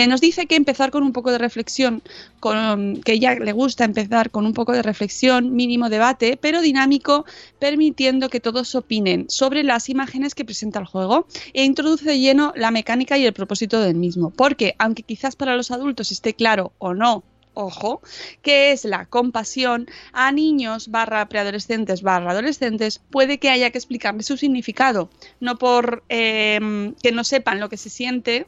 Nos 0.08 0.22
dice 0.22 0.46
que 0.46 0.56
empezar 0.56 0.90
con 0.92 1.04
un 1.04 1.12
poco 1.12 1.32
de 1.32 1.38
reflexión, 1.38 2.02
con, 2.40 3.02
que 3.04 3.14
ella 3.14 3.36
le 3.36 3.52
gusta 3.52 3.84
empezar 3.84 4.32
con 4.32 4.46
un 4.46 4.54
poco 4.54 4.72
de 4.74 4.82
reflexión, 4.82 5.56
mínimo 5.56 5.90
debate, 5.90 6.27
pero 6.36 6.62
dinámico, 6.62 7.26
permitiendo 7.60 8.30
que 8.30 8.42
todos 8.42 8.76
opinen 8.76 9.30
sobre 9.30 9.64
las 9.64 9.88
imágenes 9.88 10.36
que 10.36 10.44
presenta 10.44 10.80
el 10.80 10.86
juego 10.86 11.28
e 11.54 11.64
introduce 11.64 12.04
de 12.04 12.20
lleno 12.20 12.52
la 12.56 12.72
mecánica 12.72 13.18
y 13.18 13.26
el 13.26 13.34
propósito 13.34 13.80
del 13.80 13.96
mismo. 13.96 14.32
Porque, 14.32 14.76
aunque 14.80 15.04
quizás 15.04 15.38
para 15.38 15.56
los 15.56 15.72
adultos 15.72 16.12
esté 16.12 16.34
claro 16.34 16.74
o 16.80 16.94
no, 16.94 17.24
ojo, 17.54 18.02
que 18.42 18.72
es 18.72 18.86
la 18.86 19.06
compasión 19.06 19.88
a 20.14 20.32
niños 20.32 20.90
barra 20.90 21.28
preadolescentes 21.28 22.02
barra 22.02 22.32
adolescentes, 22.32 23.00
puede 23.10 23.40
que 23.40 23.50
haya 23.50 23.72
que 23.72 23.78
explicarles 23.78 24.28
su 24.28 24.38
significado, 24.38 25.10
no 25.40 25.58
por 25.58 26.04
eh, 26.10 26.94
que 27.02 27.12
no 27.12 27.24
sepan 27.24 27.60
lo 27.60 27.70
que 27.70 27.78
se 27.78 27.90
siente, 27.90 28.48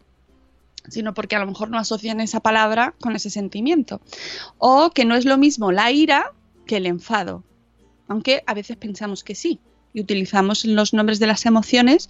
sino 0.87 1.13
porque 1.13 1.35
a 1.35 1.39
lo 1.39 1.47
mejor 1.47 1.69
no 1.69 1.77
asocian 1.77 2.19
esa 2.21 2.39
palabra 2.39 2.93
con 2.99 3.15
ese 3.15 3.29
sentimiento. 3.29 4.01
O 4.57 4.91
que 4.91 5.05
no 5.05 5.15
es 5.15 5.25
lo 5.25 5.37
mismo 5.37 5.71
la 5.71 5.91
ira 5.91 6.33
que 6.65 6.77
el 6.77 6.85
enfado, 6.85 7.43
aunque 8.09 8.43
a 8.47 8.53
veces 8.53 8.77
pensamos 8.77 9.23
que 9.23 9.35
sí. 9.35 9.63
Y 9.93 10.01
utilizamos 10.01 10.65
los 10.65 10.93
nombres 10.93 11.19
de 11.19 11.27
las 11.27 11.45
emociones 11.45 12.09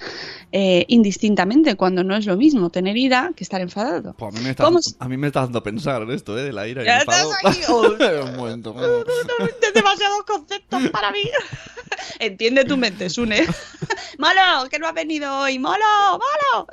eh, 0.52 0.86
indistintamente, 0.88 1.76
cuando 1.76 2.04
no 2.04 2.16
es 2.16 2.26
lo 2.26 2.36
mismo 2.36 2.70
tener 2.70 2.98
ira 2.98 3.32
que 3.36 3.44
estar 3.44 3.62
enfadado. 3.62 4.14
Pues 4.18 4.36
a, 4.36 4.38
mí 4.38 4.44
me 4.44 4.50
está, 4.52 4.64
¿Cómo 4.66 4.80
a 5.00 5.08
mí 5.08 5.18
me 5.18 5.28
está 5.28 5.42
dando 5.42 5.60
a 5.60 5.64
pensar 5.64 6.02
en 6.02 6.12
esto, 6.12 6.38
¿eh? 6.38 6.44
De 6.44 6.54
la 6.54 6.68
ira 6.68 6.84
y 6.84 6.88
el 6.88 6.98
estás 7.00 7.24
enfado. 7.24 7.34
aquí, 7.46 7.60
oh. 7.70 8.26
Un 8.30 8.36
momento. 8.36 8.74
de 8.74 9.72
demasiados 9.74 10.24
conceptos 10.24 10.90
para 10.90 11.12
mí. 11.12 11.22
Entiende 12.20 12.66
tu 12.66 12.78
mente, 12.78 13.10
Sune. 13.10 13.46
¡Molo! 14.18 14.70
Que 14.70 14.80
no 14.80 14.88
ha 14.88 14.92
venido 14.92 15.40
hoy. 15.40 15.60
¡Molo! 15.60 15.86
¡Molo! 16.12 16.68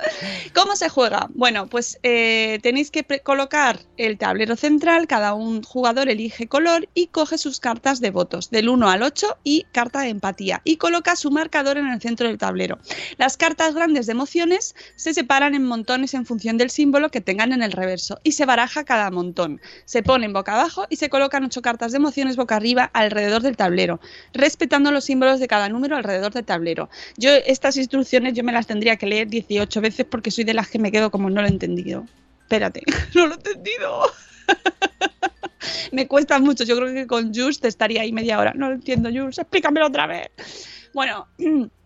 ¿Cómo 0.53 0.75
se 0.75 0.89
juega? 0.89 1.27
Bueno, 1.33 1.67
pues 1.67 1.99
eh, 2.03 2.59
tenéis 2.61 2.91
que 2.91 3.05
colocar 3.23 3.79
el 3.97 4.17
tablero 4.17 4.55
central. 4.55 5.07
Cada 5.07 5.33
un 5.33 5.63
jugador 5.63 6.09
elige 6.09 6.47
color 6.47 6.89
y 6.93 7.07
coge 7.07 7.37
sus 7.37 7.59
cartas 7.59 8.01
de 8.01 8.11
votos, 8.11 8.49
del 8.49 8.69
1 8.69 8.89
al 8.89 9.03
8 9.03 9.37
y 9.43 9.65
carta 9.71 10.01
de 10.01 10.09
empatía. 10.09 10.61
Y 10.63 10.77
coloca 10.77 10.96
su 11.15 11.31
marcador 11.31 11.77
en 11.77 11.87
el 11.87 12.01
centro 12.01 12.27
del 12.27 12.37
tablero. 12.37 12.79
Las 13.17 13.37
cartas 13.37 13.73
grandes 13.73 14.05
de 14.05 14.11
emociones 14.11 14.75
se 14.95 15.13
separan 15.13 15.55
en 15.55 15.63
montones 15.63 16.13
en 16.13 16.25
función 16.25 16.57
del 16.57 16.69
símbolo 16.69 17.09
que 17.09 17.21
tengan 17.21 17.53
en 17.53 17.63
el 17.63 17.71
reverso 17.71 18.19
y 18.23 18.33
se 18.33 18.45
baraja 18.45 18.83
cada 18.83 19.09
montón. 19.11 19.61
Se 19.85 20.03
ponen 20.03 20.33
boca 20.33 20.53
abajo 20.53 20.85
y 20.89 20.97
se 20.97 21.09
colocan 21.09 21.43
ocho 21.43 21.61
cartas 21.61 21.91
de 21.91 21.97
emociones 21.97 22.35
boca 22.35 22.55
arriba 22.55 22.89
alrededor 22.93 23.41
del 23.41 23.57
tablero, 23.57 23.99
respetando 24.33 24.91
los 24.91 25.05
símbolos 25.05 25.39
de 25.39 25.47
cada 25.47 25.69
número 25.69 25.95
alrededor 25.95 26.33
del 26.33 26.45
tablero. 26.45 26.89
Yo 27.17 27.31
estas 27.45 27.77
instrucciones 27.77 28.33
yo 28.33 28.43
me 28.43 28.51
las 28.51 28.67
tendría 28.67 28.97
que 28.97 29.07
leer 29.07 29.27
18 29.27 29.81
veces 29.81 30.05
porque 30.09 30.31
soy 30.31 30.43
de 30.43 30.53
las 30.53 30.67
que 30.69 30.79
me 30.79 30.91
quedo 30.91 31.11
como 31.11 31.29
no 31.29 31.41
lo 31.41 31.47
he 31.47 31.51
entendido. 31.51 32.05
Espérate, 32.41 32.83
no 33.15 33.27
lo 33.27 33.33
he 33.33 33.37
entendido. 33.37 34.11
me 35.91 36.07
cuesta 36.07 36.39
mucho. 36.39 36.63
Yo 36.63 36.75
creo 36.77 36.93
que 36.93 37.07
con 37.07 37.33
Jules 37.33 37.59
te 37.59 37.67
estaría 37.67 38.01
ahí 38.01 38.11
media 38.11 38.39
hora. 38.39 38.53
No 38.55 38.69
lo 38.69 38.75
entiendo, 38.75 39.09
Jules. 39.09 39.37
Explícamelo 39.37 39.87
otra 39.87 40.07
vez. 40.07 40.29
Bueno, 40.93 41.27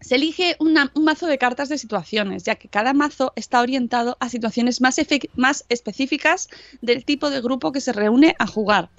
Se 0.00 0.14
elige 0.14 0.56
un 0.60 0.74
mazo 1.02 1.26
de 1.26 1.38
cartas 1.38 1.68
de 1.68 1.76
situaciones, 1.76 2.44
ya 2.44 2.54
que 2.54 2.68
cada 2.68 2.92
mazo 2.92 3.32
está 3.34 3.60
orientado 3.60 4.16
a 4.20 4.28
situaciones 4.28 4.80
más 4.80 5.64
específicas 5.68 6.48
del 6.80 7.04
tipo 7.04 7.30
de 7.30 7.40
grupo 7.40 7.72
que 7.72 7.80
se 7.80 7.92
reúne 7.92 8.36
a 8.38 8.46
jugar. 8.46 8.90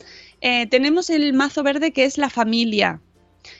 Eh, 0.42 0.68
tenemos 0.68 1.10
el 1.10 1.34
mazo 1.34 1.64
verde 1.64 1.94
que 1.94 2.04
es 2.04 2.18
la 2.18 2.30
familia. 2.30 3.02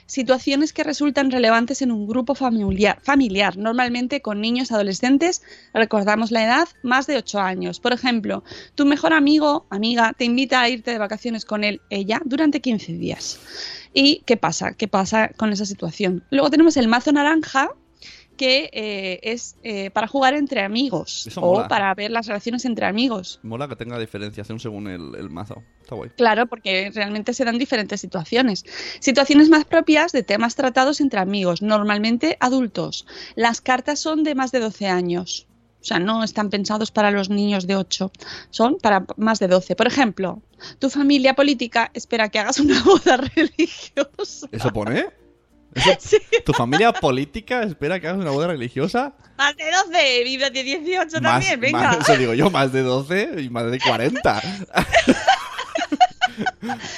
Situaciones 0.06 0.72
que 0.72 0.84
resultan 0.84 1.30
relevantes 1.30 1.82
en 1.82 1.92
un 1.92 2.06
grupo 2.06 2.34
familiar, 2.34 2.98
familiar, 3.02 3.56
normalmente 3.56 4.20
con 4.20 4.40
niños 4.40 4.72
adolescentes, 4.72 5.42
recordamos 5.72 6.30
la 6.30 6.44
edad, 6.44 6.68
más 6.82 7.06
de 7.06 7.16
8 7.16 7.40
años. 7.40 7.80
Por 7.80 7.92
ejemplo, 7.92 8.44
tu 8.74 8.86
mejor 8.86 9.12
amigo, 9.12 9.66
amiga, 9.70 10.12
te 10.16 10.24
invita 10.24 10.60
a 10.60 10.68
irte 10.68 10.90
de 10.90 10.98
vacaciones 10.98 11.44
con 11.44 11.64
él, 11.64 11.80
ella, 11.90 12.20
durante 12.24 12.60
15 12.60 12.92
días. 12.94 13.38
¿Y 13.92 14.22
qué 14.26 14.36
pasa? 14.36 14.72
¿Qué 14.74 14.88
pasa 14.88 15.28
con 15.36 15.52
esa 15.52 15.66
situación? 15.66 16.24
Luego 16.30 16.50
tenemos 16.50 16.76
el 16.76 16.88
mazo 16.88 17.12
naranja, 17.12 17.70
que 18.40 18.70
eh, 18.72 19.20
es 19.22 19.56
eh, 19.64 19.90
para 19.90 20.06
jugar 20.06 20.32
entre 20.32 20.62
amigos 20.62 21.26
Eso 21.26 21.42
o 21.42 21.56
mola. 21.56 21.68
para 21.68 21.94
ver 21.94 22.10
las 22.10 22.26
relaciones 22.26 22.64
entre 22.64 22.86
amigos. 22.86 23.38
Mola 23.42 23.68
que 23.68 23.76
tenga 23.76 23.98
diferenciación 23.98 24.58
según 24.58 24.88
el, 24.88 25.14
el 25.14 25.28
mazo. 25.28 25.62
Está 25.82 25.94
guay. 25.94 26.08
Claro, 26.16 26.46
porque 26.46 26.90
realmente 26.94 27.34
se 27.34 27.44
dan 27.44 27.58
diferentes 27.58 28.00
situaciones. 28.00 28.64
Situaciones 28.98 29.50
más 29.50 29.66
propias 29.66 30.12
de 30.12 30.22
temas 30.22 30.54
tratados 30.54 31.02
entre 31.02 31.20
amigos, 31.20 31.60
normalmente 31.60 32.38
adultos. 32.40 33.06
Las 33.34 33.60
cartas 33.60 34.00
son 34.00 34.24
de 34.24 34.34
más 34.34 34.52
de 34.52 34.60
12 34.60 34.86
años. 34.86 35.46
O 35.82 35.84
sea, 35.84 35.98
no 35.98 36.24
están 36.24 36.48
pensados 36.48 36.90
para 36.90 37.10
los 37.10 37.28
niños 37.28 37.66
de 37.66 37.76
8, 37.76 38.10
son 38.48 38.78
para 38.78 39.04
más 39.18 39.38
de 39.38 39.48
12. 39.48 39.76
Por 39.76 39.86
ejemplo, 39.86 40.40
tu 40.78 40.88
familia 40.88 41.34
política 41.34 41.90
espera 41.92 42.30
que 42.30 42.38
hagas 42.38 42.58
una 42.58 42.82
boda 42.84 43.16
religiosa. 43.36 44.48
¿Eso 44.50 44.72
pone? 44.72 45.19
¿Eso- 45.74 46.16
¿Tu 46.44 46.52
familia 46.52 46.92
política 46.92 47.62
espera 47.62 48.00
que 48.00 48.08
hagas 48.08 48.20
una 48.20 48.30
boda 48.32 48.48
religiosa? 48.48 49.14
Más 49.38 49.56
de 49.56 49.64
12, 49.70 50.24
vive 50.24 50.50
de 50.50 50.62
18 50.62 51.20
Más, 51.20 51.22
también, 51.22 51.60
venga. 51.60 51.78
más- 51.82 51.98
eso 52.08 52.16
digo 52.18 52.34
yo, 52.34 52.50
más 52.50 52.72
de 52.72 52.82
12 52.82 53.34
y 53.42 53.48
más 53.50 53.70
de 53.70 53.78
40. 53.78 54.42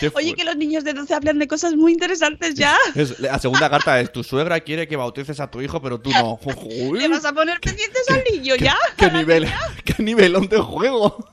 Qué 0.00 0.10
Oye, 0.14 0.34
que 0.34 0.44
los 0.44 0.56
niños 0.56 0.84
de 0.84 0.92
12 0.92 1.14
hablan 1.14 1.38
de 1.38 1.48
cosas 1.48 1.74
muy 1.74 1.92
interesantes 1.92 2.54
ya. 2.54 2.76
Es- 2.94 3.18
la 3.20 3.38
segunda 3.38 3.68
carta 3.70 4.00
es 4.00 4.12
tu 4.12 4.22
suegra 4.22 4.60
quiere 4.60 4.86
que 4.88 4.96
bautices 4.96 5.40
a 5.40 5.50
tu 5.50 5.60
hijo, 5.60 5.80
pero 5.82 6.00
tú 6.00 6.10
no. 6.10 6.38
Uy, 6.62 6.98
¿Le 7.00 7.08
vas 7.08 7.24
a 7.24 7.32
poner 7.32 7.60
pendientes 7.60 8.08
al 8.10 8.22
niño 8.32 8.54
ya? 8.56 8.76
¿Qué 8.96 9.10
nivel? 9.10 9.48
¿Qué 9.84 10.02
nivelón 10.02 10.48
de 10.48 10.58
juego? 10.58 11.28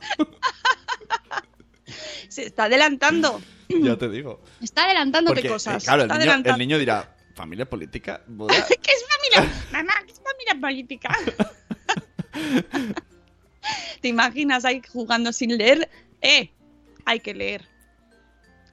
Se 2.30 2.44
está 2.46 2.66
adelantando. 2.66 3.42
ya 3.68 3.98
te 3.98 4.10
digo. 4.10 4.42
Está 4.62 4.86
adelantándote 4.86 5.36
Porque, 5.36 5.50
cosas. 5.50 5.84
eh, 5.84 5.86
claro, 5.86 6.04
el 6.04 6.08
está 6.08 6.14
niño, 6.16 6.24
el 6.24 6.30
adelantando. 6.30 6.58
niño 6.58 6.78
dirá, 6.80 7.16
¿familia 7.40 7.66
política? 7.66 8.22
¿Boda? 8.28 8.54
¿Qué 8.68 8.92
es 8.92 9.06
familia? 9.08 9.54
Mamá, 9.72 9.94
¿qué 10.06 10.12
es 10.12 10.22
familia 10.22 10.60
política? 10.60 11.10
¿Te 14.02 14.08
imaginas 14.10 14.66
ahí 14.66 14.82
jugando 14.92 15.32
sin 15.32 15.58
leer? 15.58 15.90
¡Eh! 16.22 16.52
Hay 17.06 17.22
que 17.22 17.34
leer. 17.34 17.66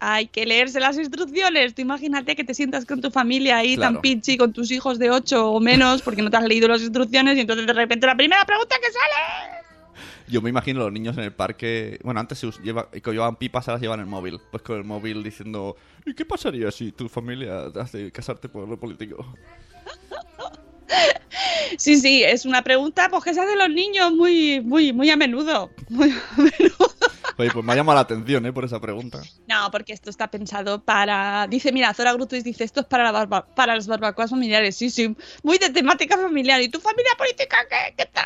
Hay 0.00 0.26
que 0.26 0.44
leerse 0.44 0.80
las 0.80 0.98
instrucciones. 0.98 1.76
Tú 1.76 1.82
imagínate 1.82 2.34
que 2.34 2.42
te 2.42 2.54
sientas 2.54 2.84
con 2.84 3.00
tu 3.00 3.12
familia 3.12 3.58
ahí 3.58 3.76
Claro. 3.76 3.94
tan 3.94 4.02
pinchi, 4.02 4.36
con 4.36 4.52
tus 4.52 4.72
hijos 4.72 4.98
de 4.98 5.10
8 5.12 5.48
o 5.48 5.60
menos, 5.60 6.02
porque 6.02 6.22
no 6.22 6.30
te 6.30 6.36
has 6.36 6.44
leído 6.44 6.66
las 6.66 6.82
instrucciones 6.82 7.36
y 7.36 7.42
entonces 7.42 7.68
de 7.68 7.72
repente 7.72 8.04
la 8.08 8.16
primera 8.16 8.44
pregunta 8.44 8.74
que 8.82 8.90
sale. 8.92 9.65
Yo 10.28 10.42
me 10.42 10.50
imagino 10.50 10.80
los 10.80 10.92
niños 10.92 11.16
en 11.18 11.24
el 11.24 11.32
parque. 11.32 11.98
Bueno, 12.02 12.18
antes 12.20 12.38
se 12.38 12.46
us- 12.46 12.60
lleva, 12.62 12.90
que 12.90 13.00
llevaban 13.12 13.36
pipas, 13.36 13.68
ahora 13.68 13.80
llevan 13.80 14.00
el 14.00 14.06
móvil. 14.06 14.40
Pues 14.50 14.62
con 14.62 14.76
el 14.76 14.84
móvil 14.84 15.22
diciendo: 15.22 15.76
¿Y 16.04 16.14
qué 16.14 16.24
pasaría 16.24 16.70
si 16.70 16.90
tu 16.92 17.08
familia 17.08 17.66
hace 17.80 18.10
casarte 18.10 18.48
por 18.48 18.68
lo 18.68 18.78
político? 18.78 19.24
Sí, 21.78 21.96
sí, 22.00 22.22
es 22.22 22.46
una 22.46 22.62
pregunta 22.62 23.08
pues, 23.10 23.24
que 23.24 23.34
se 23.34 23.40
hacen 23.40 23.58
los 23.58 23.68
niños 23.68 24.12
muy, 24.12 24.60
muy, 24.60 24.92
muy 24.92 25.10
a 25.10 25.16
menudo. 25.16 25.70
Muy 25.88 26.10
a 26.10 26.40
menudo. 26.40 26.94
Oye, 27.38 27.50
pues 27.50 27.64
me 27.64 27.72
ha 27.72 27.76
llamado 27.76 27.96
la 27.96 28.02
atención, 28.02 28.46
¿eh? 28.46 28.52
Por 28.52 28.64
esa 28.64 28.80
pregunta. 28.80 29.20
No, 29.46 29.70
porque 29.70 29.92
esto 29.92 30.08
está 30.08 30.28
pensado 30.30 30.82
para. 30.82 31.46
Dice, 31.48 31.72
mira, 31.72 31.92
Zora 31.92 32.12
Grutus 32.14 32.44
dice: 32.44 32.64
esto 32.64 32.80
es 32.80 32.86
para, 32.86 33.04
la 33.04 33.12
barba- 33.12 33.46
para 33.54 33.74
las 33.74 33.86
barbacoas 33.88 34.30
familiares. 34.30 34.76
Sí, 34.76 34.88
sí, 34.90 35.14
muy 35.42 35.58
de 35.58 35.68
temática 35.70 36.16
familiar. 36.16 36.62
¿Y 36.62 36.68
tu 36.70 36.80
familia 36.80 37.10
política 37.18 37.56
qué, 37.68 37.94
qué 37.96 38.06
tal? 38.06 38.24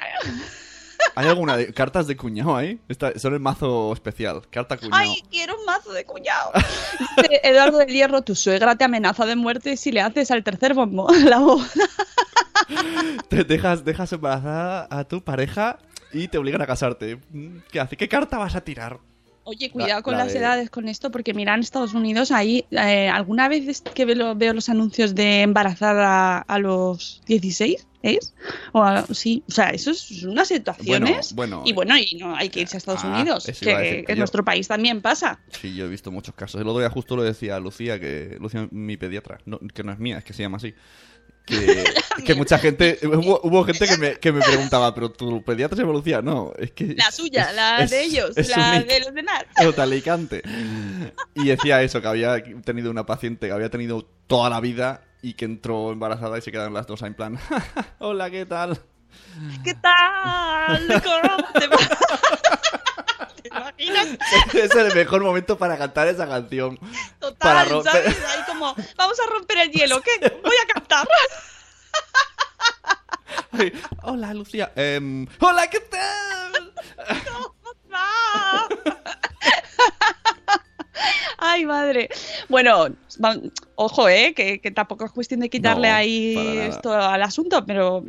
¿Hay 1.15 1.29
alguna 1.29 1.57
de 1.57 1.73
cartas 1.73 2.07
de 2.07 2.17
cuñado 2.17 2.57
ahí? 2.57 2.81
Esta, 2.89 3.19
son 3.19 3.35
el 3.35 3.41
mazo 3.41 3.93
especial. 3.93 4.43
Carta 4.51 4.77
cuñado. 4.77 5.03
¡Ay, 5.03 5.23
quiero 5.31 5.59
un 5.59 5.65
mazo 5.65 5.93
de 5.93 6.05
cuñado! 6.05 6.53
Eduardo 7.43 7.79
del 7.79 7.89
Hierro: 7.89 8.23
tu 8.23 8.35
suegra 8.35 8.77
te 8.77 8.85
amenaza 8.85 9.27
de 9.27 9.37
muerte 9.37 9.77
si 9.77 9.93
le 9.93 10.01
haces 10.01 10.31
al 10.31 10.45
tercer 10.45 10.75
bombo. 10.75 11.09
La 11.25 11.39
boda. 11.39 11.67
Te 13.29 13.45
dejas, 13.45 13.85
dejas 13.85 14.13
embarazada 14.13 14.87
a 14.91 15.05
tu 15.05 15.23
pareja 15.23 15.79
y 16.13 16.29
te 16.29 16.39
obligan 16.39 16.63
a 16.63 16.67
casarte. 16.67 17.19
¿Qué 17.71 17.81
hace? 17.81 17.97
¿Qué 17.97 18.09
carta 18.09 18.39
vas 18.39 18.55
a 18.55 18.61
tirar? 18.63 18.99
Oye, 19.51 19.69
cuidado 19.71 20.03
con 20.05 20.13
la 20.13 20.25
las 20.25 20.33
de- 20.33 20.39
edades 20.39 20.71
con 20.71 20.87
esto, 20.89 21.11
porque 21.11 21.35
mira, 21.35 21.55
en 21.55 21.61
Estados 21.61 21.93
Unidos 21.93 22.31
ahí, 22.31 22.65
eh, 22.71 23.09
alguna 23.09 23.49
vez 23.49 23.81
que 23.83 24.05
veo, 24.05 24.37
veo 24.37 24.53
los 24.55 24.69
anuncios 24.69 25.15
de 25.17 25.43
embarazada 25.43 26.39
a 26.39 26.59
los 26.61 27.21
16, 27.27 27.85
¿es? 28.03 28.33
O 28.73 28.81
a- 28.83 29.05
sí, 29.13 29.43
o 29.49 29.51
sea, 29.53 29.71
eso 29.71 29.91
es 29.91 30.23
unas 30.23 30.47
situaciones. 30.49 31.35
Bueno, 31.35 31.57
bueno. 31.59 31.69
y 31.69 31.73
bueno, 31.73 31.95
y 31.99 32.17
no 32.17 32.37
hay 32.37 32.49
que 32.49 32.61
irse 32.61 32.77
a 32.77 32.79
Estados 32.79 33.01
Ah, 33.03 33.09
Unidos, 33.09 33.45
que, 33.61 34.05
en 34.07 34.19
nuestro 34.19 34.45
país 34.45 34.69
también 34.69 35.01
pasa. 35.03 35.41
Sí, 35.61 35.75
yo 35.75 35.87
he 35.87 35.89
visto 35.89 36.13
muchos 36.13 36.35
casos. 36.37 36.61
El 36.61 36.69
otro 36.69 36.79
día 36.79 36.91
justo 36.91 37.17
lo 37.17 37.25
decía 37.25 37.59
Lucía, 37.59 37.99
que 37.99 38.37
Lucía, 38.41 38.69
mi 38.71 38.97
pediatra, 38.97 39.39
no, 39.47 39.59
que 39.75 39.83
no 39.83 39.91
es 39.93 39.99
mía, 39.99 40.19
es 40.19 40.25
que 40.25 40.33
se 40.33 40.43
llama 40.45 40.59
así. 40.59 40.75
Que, 41.47 41.85
que 42.25 42.35
mucha 42.35 42.59
gente, 42.59 42.99
hubo, 43.03 43.41
hubo 43.43 43.65
gente 43.67 43.87
que 43.87 43.97
me, 43.97 44.17
que 44.17 44.33
me 44.33 44.41
preguntaba, 44.41 44.95
pero 44.95 45.11
tu 45.11 45.43
pediatra 45.43 45.77
se 45.77 45.83
llama 45.83 45.95
Lucía. 45.95 46.23
No, 46.23 46.53
es 46.59 46.71
que. 46.73 46.95
La 46.97 47.11
suya, 47.11 47.51
es- 47.51 47.57
la 47.57 47.79
es- 47.85 47.91
de 47.91 48.03
ellos, 48.05 48.37
es 48.37 48.49
la 48.49 48.79
un- 48.81 48.87
de 48.87 49.01
los 49.01 49.15
demás. 49.15 49.45
Totalicante. 49.61 50.43
Y 51.35 51.47
decía 51.49 51.83
eso, 51.83 52.01
que 52.01 52.09
había 52.09 52.43
tenido 52.65 52.91
una 52.91 53.07
paciente 53.07 53.47
que 53.49 53.53
había 53.53 53.71
tenido 53.71 54.07
toda 54.27 54.49
la 54.51 54.61
vida 54.61 55.03
y 55.23 55.35
que 55.35 55.45
entró 55.45 55.93
embarazada 55.93 56.39
y 56.39 56.43
se 56.43 56.51
quedaron 56.53 56.73
las 56.75 56.87
dos 56.87 57.03
en 57.03 57.15
plan, 57.15 57.39
hola, 57.99 58.31
¿qué 58.31 58.47
tal? 58.47 58.79
¿Qué 59.65 59.75
tal? 59.75 60.87
¿Cómo 61.03 61.49
te 61.59 61.67
va? 61.67 61.77
¿Te 63.43 63.49
imaginas? 63.49 64.09
es 64.55 64.75
el 64.75 64.95
mejor 64.95 65.23
momento 65.23 65.57
para 65.59 65.77
cantar 65.79 66.09
esa 66.09 66.27
canción. 66.29 66.79
Total, 67.19 67.37
Para 67.39 67.65
romper- 67.65 67.93
¿sabes? 67.93 68.25
Ahí 68.27 68.43
como, 68.47 68.75
vamos 68.97 69.21
a 69.21 69.27
romper 69.31 69.59
el 69.59 69.71
hielo, 69.71 70.01
¿qué? 70.03 70.19
Voy 70.43 70.55
a 70.63 70.73
cantar. 70.75 71.09
Ay, 73.53 73.73
hola, 74.03 74.33
Lucía. 74.35 74.73
Em, 74.77 75.27
hola, 75.41 75.67
¿qué 75.69 75.81
tal? 75.81 76.73
va? 77.93 78.69
Ay, 81.39 81.65
madre. 81.65 82.09
Bueno, 82.49 82.89
ojo, 83.77 84.09
¿eh? 84.09 84.35
Que, 84.35 84.61
que 84.61 84.71
tampoco 84.71 85.05
es 85.07 85.13
cuestión 85.13 85.41
de 85.41 85.49
quitarle 85.49 85.89
No, 85.89 85.95
ahí 85.95 86.59
esto 86.59 86.93
al 86.93 87.23
asunto, 87.23 87.65
pero... 87.65 88.05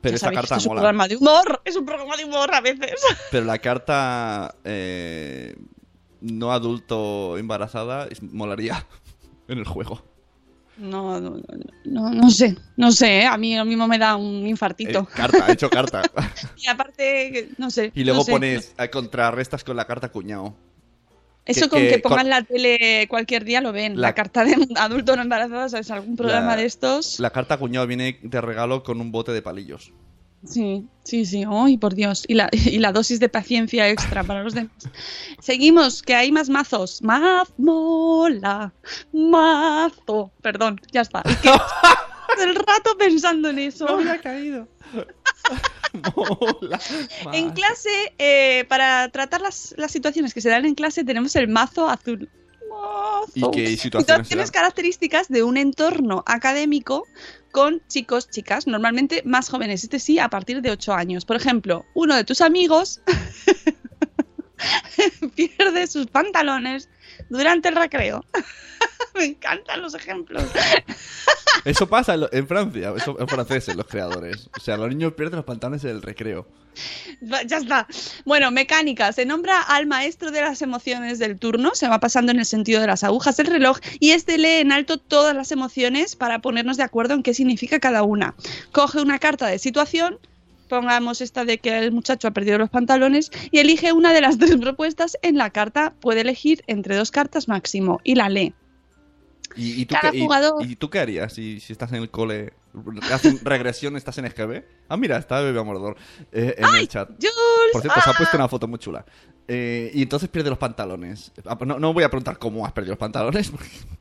Pero 0.00 0.16
que 0.18 0.20
carta 0.24 0.40
esto 0.40 0.54
es 0.56 0.64
un 0.66 0.68
mola. 0.70 0.80
programa 0.80 1.08
de 1.08 1.16
humor. 1.16 1.60
Es 1.64 1.76
un 1.76 1.84
programa 1.84 2.16
de 2.16 2.24
humor 2.24 2.54
a 2.54 2.60
veces. 2.60 2.94
Pero 3.30 3.44
la 3.46 3.58
carta 3.58 4.54
eh, 4.64 5.56
no 6.20 6.52
adulto 6.52 7.36
embarazada 7.38 8.06
es- 8.08 8.22
molaría 8.22 8.86
en 9.48 9.58
el 9.58 9.64
juego. 9.64 10.02
No, 10.76 11.20
no, 11.20 11.30
no, 11.86 12.10
no, 12.12 12.30
sé. 12.30 12.56
No 12.76 12.92
sé, 12.92 13.22
¿eh? 13.22 13.26
a 13.26 13.36
mí 13.36 13.56
lo 13.56 13.64
mismo 13.64 13.88
me 13.88 13.98
da 13.98 14.14
un 14.14 14.46
Eh, 14.46 14.50
infartito. 14.50 15.04
carta, 15.06 15.46
he 15.48 15.52
hecho 15.54 15.68
carta. 15.68 16.02
Y 16.56 16.68
aparte, 16.68 17.48
no 17.58 17.68
sé. 17.68 17.90
Y 17.96 18.04
luego 18.04 18.20
no 18.20 18.24
sé. 18.24 18.30
pones, 18.30 18.74
eh, 18.78 18.88
contrarrestas 18.88 19.64
con 19.64 19.74
la 19.76 19.84
carta 19.86 20.10
cuñado. 20.10 20.54
Eso 21.48 21.64
que- 21.64 21.68
con 21.70 21.80
que 21.80 21.88
que 21.88 21.98
pongan 21.98 22.18
con- 22.20 22.30
la 22.30 22.42
tele 22.42 23.06
cualquier 23.08 23.44
día 23.44 23.60
lo 23.60 23.72
ven. 23.72 23.96
La- 23.96 24.08
La, 24.08 24.14
carta 24.14 24.44
de 24.44 24.54
adulto 24.76 25.16
no 25.16 25.22
embarazada, 25.22 25.68
¿sabes? 25.68 25.90
Algún 25.90 26.16
programa 26.16 26.48
La- 26.50 26.56
de 26.56 26.64
estos. 26.66 27.18
La 27.20 27.30
carta 27.30 27.56
cuñado 27.56 27.86
viene 27.86 28.18
de 28.22 28.40
regalo 28.40 28.82
con 28.82 29.00
un 29.00 29.10
bote 29.10 29.32
de 29.32 29.42
palillos. 29.42 29.92
Sí, 30.44 30.86
sí, 31.02 31.26
sí. 31.26 31.44
Ay, 31.50 31.78
por 31.78 31.94
Dios. 31.96 32.24
Y 32.28 32.34
la, 32.34 32.48
y 32.52 32.78
la 32.78 32.92
dosis 32.92 33.18
de 33.18 33.28
paciencia 33.28 33.88
extra 33.88 34.22
para 34.22 34.44
los 34.44 34.54
demás. 34.54 34.70
Seguimos, 35.40 36.02
que 36.02 36.14
hay 36.14 36.30
más 36.30 36.48
mazos. 36.48 37.02
Maz, 37.02 37.48
mola, 37.58 38.72
mazo. 39.12 40.30
Perdón, 40.42 40.80
ya 40.92 41.00
está. 41.00 41.22
Es 41.24 41.36
que 41.38 41.48
el 42.44 42.54
rato 42.54 42.96
pensando 42.98 43.48
en 43.50 43.58
eso. 43.58 43.86
caído. 44.22 44.68
Mola. 46.16 46.80
En 47.32 47.50
clase, 47.50 48.14
eh, 48.18 48.64
para 48.68 49.08
tratar 49.08 49.40
las, 49.40 49.74
las 49.76 49.90
situaciones 49.90 50.34
que 50.34 50.40
se 50.40 50.48
dan 50.48 50.64
en 50.64 50.74
clase, 50.74 51.04
tenemos 51.04 51.34
el 51.36 51.48
mazo 51.48 51.88
azul. 51.88 52.28
Mazo. 52.70 53.32
¿Y 53.34 53.50
qué 53.50 53.76
situaciones 53.76 54.52
dan? 54.52 54.62
características 54.62 55.28
de 55.28 55.42
un 55.42 55.56
entorno 55.56 56.22
académico 56.26 57.06
con 57.50 57.82
chicos, 57.88 58.28
chicas, 58.28 58.66
normalmente 58.66 59.22
más 59.24 59.48
jóvenes, 59.48 59.82
este 59.82 59.98
sí, 59.98 60.18
a 60.18 60.28
partir 60.28 60.62
de 60.62 60.70
8 60.70 60.92
años. 60.92 61.24
Por 61.24 61.36
ejemplo, 61.36 61.84
uno 61.94 62.14
de 62.14 62.24
tus 62.24 62.40
amigos 62.40 63.00
pierde 65.34 65.86
sus 65.86 66.06
pantalones 66.06 66.88
durante 67.28 67.68
el 67.68 67.76
recreo. 67.76 68.24
Me 69.14 69.24
encantan 69.24 69.82
los 69.82 69.94
ejemplos. 69.94 70.42
Eso 71.64 71.88
pasa 71.88 72.14
en, 72.14 72.20
lo- 72.20 72.32
en 72.32 72.46
Francia, 72.46 72.92
eso 72.96 73.16
en 73.18 73.26
franceses 73.26 73.74
los 73.74 73.86
creadores. 73.86 74.48
O 74.56 74.60
sea, 74.60 74.76
los 74.76 74.88
niños 74.88 75.14
pierden 75.14 75.36
los 75.36 75.44
pantalones 75.44 75.82
en 75.84 75.90
el 75.90 76.02
recreo. 76.02 76.46
Ya 77.46 77.56
está. 77.56 77.88
Bueno, 78.24 78.50
mecánica. 78.52 79.12
Se 79.12 79.26
nombra 79.26 79.60
al 79.62 79.86
maestro 79.86 80.30
de 80.30 80.42
las 80.42 80.62
emociones 80.62 81.18
del 81.18 81.36
turno. 81.38 81.72
Se 81.74 81.88
va 81.88 81.98
pasando 81.98 82.30
en 82.30 82.38
el 82.38 82.46
sentido 82.46 82.80
de 82.80 82.86
las 82.86 83.02
agujas 83.02 83.36
del 83.36 83.48
reloj. 83.48 83.78
Y 83.98 84.10
este 84.12 84.38
lee 84.38 84.60
en 84.60 84.70
alto 84.70 84.98
todas 84.98 85.34
las 85.34 85.50
emociones 85.50 86.14
para 86.14 86.38
ponernos 86.40 86.76
de 86.76 86.84
acuerdo 86.84 87.14
en 87.14 87.24
qué 87.24 87.34
significa 87.34 87.80
cada 87.80 88.04
una. 88.04 88.36
Coge 88.70 89.00
una 89.00 89.18
carta 89.18 89.46
de 89.48 89.58
situación. 89.58 90.18
Pongamos 90.68 91.20
esta 91.20 91.44
de 91.44 91.58
que 91.58 91.78
el 91.78 91.92
muchacho 91.92 92.28
ha 92.28 92.30
perdido 92.32 92.58
los 92.58 92.70
pantalones 92.70 93.30
y 93.50 93.58
elige 93.58 93.92
una 93.92 94.12
de 94.12 94.20
las 94.20 94.38
tres 94.38 94.56
propuestas 94.60 95.16
en 95.22 95.36
la 95.38 95.50
carta. 95.50 95.94
Puede 96.00 96.20
elegir 96.20 96.62
entre 96.66 96.96
dos 96.96 97.10
cartas 97.10 97.48
máximo 97.48 98.00
y 98.04 98.14
la 98.14 98.28
lee. 98.28 98.54
¿Y, 99.56 99.80
y 99.82 99.86
tú, 99.86 99.94
Cada 99.98 100.12
qué, 100.12 100.18
y- 100.18 100.20
jugador- 100.20 100.64
y 100.64 100.76
tú 100.76 100.90
qué 100.90 100.98
harías 101.00 101.32
si, 101.32 101.58
si 101.60 101.72
estás 101.72 101.90
en 101.92 102.02
el 102.02 102.10
cole? 102.10 102.52
¿Hacen 103.10 103.40
regresión? 103.42 103.96
¿Estás 103.96 104.18
en 104.18 104.26
EGB? 104.26 104.62
Ah, 104.88 104.96
mira, 104.96 105.16
está 105.16 105.40
Bebé 105.40 105.58
Amordor 105.58 105.96
eh, 106.30 106.54
en 106.58 106.74
el 106.76 106.86
chat. 106.86 107.08
¡Jules! 107.08 107.32
Por 107.72 107.80
cierto, 107.80 108.00
se 108.00 108.10
ha 108.10 108.12
¡Ah! 108.12 108.16
puesto 108.16 108.36
una 108.36 108.46
foto 108.46 108.68
muy 108.68 108.78
chula. 108.78 109.04
Eh, 109.48 109.90
y 109.94 110.02
entonces 110.02 110.28
pierde 110.28 110.50
los 110.50 110.58
pantalones. 110.58 111.32
Ah, 111.46 111.58
No, 111.64 111.78
no 111.80 111.92
voy 111.94 112.04
a 112.04 112.10
preguntar 112.10 112.38
cómo 112.38 112.64
has 112.66 112.72
perdido 112.72 112.92
los 112.92 112.98
pantalones. 112.98 113.50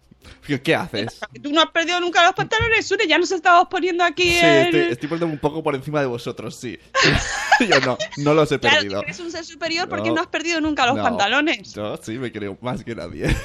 ¿Qué 0.63 0.75
haces? 0.75 1.19
Tú 1.43 1.51
no 1.51 1.61
has 1.61 1.71
perdido 1.71 1.99
nunca 1.99 2.23
los 2.23 2.33
pantalones, 2.33 2.87
Sune. 2.87 3.05
Ya 3.07 3.17
nos 3.17 3.31
estábamos 3.31 3.67
poniendo 3.69 4.03
aquí 4.03 4.29
Sí, 4.31 4.45
el- 4.45 4.65
estoy, 4.65 4.79
estoy 4.93 5.09
poniéndome 5.09 5.33
un 5.33 5.39
poco 5.39 5.61
por 5.61 5.75
encima 5.75 5.99
de 5.99 6.07
vosotros, 6.07 6.55
sí. 6.55 6.79
Yo 7.59 7.79
no, 7.81 7.97
no 8.17 8.33
los 8.33 8.51
he 8.51 8.59
Claro, 8.59 8.77
perdido. 8.77 9.01
eres 9.03 9.19
un 9.19 9.31
ser 9.31 9.43
superior 9.43 9.89
porque 9.89 10.09
No. 10.09 10.15
no, 10.15 10.21
has 10.21 10.27
perdido 10.27 10.61
nunca 10.61 10.85
los 10.85 10.95
No. 10.95 11.03
pantalones. 11.03 11.73
Yo 11.73 11.97
sí 11.97 12.13
me 12.19 12.31
creo 12.31 12.57
más 12.61 12.83
que 12.83 12.95
nadie. 12.95 13.35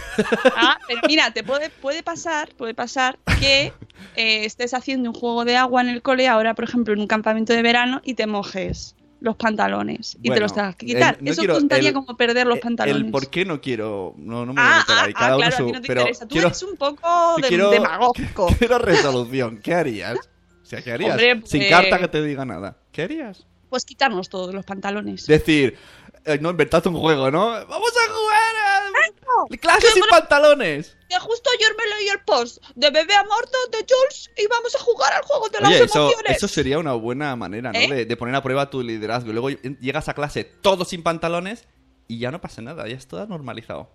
Ah, 0.56 0.78
pero 0.86 1.00
mira, 1.08 1.30
te 1.32 1.42
puede, 1.42 1.70
puede 1.70 2.02
pasar, 2.02 2.50
puede 2.56 2.74
pasar 2.74 3.18
que 3.40 3.72
eh, 4.16 4.44
estés 4.44 4.74
haciendo 4.74 5.10
un 5.10 5.14
juego 5.16 5.44
de 5.44 5.56
agua 5.56 5.80
en 5.80 5.88
el 5.88 6.02
cole 6.02 6.28
ahora, 6.28 6.54
por 6.54 6.64
ejemplo, 6.64 6.92
en 6.94 7.00
un 7.00 7.06
campamento 7.06 7.52
de 7.52 7.62
verano 7.62 8.00
y 8.04 8.14
te 8.14 8.26
mojes 8.26 8.94
los 9.22 9.36
pantalones 9.36 10.16
y 10.18 10.22
te 10.24 10.28
Bueno, 10.30 10.42
los 10.42 10.54
tengas 10.54 10.76
que 10.76 10.86
quitar. 10.86 11.16
el- 11.18 11.24
no 11.24 11.30
Eso 11.30 11.46
contaría 11.46 11.88
el- 11.88 11.94
como 11.94 12.16
perder 12.16 12.46
los 12.46 12.58
pantalones. 12.58 13.04
El 13.04 13.10
por 13.10 13.30
qué 13.30 13.44
no 13.44 13.60
quiero. 13.60 14.14
No, 14.18 14.44
no 14.44 14.52
me 14.52 14.60
voy 14.60 14.70
a 14.70 14.74
ah, 14.74 14.78
meter 14.80 14.94
ah, 14.98 15.02
ahí. 15.04 15.12
ah, 15.14 15.18
Cada 15.18 15.36
uno 15.36 15.46
claro, 15.46 15.54
a 15.54 15.58
su. 15.58 15.66
ti 15.66 15.72
no 15.72 15.80
te 15.80 15.86
pero 15.86 16.00
interesa. 16.00 16.26
Tú 16.26 16.32
quiero, 16.32 16.46
eres 16.48 16.62
un 16.64 16.76
poco 16.76 17.36
de, 17.40 17.48
quiero- 17.48 17.70
demagógico. 17.70 18.46
quiero 18.58 18.78
resolución. 18.78 19.58
¿Qué 19.62 19.74
harías? 19.74 20.18
O 20.62 20.64
sea, 20.66 20.82
¿qué 20.82 20.92
harías? 20.92 21.10
Hombre, 21.12 21.40
Sin 21.44 21.60
pues- 21.60 21.70
carta 21.70 21.98
que 21.98 22.08
te 22.08 22.22
diga 22.22 22.44
nada. 22.44 22.76
¿Qué 22.90 23.02
harías? 23.02 23.46
Pues 23.68 23.84
quitarnos 23.84 24.28
todos 24.28 24.52
los 24.54 24.64
pantalones. 24.66 25.26
Decir, 25.26 25.76
eh, 26.24 26.38
no 26.40 26.50
inventaste 26.50 26.88
un 26.88 26.96
juego, 26.96 27.30
¿no? 27.30 27.48
¡Vamos 27.66 27.92
a 27.96 28.12
jugar! 28.12 28.56
a... 28.56 29.56
¡Clases 29.60 29.84
¡Qué 29.84 29.90
sin 29.92 30.00
bueno! 30.00 30.10
pantalones! 30.18 30.96
Que 31.08 31.18
justo 31.18 31.50
ayer 31.58 31.74
me 31.76 31.96
leí 31.96 32.08
el 32.08 32.20
post 32.24 32.62
de 32.74 32.90
Bebé 32.90 33.14
a 33.14 33.24
Morto 33.24 33.58
de 33.70 33.78
Jules 33.78 34.30
y 34.36 34.46
vamos 34.46 34.74
a 34.74 34.78
jugar 34.78 35.12
al 35.14 35.22
juego 35.22 35.48
de 35.48 35.60
las 35.60 35.68
Oye, 35.70 35.78
emociones. 35.78 36.36
eso 36.36 36.48
sería 36.48 36.78
una 36.78 36.92
buena 36.94 37.34
manera, 37.36 37.72
¿no? 37.72 37.78
¿Eh? 37.78 37.88
De, 37.88 38.04
de 38.06 38.16
poner 38.16 38.34
a 38.34 38.42
prueba 38.42 38.70
tu 38.70 38.82
liderazgo. 38.82 39.32
Luego 39.32 39.50
llegas 39.50 40.08
a 40.08 40.14
clase 40.14 40.44
todo 40.44 40.84
sin 40.84 41.02
pantalones 41.02 41.64
y 42.08 42.18
ya 42.18 42.30
no 42.30 42.40
pasa 42.40 42.62
nada, 42.62 42.86
ya 42.88 42.96
está 42.96 43.26
normalizado. 43.26 43.90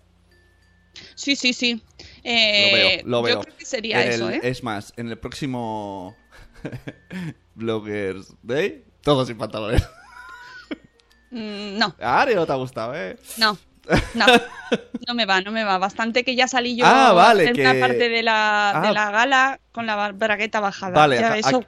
Sí, 1.16 1.36
sí, 1.36 1.54
sí. 1.54 1.84
Lo 2.00 2.06
Eh, 2.24 3.02
veo, 3.04 3.08
lo 3.08 3.22
veo. 3.22 3.36
Yo 3.36 3.42
creo 3.42 3.58
que 3.58 3.66
sería 3.66 4.04
eso, 4.06 4.30
¿eh? 4.32 4.40
Es 4.44 4.64
más, 4.64 4.94
en 4.98 5.10
el 5.10 5.18
próximo 5.20 6.16
Bloggers 7.56 8.34
Day, 8.44 8.84
todos 9.02 9.28
sin 9.28 9.38
pantalones. 9.38 9.84
Mm, 11.32 11.78
no, 11.78 11.96
A 12.02 12.22
Ari 12.22 12.36
no 12.36 12.46
te 12.46 12.52
ha 12.52 12.56
gustado, 12.56 12.96
¿eh? 12.96 13.18
no. 13.38 13.58
No, 14.16 14.26
no 15.08 15.14
me 15.14 15.26
va, 15.26 15.40
no 15.40 15.50
me 15.52 15.64
va. 15.64 15.78
Bastante 15.78 16.26
que 16.26 16.36
ya 16.36 16.50
salí 16.50 16.76
yo 16.76 16.84
Ah, 16.86 17.14
vale, 17.14 17.48
en 17.48 17.54
que- 17.54 17.62
una 17.62 17.80
parte 17.80 18.10
de 18.10 18.22
la, 18.22 18.72
Ah. 18.78 18.82
de 18.82 18.94
la 18.94 19.12
gala 19.12 19.60
con 19.72 19.86
la 19.86 20.12
bragueta 20.12 20.60
bajada. 20.60 20.94
Vale, 20.94 21.18
ya 21.20 21.38
eso. 21.38 21.64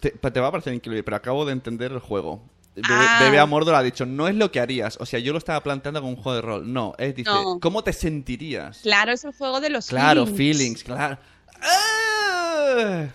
Te, 0.00 0.10
te 0.12 0.40
va 0.40 0.48
a 0.48 0.50
parecer 0.50 0.72
increíble, 0.72 1.02
pero 1.02 1.16
acabo 1.18 1.44
de 1.44 1.52
entender 1.52 1.92
el 1.92 1.98
juego. 1.98 2.42
Bebe, 2.74 2.88
Ah. 2.90 3.18
Bebe 3.20 3.38
a 3.38 3.44
Mordor 3.44 3.74
ha 3.74 3.82
dicho, 3.82 4.06
no 4.06 4.28
es 4.28 4.34
lo 4.34 4.50
que 4.50 4.60
harías. 4.60 4.96
O 4.98 5.04
sea, 5.04 5.20
yo 5.20 5.32
lo 5.32 5.38
estaba 5.38 5.62
planteando 5.62 6.00
como 6.00 6.14
un 6.14 6.22
juego 6.22 6.36
de 6.36 6.40
rol. 6.40 6.72
No, 6.72 6.94
es, 6.96 7.14
dice, 7.14 7.28
No. 7.30 7.60
¿cómo 7.60 7.84
te 7.84 7.92
sentirías? 7.92 8.78
Claro, 8.78 9.12
es 9.12 9.22
el 9.24 9.32
juego 9.34 9.60
de 9.60 9.68
los 9.68 9.88
Claro, 9.88 10.24
feelings. 10.24 10.38
feelings, 10.82 10.84
claro. 10.84 11.18
¡Ah! 11.60 13.06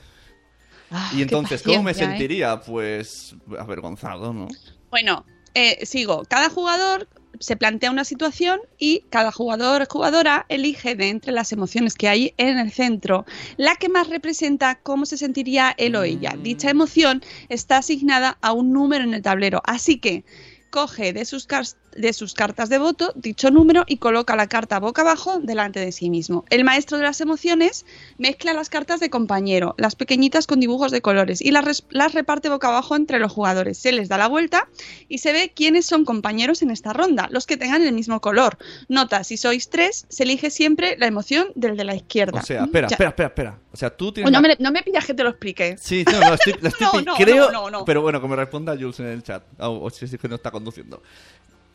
Ah, 0.92 1.12
Y 1.16 1.22
entonces, 1.24 1.64
¿cómo 1.64 1.82
me 1.84 1.92
¿eh? 1.92 1.96
sentiría? 1.96 2.62
Pues 2.62 3.36
avergonzado, 3.60 4.32
¿no? 4.32 4.48
Bueno, 4.92 5.26
eh, 5.58 5.86
sigo. 5.88 6.24
Cada 6.30 6.50
jugador 6.50 7.08
se 7.40 7.56
plantea 7.56 7.90
una 7.92 8.04
situación 8.04 8.60
y 8.78 9.02
cada 9.10 9.32
jugador 9.32 9.82
o 9.82 9.86
jugadora 9.90 10.46
elige 10.50 10.96
de 10.96 11.10
entre 11.10 11.32
las 11.32 11.52
emociones 11.52 11.94
que 11.96 12.08
hay 12.08 12.34
en 12.38 12.58
el 12.60 12.72
centro 12.72 13.26
la 13.58 13.76
que 13.76 13.90
más 13.90 14.08
representa 14.10 14.76
cómo 14.82 15.06
se 15.06 15.18
sentiría 15.18 15.74
él 15.78 15.96
o 15.96 16.04
ella. 16.04 16.36
Dicha 16.38 16.70
emoción 16.70 17.22
está 17.50 17.78
asignada 17.78 18.38
a 18.42 18.54
un 18.54 18.72
número 18.72 19.04
en 19.04 19.14
el 19.16 19.22
tablero, 19.24 19.62
así 19.66 20.00
que 20.00 20.26
coge 20.70 21.14
de 21.14 21.26
sus, 21.26 21.48
car- 21.48 21.66
de 21.96 22.14
sus 22.14 22.34
cartas 22.34 22.70
de 22.70 22.78
voto 22.78 23.12
dicho 23.16 23.50
número 23.50 23.84
y 23.88 23.98
coloca 23.98 24.36
la 24.36 24.48
carta 24.48 24.80
boca 24.80 25.02
abajo 25.02 25.40
delante 25.40 25.80
de 25.80 25.92
sí 25.92 26.10
mismo. 26.10 26.46
El 26.50 26.64
maestro 26.64 26.98
de 26.98 27.04
las 27.04 27.22
emociones 27.22 27.86
mezcla 28.18 28.54
las 28.54 28.70
cartas 28.70 29.00
de 29.00 29.10
compañero, 29.10 29.74
las 29.78 29.96
pequeñitas 29.96 30.46
con 30.46 30.60
dibujos 30.60 30.92
de 30.92 31.02
colores, 31.02 31.42
y 31.42 31.52
las, 31.52 31.86
las 31.90 32.14
reparte 32.14 32.50
boca 32.50 32.68
abajo 32.68 32.96
entre 32.96 33.18
los 33.20 33.32
jugadores. 33.32 33.78
Se 33.80 33.92
les 33.92 34.10
da 34.10 34.18
la 34.18 34.28
vuelta 34.28 34.68
y 35.08 35.18
se 35.20 35.32
ve 35.34 35.52
quiénes 35.56 35.86
son 35.86 36.06
compañeros 36.06 36.62
en 36.62 36.70
esta 36.72 36.94
ronda, 36.94 37.28
los 37.32 37.48
que 37.48 37.58
tengan 37.58 37.82
el 37.82 37.94
mismo 37.94 38.22
color. 38.22 38.58
Nota, 38.90 39.24
si 39.24 39.38
sois 39.38 39.70
tres, 39.70 40.06
se 40.10 40.24
elige 40.24 40.50
siempre 40.52 40.98
la 41.00 41.08
emoción 41.08 41.48
del 41.56 41.78
de 41.78 41.84
la 41.84 41.96
izquierda. 41.96 42.40
O 42.42 42.44
sea, 42.46 42.64
espera, 42.66 42.88
Ya. 42.90 42.94
espera, 42.96 43.10
espera, 43.10 43.28
espera. 43.30 43.60
O 43.74 43.78
sea, 43.78 43.90
tú 43.96 44.12
tienes... 44.12 44.32
No, 44.32 44.40
la- 44.42 44.48
me, 44.50 44.56
no 44.60 44.72
me 44.72 44.84
pidas 44.84 45.06
que 45.06 45.14
te 45.14 45.24
lo 45.24 45.30
explique. 45.30 45.78
Sí, 45.80 46.04
no, 46.12 46.20
no, 46.20 46.34
estoy, 46.36 46.54
estoy 46.62 46.88
No, 46.94 47.02
no, 47.02 47.16
creo, 47.16 47.52
no, 47.52 47.64
no, 47.64 47.70
no. 47.80 47.86
pero 47.86 48.02
bueno, 48.02 48.22
que 48.22 48.28
me 48.28 48.36
responda 48.36 48.76
Jules 48.76 49.00
en 49.00 49.08
el 49.08 49.24
chat, 49.24 49.44
o, 49.60 49.80
o 49.84 49.90
si 49.90 50.06
es 50.06 50.16
que 50.18 50.28
no 50.28 50.36
está 50.36 50.52
conduciendo. 50.52 51.02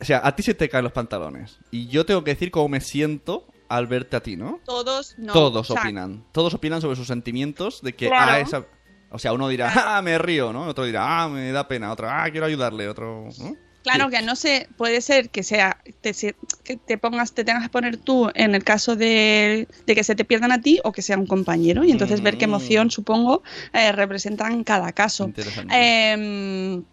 O 0.03 0.05
sea, 0.05 0.19
a 0.21 0.35
ti 0.35 0.43
se 0.43 0.53
te 0.53 0.67
caen 0.67 0.83
los 0.83 0.91
pantalones 0.91 1.59
y 1.71 1.87
yo 1.87 2.05
tengo 2.05 2.25
que 2.25 2.31
decir 2.31 2.51
cómo 2.51 2.67
me 2.67 2.81
siento 2.81 3.47
al 3.69 3.87
verte 3.87 4.17
a 4.17 4.19
ti, 4.19 4.35
¿no? 4.35 4.59
Todos 4.65 5.15
no. 5.17 5.31
Todos 5.31 5.71
O 5.71 5.73
sea, 5.73 5.81
opinan, 5.81 6.25
todos 6.33 6.53
opinan 6.53 6.81
sobre 6.81 6.97
sus 6.97 7.07
sentimientos 7.07 7.81
de 7.81 7.93
que 7.93 8.07
Claro. 8.09 8.31
ah, 8.33 8.39
esa, 8.41 8.65
o 9.09 9.17
sea, 9.17 9.31
uno 9.31 9.47
dirá, 9.47 9.71
ah, 9.97 10.01
me 10.01 10.17
río, 10.17 10.51
¿no? 10.51 10.67
Otro 10.67 10.83
dirá, 10.83 11.23
ah, 11.23 11.29
me 11.29 11.53
da 11.53 11.69
pena, 11.69 11.89
otro, 11.93 12.09
ah, 12.09 12.27
quiero 12.29 12.45
ayudarle, 12.47 12.89
otro, 12.89 13.29
¿no? 13.39 13.55
Claro 13.83 14.09
que 14.09 14.21
no 14.21 14.35
sé, 14.37 14.67
puede 14.77 14.99
ser 15.01 15.29
que 15.29 15.43
sea 15.43 15.77
te, 16.01 16.13
que 16.63 16.77
te 16.77 16.97
pongas, 16.97 17.33
te 17.33 17.43
tengas 17.45 17.63
que 17.63 17.69
poner 17.69 17.97
tú 17.97 18.29
en 18.33 18.55
el 18.55 18.63
caso 18.63 18.95
de, 18.95 19.67
de 19.85 19.95
que 19.95 20.03
se 20.05 20.15
te 20.15 20.23
pierdan 20.25 20.51
a 20.53 20.61
ti 20.61 20.79
o 20.85 20.91
que 20.93 21.01
sea 21.01 21.17
un 21.17 21.27
compañero 21.27 21.83
y 21.83 21.91
entonces 21.91 22.21
ver 22.21 22.37
qué 22.37 22.45
Mm. 22.47 22.49
emoción 22.49 22.91
supongo 22.91 23.41
eh, 23.73 23.91
representan 23.93 24.63
cada 24.65 24.91
caso. 24.93 25.25
Interesante. 25.25 25.73
Em, 25.77 26.83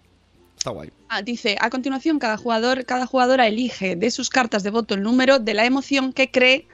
Está 0.60 0.72
guay. 0.72 0.90
ah, 1.08 1.22
dice, 1.22 1.56
a 1.58 1.70
continuación 1.70 2.18
cada 2.18 2.36
jugador, 2.36 2.84
cada 2.84 3.06
jugadora 3.06 3.46
elige 3.46 3.96
de 3.96 4.10
sus 4.10 4.28
cartas 4.28 4.62
de 4.62 4.68
voto 4.68 4.94
el 4.94 5.02
número 5.02 5.38
de 5.38 5.54
la 5.54 5.64
emoción 5.64 6.12
que 6.12 6.30
cree 6.30 6.68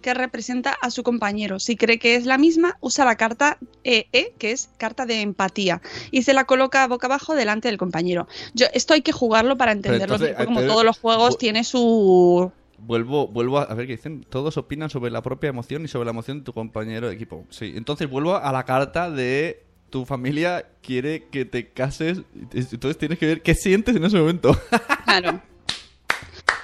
que 0.00 0.14
representa 0.14 0.76
a 0.80 0.92
su 0.92 1.02
compañero. 1.02 1.58
Si 1.58 1.74
cree 1.74 1.98
que 1.98 2.14
es 2.14 2.24
la 2.24 2.38
misma, 2.38 2.78
usa 2.80 3.04
la 3.04 3.16
carta 3.16 3.58
EE, 3.82 4.32
que 4.38 4.52
es 4.52 4.70
carta 4.78 5.06
de 5.06 5.22
empatía, 5.22 5.82
y 6.12 6.22
se 6.22 6.34
la 6.34 6.44
coloca 6.44 6.86
boca 6.86 7.08
abajo 7.08 7.34
delante 7.34 7.66
del 7.66 7.78
compañero. 7.78 8.28
Yo, 8.54 8.66
esto 8.72 8.94
hay 8.94 9.02
que 9.02 9.10
jugarlo 9.10 9.56
para 9.56 9.72
entenderlo, 9.72 10.14
entonces, 10.14 10.46
como 10.46 10.62
todos 10.62 10.84
los 10.84 10.96
juegos 10.96 11.36
tiene 11.36 11.64
su... 11.64 12.52
Vuelvo, 12.78 13.26
vuelvo 13.26 13.58
a, 13.58 13.62
a 13.64 13.74
ver 13.74 13.88
qué 13.88 13.96
dicen. 13.96 14.24
Todos 14.28 14.56
opinan 14.56 14.88
sobre 14.88 15.10
la 15.10 15.22
propia 15.22 15.48
emoción 15.48 15.84
y 15.84 15.88
sobre 15.88 16.04
la 16.04 16.12
emoción 16.12 16.38
de 16.38 16.44
tu 16.44 16.52
compañero 16.52 17.08
de 17.08 17.14
equipo. 17.14 17.44
Sí, 17.50 17.72
entonces 17.74 18.08
vuelvo 18.08 18.36
a 18.36 18.52
la 18.52 18.64
carta 18.64 19.10
de 19.10 19.65
tu 19.90 20.04
familia 20.04 20.66
quiere 20.82 21.24
que 21.30 21.44
te 21.44 21.68
cases. 21.68 22.22
Entonces 22.52 22.98
tienes 22.98 23.18
que 23.18 23.26
ver 23.26 23.42
qué 23.42 23.54
sientes 23.54 23.94
en 23.96 24.04
ese 24.04 24.18
momento. 24.18 24.58
Claro. 25.04 25.40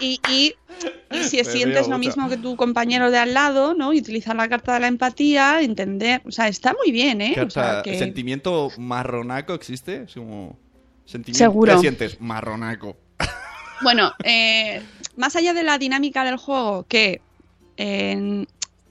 Y, 0.01 0.20
y, 0.29 0.55
y 1.12 1.23
si 1.25 1.37
Me 1.39 1.45
sientes 1.45 1.87
lo 1.89 1.97
mismo 1.97 2.29
que 2.29 2.37
tu 2.37 2.57
compañero 2.57 3.11
de 3.12 3.18
al 3.18 3.35
lado, 3.35 3.73
¿no? 3.75 3.93
Y 3.93 4.01
utilizar 4.01 4.35
la 4.35 4.49
carta 4.49 4.75
de 4.75 4.81
la 4.81 4.89
empatía, 4.89 5.61
entender... 5.62 6.23
O 6.27 6.33
sea, 6.33 6.49
está 6.49 6.75
muy 6.75 6.91
bien, 6.91 7.20
¿eh? 7.20 7.31
O 7.41 7.49
sea, 7.51 7.62
Carta- 7.64 7.83
que- 7.85 7.99
¿Sentimiento 7.99 8.70
marronaco 8.79 9.55
existe? 9.55 10.03
Es 10.05 10.14
como... 10.14 10.59
Sentimiento, 11.05 11.39
Seguro. 11.45 11.75
¿Qué 11.75 11.81
sientes? 11.81 12.20
Marronaco. 12.20 12.97
Bueno, 13.83 14.12
eh, 14.25 14.83
más 15.16 15.37
allá 15.37 15.55
de 15.55 15.62
la 15.62 15.79
dinámica 15.79 16.25
del 16.25 16.37
juego, 16.37 16.85
que 16.89 17.20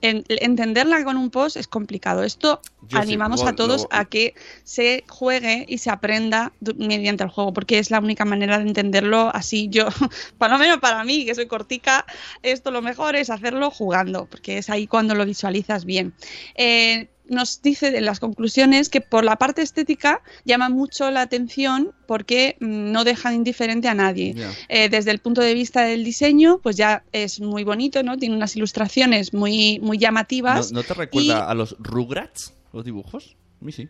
en- 0.02 0.24
entenderla 0.28 1.04
con 1.04 1.18
un 1.18 1.30
post 1.30 1.58
es 1.58 1.68
complicado. 1.68 2.24
Esto 2.24 2.62
Yo 2.88 3.00
animamos 3.00 3.42
a 3.44 3.56
todos 3.56 3.88
a 3.92 4.06
que 4.06 4.34
se 4.64 5.04
juegue 5.08 5.66
y 5.68 5.78
se 5.78 5.90
aprenda 5.90 6.52
mediante 6.78 7.24
el 7.24 7.30
juego, 7.30 7.54
porque 7.54 7.80
es 7.80 7.92
la 7.92 8.00
única 8.00 8.26
manera 8.26 8.58
de 8.58 8.68
entenderlo 8.68 9.30
así. 9.34 9.68
Yo, 9.70 9.88
por 10.38 10.50
lo 10.50 10.58
menos 10.58 10.80
para 10.80 11.04
mí, 11.04 11.26
que 11.26 11.36
soy 11.36 11.48
cortica, 11.48 12.06
esto 12.44 12.72
lo 12.72 12.82
mejor 12.82 13.16
es 13.16 13.30
hacerlo 13.30 13.72
jugando, 13.72 14.26
porque 14.26 14.58
es 14.58 14.70
ahí 14.70 14.88
cuando 14.88 15.16
lo 15.16 15.26
visualizas 15.26 15.86
bien. 15.86 16.14
Eh, 16.56 17.08
nos 17.32 17.62
dice 17.62 17.98
en 17.98 18.06
las 18.06 18.20
conclusiones 18.20 18.90
que 18.90 19.02
por 19.02 19.24
la 19.24 19.38
parte 19.38 19.62
estética 19.62 20.22
llama 20.46 20.70
mucho 20.70 21.10
la 21.10 21.22
atención 21.22 21.94
porque 22.06 22.58
mm, 22.60 22.92
no 22.92 23.04
dejan 23.04 23.34
indiferente 23.34 23.88
a 23.88 23.96
nadie. 23.96 24.36
Eh, 24.70 24.90
desde 24.90 25.12
el 25.12 25.20
punto 25.20 25.42
de 25.42 25.54
vista 25.54 25.82
del 25.84 26.04
diseño, 26.04 26.60
pues 26.62 26.76
ya 26.76 27.04
es 27.12 27.40
muy 27.40 27.64
bonito, 27.64 28.04
¿no? 28.04 28.18
Tiene 28.18 28.36
unas 28.36 28.56
ilustraciones 28.56 29.34
muy, 29.34 29.80
muy 29.80 29.98
¿No, 29.98 30.02
llamativas. 30.02 30.72
no 30.72 30.84
te 30.84 30.94
recuerda 30.94 31.50
a 31.50 31.56
los 31.56 31.76
Rugrats, 31.80 32.54
los 32.74 32.86
dibujos? 32.86 33.38
A 33.62 33.66
mí 33.66 33.72
sí. 33.72 33.90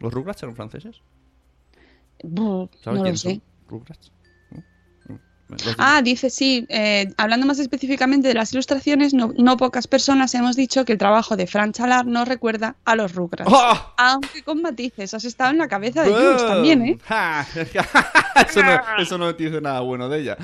¿Los 0.00 0.12
Rugrats 0.12 0.42
eran 0.42 0.54
franceses? 0.54 1.00
¿Sabes 2.20 2.30
no 2.30 2.68
quién 3.02 3.12
lo 3.12 3.16
sé. 3.16 3.30
son? 3.30 3.42
Rugrats. 3.68 4.12
¿No? 5.48 5.56
Ah, 5.78 6.00
dice 6.02 6.30
sí. 6.30 6.66
eh, 6.68 7.12
hablando 7.16 7.46
más 7.46 7.58
específicamente 7.58 8.28
de 8.28 8.34
las 8.34 8.52
ilustraciones, 8.52 9.12
no, 9.12 9.32
no 9.36 9.56
pocas 9.56 9.86
personas 9.86 10.34
hemos 10.34 10.56
dicho 10.56 10.84
que 10.84 10.92
el 10.92 10.98
trabajo 10.98 11.36
de 11.36 11.46
Fran 11.46 11.72
Chalar 11.72 12.06
nos 12.06 12.26
recuerda 12.26 12.76
a 12.84 12.96
los 12.96 13.14
Rugrats. 13.14 13.50
¡Ah! 13.54 13.92
Aunque 13.96 14.42
con 14.42 14.62
matices, 14.62 15.12
has 15.12 15.24
estado 15.24 15.50
en 15.50 15.58
la 15.58 15.68
cabeza 15.68 16.02
de 16.02 16.12
Jules 16.12 16.46
también, 16.46 16.82
¿eh? 16.82 16.98
Eso, 18.48 18.62
no, 18.62 18.80
eso 18.98 19.18
no 19.18 19.32
dice 19.32 19.60
nada 19.60 19.80
bueno 19.80 20.08
de 20.08 20.20
ella. 20.20 20.36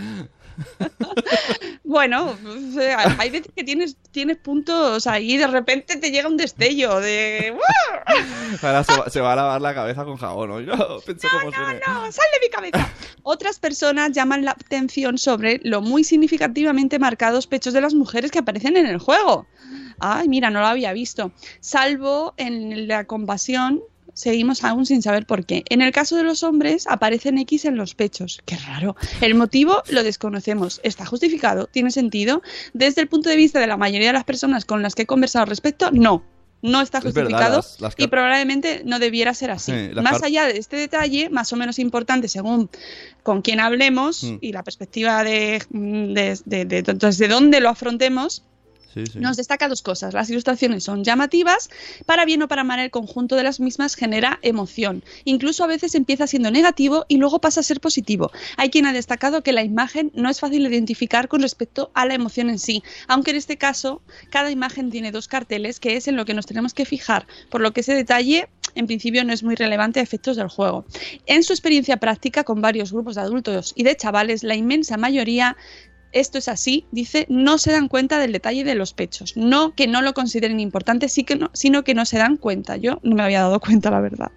Bueno, 1.90 2.36
hay 3.18 3.30
veces 3.30 3.50
que 3.52 3.64
tienes, 3.64 3.96
tienes 4.12 4.36
puntos 4.36 5.08
ahí 5.08 5.32
y 5.32 5.36
de 5.38 5.48
repente 5.48 5.96
te 5.96 6.12
llega 6.12 6.28
un 6.28 6.36
destello 6.36 7.00
de... 7.00 7.52
Ahora 8.62 8.84
se 8.84 8.96
va, 8.96 9.10
se 9.10 9.20
va 9.20 9.32
a 9.32 9.36
lavar 9.36 9.60
la 9.60 9.74
cabeza 9.74 10.04
con 10.04 10.16
jabón. 10.16 10.50
¿no? 10.50 10.60
Yo 10.60 11.00
pensé 11.04 11.26
cómo 11.28 11.50
suena. 11.50 11.80
¡No, 11.84 12.12
sal 12.12 12.26
de 12.32 12.46
mi 12.46 12.48
cabeza! 12.48 12.88
Otras 13.24 13.58
personas 13.58 14.12
llaman 14.12 14.44
la 14.44 14.52
atención 14.52 15.18
sobre 15.18 15.60
lo 15.64 15.80
muy 15.80 16.04
significativamente 16.04 17.00
marcados 17.00 17.48
pechos 17.48 17.74
de 17.74 17.80
las 17.80 17.94
mujeres 17.94 18.30
que 18.30 18.38
aparecen 18.38 18.76
en 18.76 18.86
el 18.86 18.98
juego. 18.98 19.48
Ay, 19.98 20.28
mira, 20.28 20.48
no 20.50 20.60
lo 20.60 20.66
había 20.66 20.92
visto. 20.92 21.32
Salvo 21.58 22.34
en 22.36 22.86
la 22.86 23.04
compasión, 23.04 23.82
seguimos 24.20 24.62
aún 24.64 24.86
sin 24.86 25.02
saber 25.02 25.26
por 25.26 25.44
qué. 25.44 25.64
En 25.68 25.82
el 25.82 25.92
caso 25.92 26.16
de 26.16 26.22
los 26.22 26.42
hombres, 26.42 26.86
aparecen 26.86 27.38
X 27.38 27.64
en 27.64 27.76
los 27.76 27.94
pechos. 27.94 28.40
Qué 28.44 28.56
raro. 28.56 28.94
El 29.20 29.34
motivo 29.34 29.82
lo 29.90 30.02
desconocemos. 30.02 30.80
¿Está 30.84 31.06
justificado? 31.06 31.66
¿Tiene 31.66 31.90
sentido? 31.90 32.42
Desde 32.72 33.00
el 33.00 33.08
punto 33.08 33.28
de 33.30 33.36
vista 33.36 33.58
de 33.60 33.66
la 33.66 33.76
mayoría 33.76 34.08
de 34.08 34.12
las 34.14 34.24
personas 34.24 34.64
con 34.64 34.82
las 34.82 34.94
que 34.94 35.02
he 35.02 35.06
conversado 35.06 35.42
al 35.44 35.48
respecto, 35.48 35.90
no. 35.92 36.22
No 36.62 36.82
está 36.82 36.98
Es 36.98 37.04
verdad, 37.04 37.22
justificado 37.22 37.56
las- 37.56 37.80
las 37.80 37.94
y 37.96 38.06
probablemente 38.08 38.82
no 38.84 38.98
debiera 38.98 39.32
ser 39.32 39.50
así. 39.50 39.72
Sí, 39.72 39.94
Más 40.02 40.22
allá 40.22 40.44
de 40.44 40.58
este 40.58 40.76
detalle, 40.76 41.30
más 41.30 41.50
o 41.54 41.56
menos 41.56 41.78
importante 41.78 42.28
según 42.28 42.68
con 43.22 43.40
quién 43.40 43.60
hablemos 43.60 44.22
Mm. 44.24 44.36
y 44.42 44.52
la 44.52 44.62
perspectiva 44.62 45.24
de, 45.24 45.62
de, 45.70 46.64
de 46.66 47.28
dónde 47.28 47.60
lo 47.60 47.70
afrontemos, 47.70 48.42
Nos 49.14 49.36
destaca 49.36 49.68
dos 49.68 49.82
cosas. 49.82 50.14
Las 50.14 50.30
ilustraciones 50.30 50.84
son 50.84 51.04
llamativas, 51.04 51.70
para 52.06 52.24
bien 52.24 52.42
o 52.42 52.48
para 52.48 52.64
mal 52.64 52.80
el 52.80 52.90
conjunto 52.90 53.36
de 53.36 53.42
las 53.42 53.60
mismas 53.60 53.94
genera 53.94 54.38
emoción. 54.42 55.04
Incluso 55.24 55.64
a 55.64 55.66
veces 55.66 55.94
empieza 55.94 56.26
siendo 56.26 56.50
negativo 56.50 57.04
y 57.08 57.16
luego 57.16 57.40
pasa 57.40 57.60
a 57.60 57.62
ser 57.62 57.80
positivo. 57.80 58.30
Hay 58.56 58.70
quien 58.70 58.86
ha 58.86 58.92
destacado 58.92 59.42
que 59.42 59.52
la 59.52 59.62
imagen 59.62 60.10
no 60.14 60.28
es 60.30 60.40
fácil 60.40 60.62
de 60.62 60.70
identificar 60.70 61.28
con 61.28 61.42
respecto 61.42 61.90
a 61.94 62.06
la 62.06 62.14
emoción 62.14 62.50
en 62.50 62.58
sí, 62.58 62.82
aunque 63.08 63.30
en 63.30 63.36
este 63.36 63.56
caso 63.56 64.02
cada 64.30 64.50
imagen 64.50 64.90
tiene 64.90 65.12
dos 65.12 65.28
carteles, 65.28 65.80
que 65.80 65.96
es 65.96 66.08
en 66.08 66.16
lo 66.16 66.24
que 66.24 66.34
nos 66.34 66.46
tenemos 66.46 66.74
que 66.74 66.84
fijar, 66.84 67.26
por 67.50 67.60
lo 67.60 67.72
que 67.72 67.80
ese 67.80 67.94
detalle 67.94 68.48
en 68.74 68.86
principio 68.86 69.24
no 69.24 69.32
es 69.32 69.42
muy 69.42 69.56
relevante 69.56 70.00
a 70.00 70.02
efectos 70.02 70.36
del 70.36 70.48
juego. 70.48 70.84
En 71.26 71.42
su 71.42 71.52
experiencia 71.52 71.96
práctica 71.96 72.44
con 72.44 72.60
varios 72.60 72.92
grupos 72.92 73.16
de 73.16 73.22
adultos 73.22 73.72
y 73.76 73.82
de 73.82 73.96
chavales, 73.96 74.44
la 74.44 74.54
inmensa 74.54 74.96
mayoría 74.96 75.56
esto 76.12 76.38
es 76.38 76.48
así, 76.48 76.86
dice, 76.90 77.26
no 77.28 77.58
se 77.58 77.72
dan 77.72 77.88
cuenta 77.88 78.18
del 78.18 78.32
detalle 78.32 78.64
de 78.64 78.74
los 78.74 78.92
pechos. 78.92 79.36
No 79.36 79.74
que 79.74 79.86
no 79.86 80.02
lo 80.02 80.14
consideren 80.14 80.60
importante, 80.60 81.08
sí 81.08 81.24
que 81.24 81.36
no, 81.36 81.50
sino 81.52 81.84
que 81.84 81.94
no 81.94 82.04
se 82.04 82.18
dan 82.18 82.36
cuenta. 82.36 82.76
Yo 82.76 82.98
no 83.02 83.14
me 83.14 83.22
había 83.22 83.40
dado 83.40 83.60
cuenta, 83.60 83.90
la 83.90 84.00
verdad. 84.00 84.30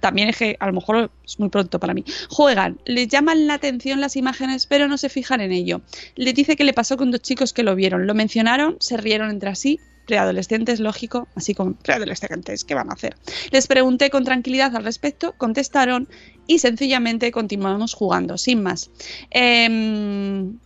También 0.00 0.28
es 0.28 0.36
que 0.36 0.56
a 0.58 0.66
lo 0.66 0.72
mejor 0.72 1.10
es 1.24 1.38
muy 1.38 1.48
pronto 1.48 1.78
para 1.78 1.94
mí. 1.94 2.04
Juegan, 2.28 2.78
les 2.84 3.08
llaman 3.08 3.46
la 3.46 3.54
atención 3.54 4.00
las 4.00 4.16
imágenes, 4.16 4.66
pero 4.66 4.88
no 4.88 4.98
se 4.98 5.08
fijan 5.08 5.40
en 5.40 5.52
ello. 5.52 5.82
Le 6.16 6.32
dice 6.32 6.56
que 6.56 6.64
le 6.64 6.72
pasó 6.72 6.96
con 6.96 7.10
dos 7.10 7.22
chicos 7.22 7.52
que 7.52 7.62
lo 7.62 7.74
vieron. 7.74 8.06
Lo 8.06 8.14
mencionaron, 8.14 8.76
se 8.80 8.96
rieron 8.96 9.30
entre 9.30 9.54
sí. 9.54 9.80
Preadolescentes, 10.06 10.80
lógico, 10.80 11.28
así 11.36 11.54
como 11.54 11.74
preadolescentes, 11.74 12.64
¿qué 12.64 12.74
van 12.74 12.90
a 12.90 12.94
hacer? 12.94 13.16
Les 13.52 13.68
pregunté 13.68 14.10
con 14.10 14.24
tranquilidad 14.24 14.74
al 14.74 14.82
respecto, 14.82 15.34
contestaron 15.36 16.08
y 16.48 16.58
sencillamente 16.58 17.30
continuamos 17.30 17.94
jugando, 17.94 18.36
sin 18.36 18.60
más. 18.60 18.90
Em, 19.30 20.58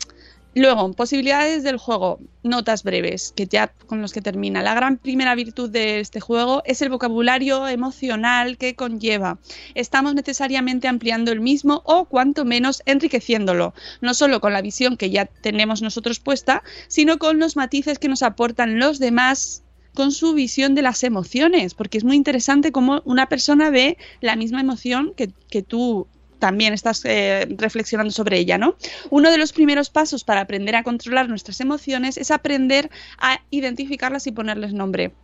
Luego, 0.56 0.92
posibilidades 0.92 1.64
del 1.64 1.78
juego, 1.78 2.20
notas 2.44 2.84
breves, 2.84 3.32
que 3.34 3.46
ya 3.46 3.72
con 3.86 4.00
los 4.00 4.12
que 4.12 4.20
termina. 4.20 4.62
La 4.62 4.74
gran 4.74 4.98
primera 4.98 5.34
virtud 5.34 5.68
de 5.68 5.98
este 5.98 6.20
juego 6.20 6.62
es 6.64 6.80
el 6.80 6.90
vocabulario 6.90 7.66
emocional 7.66 8.56
que 8.56 8.76
conlleva. 8.76 9.38
Estamos 9.74 10.14
necesariamente 10.14 10.86
ampliando 10.86 11.32
el 11.32 11.40
mismo 11.40 11.82
o 11.84 12.04
cuanto 12.04 12.44
menos 12.44 12.82
enriqueciéndolo, 12.86 13.74
no 14.00 14.14
solo 14.14 14.40
con 14.40 14.52
la 14.52 14.62
visión 14.62 14.96
que 14.96 15.10
ya 15.10 15.26
tenemos 15.26 15.82
nosotros 15.82 16.20
puesta, 16.20 16.62
sino 16.86 17.18
con 17.18 17.40
los 17.40 17.56
matices 17.56 17.98
que 17.98 18.08
nos 18.08 18.22
aportan 18.22 18.78
los 18.78 19.00
demás 19.00 19.64
con 19.92 20.12
su 20.12 20.34
visión 20.34 20.74
de 20.74 20.82
las 20.82 21.02
emociones, 21.04 21.74
porque 21.74 21.98
es 21.98 22.04
muy 22.04 22.16
interesante 22.16 22.72
cómo 22.72 23.00
una 23.04 23.28
persona 23.28 23.70
ve 23.70 23.96
la 24.20 24.36
misma 24.36 24.60
emoción 24.60 25.14
que, 25.16 25.30
que 25.48 25.62
tú 25.62 26.08
también 26.44 26.74
estás 26.74 27.00
eh, 27.06 27.46
reflexionando 27.56 28.12
sobre 28.12 28.38
ella, 28.38 28.58
¿no? 28.58 28.76
Uno 29.08 29.30
de 29.30 29.38
los 29.38 29.54
primeros 29.54 29.88
pasos 29.88 30.24
para 30.24 30.42
aprender 30.42 30.76
a 30.76 30.82
controlar 30.82 31.26
nuestras 31.26 31.58
emociones 31.62 32.18
es 32.18 32.30
aprender 32.30 32.90
a 33.16 33.40
identificarlas 33.48 34.26
y 34.26 34.32
ponerles 34.32 34.74
nombre. 34.74 35.14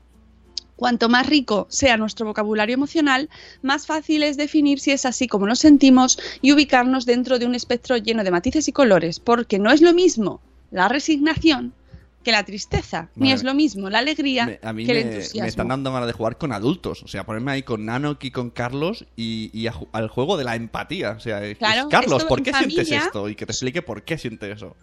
Cuanto 0.77 1.11
más 1.11 1.27
rico 1.27 1.67
sea 1.69 1.99
nuestro 1.99 2.25
vocabulario 2.25 2.73
emocional, 2.73 3.29
más 3.61 3.85
fácil 3.85 4.23
es 4.23 4.39
definir 4.39 4.81
si 4.81 4.93
es 4.93 5.05
así 5.05 5.29
como 5.29 5.47
nos 5.47 5.59
sentimos 5.59 6.19
y 6.41 6.55
ubicarnos 6.55 7.05
dentro 7.05 7.39
de 7.39 7.45
un 7.45 7.55
espectro 7.55 7.99
lleno 7.99 8.25
de 8.25 8.31
matices 8.31 8.67
y 8.69 8.73
colores, 8.73 9.21
porque 9.21 9.59
no 9.59 9.71
es 9.71 9.83
lo 9.83 9.93
mismo 9.93 10.41
la 10.71 10.89
resignación 10.89 11.75
que 12.23 12.33
la 12.33 12.45
tristeza, 12.45 13.09
ni 13.17 13.33
es 13.33 13.43
lo 13.45 13.55
mismo 13.55 13.89
la 13.89 13.99
alegría 14.01 14.45
Me- 14.47 14.61
a 14.63 14.73
mí 14.73 14.85
que 14.85 14.93
el 14.93 15.07
me, 15.07 15.13
entusiasmo. 15.15 15.43
me 15.43 15.49
están 15.49 15.69
dando 15.69 15.93
ganas 15.93 16.07
de 16.07 16.13
jugar 16.13 16.37
con 16.39 16.53
adultos. 16.53 17.03
O 17.03 17.09
sea, 17.09 17.25
ponerme 17.25 17.53
ahí 17.53 17.63
con 17.63 17.85
Nanok 17.87 18.23
y 18.25 18.31
con 18.31 18.51
Carlos 18.51 19.07
y, 19.17 19.51
y 19.59 19.67
a 19.69 19.75
al 19.93 20.09
juego 20.09 20.37
de 20.37 20.45
la 20.45 20.55
empatía. 20.57 21.13
O 21.13 21.21
sea, 21.21 21.43
es- 21.45 21.57
Claro, 21.59 21.83
es, 21.83 21.87
Carlos, 21.89 22.25
¿por 22.25 22.43
qué 22.43 22.53
sientes 22.53 22.77
familia- 22.89 22.99
esto? 23.07 23.29
Y 23.29 23.35
que 23.37 23.47
te 23.47 23.53
explique 23.53 23.81
por 23.83 24.03
qué 24.03 24.19
siente 24.19 24.51
eso. 24.53 24.77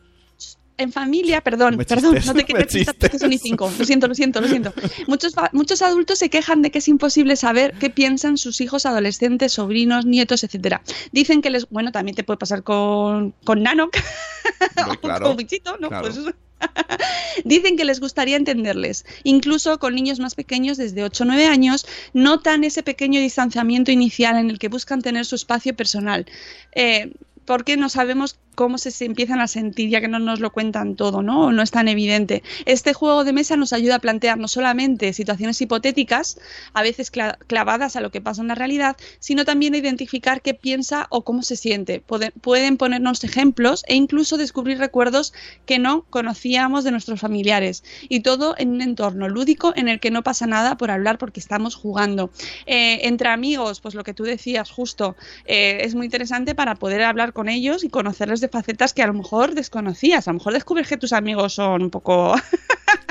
en 0.80 0.92
familia, 0.92 1.42
perdón, 1.42 1.76
Me 1.76 1.86
perdón, 1.86 2.14
chistes, 2.14 2.26
no 2.28 2.34
te 2.36 2.46
porque 2.46 3.18
son 3.20 3.34
y 3.34 3.38
cinco. 3.40 3.72
Lo 3.80 3.84
siento, 3.86 4.08
lo 4.08 4.14
siento, 4.14 4.42
lo 4.42 4.48
siento. 4.48 4.74
Muchos, 5.08 5.34
muchos 5.52 5.82
adultos 5.82 6.20
se 6.20 6.30
quejan 6.30 6.62
de 6.62 6.70
que 6.70 6.78
es 6.80 6.88
imposible 6.88 7.36
saber 7.36 7.74
qué 7.80 7.90
piensan 7.90 8.38
sus 8.38 8.62
hijos 8.62 8.86
adolescentes, 8.86 9.54
sobrinos, 9.54 10.06
nietos, 10.06 10.44
etcétera. 10.44 10.84
Dicen 11.12 11.42
que 11.42 11.50
les, 11.50 11.68
bueno, 11.70 11.92
también 11.92 12.16
te 12.16 12.24
puede 12.24 12.38
pasar 12.38 12.62
con, 12.62 13.34
con 13.44 13.64
Nano, 13.64 13.86
Hombre, 13.86 14.98
claro, 15.02 15.26
con 15.28 15.38
Bichito, 15.38 15.78
¿no? 15.80 15.90
claro. 15.90 16.10
Pues. 16.12 16.36
Dicen 17.46 17.78
que 17.78 17.86
les 17.86 18.00
gustaría 18.00 18.36
entenderles. 18.36 19.06
Incluso 19.24 19.80
con 19.80 19.96
niños 19.96 20.20
más 20.20 20.36
pequeños, 20.36 20.78
desde 20.78 21.04
8 21.04 21.24
o 21.24 21.28
9 21.28 21.46
años, 21.46 21.86
notan 22.14 22.64
ese 22.64 22.84
pequeño 22.84 23.20
distanciamiento 23.20 23.92
inicial 23.92 24.38
en 24.38 24.50
el 24.50 24.60
que 24.60 24.70
buscan 24.70 25.02
tener 25.02 25.26
su 25.26 25.36
espacio 25.36 25.76
personal. 25.76 26.26
Eh, 26.74 27.12
porque 27.48 27.78
no 27.78 27.88
sabemos 27.90 28.38
cómo 28.56 28.80
se, 28.80 29.06
empiezan 29.06 29.40
a 29.40 29.48
sentir, 29.48 29.90
ya 29.90 30.02
que 30.02 30.08
no 30.08 30.18
nos 30.18 30.40
lo 30.40 30.52
cuentan 30.52 30.96
todo, 30.96 31.22
¿no? 31.22 31.46
O 31.46 31.52
no 31.52 31.62
es 31.62 31.70
tan 31.72 31.88
evidente. 31.88 32.42
Este 32.66 32.92
juego 32.92 33.24
de 33.24 33.32
mesa 33.32 33.56
nos 33.56 33.72
ayuda 33.72 33.96
a 33.96 34.00
plantear 34.00 34.38
no 34.40 34.48
solamente 34.48 35.14
situaciones 35.14 35.62
hipotéticas, 35.62 36.40
a 36.74 36.82
veces 36.82 37.14
cla- 37.14 37.38
clavadas 37.46 37.96
a 37.96 38.02
lo 38.02 38.10
que 38.10 38.20
pasa 38.20 38.42
en 38.42 38.48
la 38.48 38.56
realidad, 38.56 38.98
sino 39.20 39.46
también 39.46 39.76
a 39.76 39.78
identificar 39.78 40.42
qué 40.42 40.56
piensa 40.56 41.06
o 41.10 41.24
cómo 41.24 41.44
se 41.44 41.56
siente. 41.56 42.02
Pueden 42.42 42.78
ponernos 42.78 43.24
ejemplos 43.24 43.84
e 43.88 43.96
incluso 43.96 44.38
descubrir 44.38 44.80
recuerdos 44.80 45.34
que 45.66 45.78
no 45.78 46.02
conocíamos 46.10 46.84
de 46.84 46.92
nuestros 46.92 47.22
familiares. 47.22 47.84
Y 48.10 48.22
todo 48.22 48.56
en 48.58 48.72
un 48.72 48.82
entorno 48.82 49.30
lúdico 49.30 49.72
en 49.76 49.88
el 49.88 50.00
que 50.00 50.12
no 50.12 50.24
pasa 50.24 50.48
nada 50.48 50.78
por 50.78 50.92
hablar 50.92 51.20
porque 51.20 51.40
estamos 51.40 51.76
jugando. 51.76 52.32
Eh, 52.66 53.02
entre 53.04 53.30
amigos, 53.30 53.80
pues 53.80 53.94
lo 53.94 54.04
que 54.04 54.16
tú 54.16 54.24
decías 54.24 54.72
justo, 54.72 55.16
eh, 55.46 55.78
es 55.82 55.94
muy 55.96 56.06
interesante 56.06 56.56
para 56.56 56.74
poder 56.76 57.04
hablar 57.04 57.34
con 57.38 57.50
ellos 57.50 57.84
y 57.84 57.90
conocerles 57.90 58.42
de 58.42 58.50
facetas 58.50 58.96
que 58.96 59.04
a 59.04 59.08
lo 59.08 59.14
mejor 59.14 59.54
desconocías. 59.54 60.28
A 60.28 60.32
lo 60.32 60.40
mejor 60.40 60.54
descubres 60.54 60.88
que 60.88 60.98
tus 60.98 61.14
amigos 61.14 61.54
son 61.54 61.84
un 61.84 61.92
poco... 61.92 62.34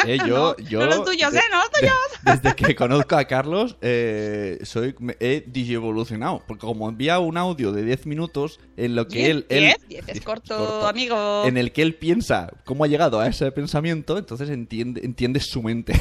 Eh, 0.05 0.19
yo, 0.27 0.57
yo, 0.57 0.81
no 0.81 0.87
los 0.87 1.05
tuyos, 1.05 1.31
de- 1.33 1.39
¿eh? 1.39 1.43
No 1.53 1.59
los 1.59 1.71
tuyos. 1.71 1.95
Desde 2.43 2.57
que 2.57 2.75
conozco 2.75 3.15
a 3.17 3.25
Carlos, 3.27 3.77
eh, 3.83 4.59
soy, 4.65 4.97
me- 4.99 5.17
he 5.21 5.45
digievolucionado. 5.47 6.43
Porque 6.45 6.67
como 6.67 6.89
envía 6.89 7.21
un 7.21 7.37
audio 7.37 7.71
de 7.71 7.85
10 7.85 8.07
minutos 8.07 8.59
en 8.77 8.97
lo 8.97 9.07
que 9.07 9.19
Diez, 9.19 9.29
él. 9.31 9.47
él 9.49 9.75
diez, 9.89 10.09
es 10.09 10.21
corto, 10.25 10.89
amigo. 10.89 11.45
En 11.45 11.57
el 11.57 11.71
que 11.71 11.83
él 11.83 11.95
piensa 11.95 12.51
cómo 12.65 12.83
ha 12.83 12.89
llegado 12.89 13.21
a 13.21 13.29
ese 13.29 13.53
pensamiento, 13.53 14.19
entonces 14.19 14.51
entiende, 14.51 15.03
entiendes 15.05 15.45
su 15.47 15.63
mente. 15.63 15.93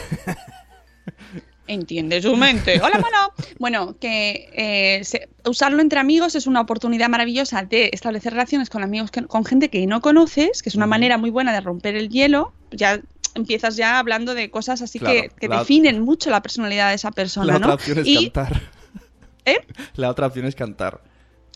Entiende 1.68 2.22
su 2.22 2.36
mente. 2.36 2.80
Hola, 2.82 3.00
mono. 3.00 3.34
Bueno, 3.58 3.96
que 4.00 4.50
eh, 4.54 5.04
se- 5.04 5.30
usarlo 5.46 5.82
entre 5.82 6.00
amigos 6.00 6.36
es 6.36 6.46
una 6.46 6.62
oportunidad 6.62 7.10
maravillosa 7.10 7.64
de 7.64 7.90
establecer 7.92 8.34
relaciones 8.34 8.70
con 8.70 8.84
amigos, 8.84 9.10
que- 9.10 9.26
con 9.26 9.46
gente 9.46 9.70
que 9.70 9.86
no 9.88 10.00
conoces, 10.02 10.62
que 10.62 10.70
es 10.70 10.76
una 10.76 10.86
manera 10.86 11.18
muy 11.18 11.32
buena 11.32 11.54
de 11.54 11.62
romper 11.62 11.96
el 11.96 12.10
hielo. 12.10 12.54
Ya 12.72 13.02
empiezas 13.34 13.76
ya 13.78 13.98
hablando 14.00 14.36
de 14.36 14.52
cosas 14.52 14.82
así 14.84 15.00
Claro, 15.00 15.22
que, 15.24 15.30
que 15.30 15.48
la- 15.48 15.60
definen 15.60 16.02
mucho 16.02 16.30
la 16.30 16.42
personalidad 16.42 16.90
de 16.90 16.96
esa 16.96 17.12
persona, 17.12 17.48
La 17.48 17.56
otra 17.58 17.68
¿no? 17.68 17.74
opción 17.74 18.00
es 18.00 18.08
y 18.08 18.30
cantar. 18.30 18.62
¿Eh? 19.46 19.58
La 19.96 20.10
otra 20.12 20.28
opción 20.28 20.46
es 20.46 20.56
cantar. 20.56 21.02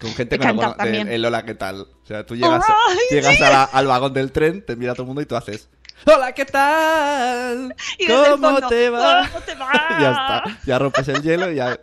Con 0.02 0.12
gente 0.14 0.38
de- 0.38 0.44
también. 0.78 1.08
el 1.10 1.24
hola, 1.26 1.44
¿qué 1.46 1.56
tal? 1.56 1.82
O 1.82 2.06
sea, 2.08 2.26
tú 2.26 2.36
llegas, 2.36 2.64
llegas 3.12 3.40
la- 3.40 3.64
al 3.66 3.86
vagón 3.86 4.14
del 4.14 4.32
tren, 4.32 4.66
te 4.66 4.76
mira 4.76 4.94
todo 4.94 5.04
el 5.04 5.08
mundo 5.08 5.22
y 5.22 5.26
tú 5.26 5.36
haces 5.36 5.70
Hola, 6.06 6.32
¿qué 6.34 6.46
tal? 6.46 7.76
Y 7.98 8.08
¿Cómo 8.08 8.26
fondo, 8.38 8.68
te 8.70 8.90
va? 8.90 9.28
¿Cómo 9.32 9.44
te 9.44 9.56
va? 9.56 9.72
ya 10.00 10.12
está. 10.12 10.44
Ya 10.66 10.80
rompes 10.80 11.08
el 11.10 11.22
hielo 11.22 11.52
y 11.52 11.56
ya 11.56 11.80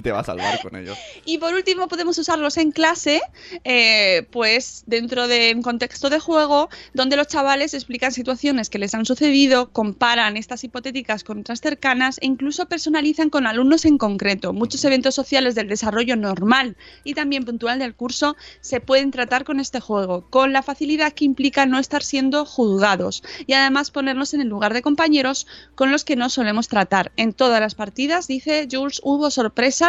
te 0.00 0.12
vas 0.12 0.28
al 0.28 0.38
bar 0.38 0.60
con 0.62 0.76
ellos. 0.76 0.96
Y 1.24 1.38
por 1.38 1.54
último 1.54 1.88
podemos 1.88 2.16
usarlos 2.18 2.56
en 2.56 2.72
clase, 2.72 3.20
eh, 3.64 4.26
pues 4.30 4.84
dentro 4.86 5.28
de 5.28 5.52
un 5.54 5.62
contexto 5.62 6.08
de 6.08 6.18
juego, 6.18 6.70
donde 6.94 7.16
los 7.16 7.28
chavales 7.28 7.74
explican 7.74 8.12
situaciones 8.12 8.70
que 8.70 8.78
les 8.78 8.94
han 8.94 9.04
sucedido, 9.04 9.70
comparan 9.72 10.36
estas 10.36 10.64
hipotéticas 10.64 11.24
con 11.24 11.40
otras 11.40 11.60
cercanas 11.60 12.18
e 12.20 12.26
incluso 12.26 12.66
personalizan 12.66 13.30
con 13.30 13.46
alumnos 13.46 13.84
en 13.84 13.98
concreto. 13.98 14.52
Muchos 14.52 14.84
eventos 14.84 15.14
sociales 15.14 15.54
del 15.54 15.68
desarrollo 15.68 16.16
normal 16.16 16.76
y 17.04 17.14
también 17.14 17.44
puntual 17.44 17.78
del 17.78 17.94
curso 17.94 18.36
se 18.60 18.80
pueden 18.80 19.10
tratar 19.10 19.44
con 19.44 19.60
este 19.60 19.80
juego, 19.80 20.26
con 20.30 20.52
la 20.52 20.62
facilidad 20.62 21.12
que 21.12 21.24
implica 21.24 21.66
no 21.66 21.78
estar 21.78 22.02
siendo 22.02 22.44
juzgados 22.44 23.22
y 23.46 23.52
además 23.52 23.90
ponernos 23.90 24.34
en 24.34 24.40
el 24.40 24.48
lugar 24.48 24.72
de 24.72 24.82
compañeros 24.82 25.46
con 25.74 25.90
los 25.90 26.04
que 26.04 26.16
no 26.16 26.30
solemos 26.30 26.68
tratar. 26.68 27.12
En 27.16 27.32
todas 27.32 27.60
las 27.60 27.74
partidas, 27.74 28.26
dice 28.26 28.68
Jules, 28.70 29.00
hubo 29.04 29.30
sorpresas, 29.30 29.81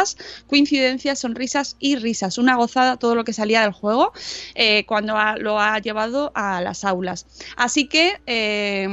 coincidencias, 0.47 1.19
sonrisas 1.19 1.75
y 1.79 1.95
risas. 1.95 2.37
Una 2.37 2.55
gozada 2.55 2.97
todo 2.97 3.15
lo 3.15 3.23
que 3.23 3.33
salía 3.33 3.61
del 3.61 3.71
juego 3.71 4.13
eh, 4.55 4.85
cuando 4.85 5.15
lo 5.39 5.59
ha 5.59 5.79
llevado 5.79 6.31
a 6.35 6.61
las 6.61 6.83
aulas. 6.83 7.25
Así 7.55 7.87
que 7.87 8.19
eh, 8.25 8.87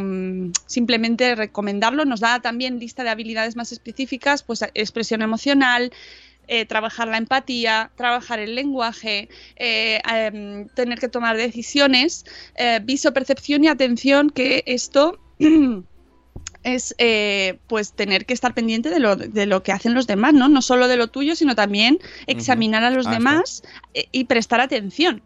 simplemente 0.67 1.35
recomendarlo. 1.35 2.05
Nos 2.05 2.21
da 2.21 2.41
también 2.41 2.79
lista 2.79 3.03
de 3.05 3.11
habilidades 3.11 3.57
más 3.57 3.73
específicas, 3.73 4.43
pues 4.43 4.65
expresión 4.75 5.23
emocional, 5.23 5.93
eh, 6.49 6.67
trabajar 6.67 7.09
la 7.09 7.17
empatía, 7.17 7.91
trabajar 7.97 8.41
el 8.41 8.55
lenguaje, 8.55 9.29
em, 9.57 10.69
tener 10.69 10.99
que 10.99 11.09
tomar 11.09 11.37
decisiones, 11.37 12.25
viso, 12.83 13.13
percepción 13.13 13.65
y 13.65 13.69
atención, 13.69 14.31
que 14.31 14.63
esto 14.67 15.21
es 16.63 16.95
eh, 16.99 17.59
pues 17.67 17.93
tener 17.93 18.27
que 18.27 18.35
estar 18.35 18.55
pendiente 18.55 18.91
de 18.91 19.01
lo, 19.01 19.17
de 19.17 19.47
lo 19.47 19.63
que 19.63 19.73
hacen 19.73 19.95
los 19.95 20.07
demás, 20.07 20.35
¿no? 20.35 20.49
No 20.49 20.63
solo 20.63 20.89
de 20.89 20.97
lo 20.97 21.09
tuyo, 21.09 21.37
sino 21.37 21.55
también 21.55 21.99
examinar 22.27 22.85
a 22.85 22.91
los 22.91 23.07
Ah, 23.07 23.13
demás 23.13 23.63
eh, 23.95 24.07
y 24.13 24.25
prestar 24.25 24.61
atención 24.61 25.23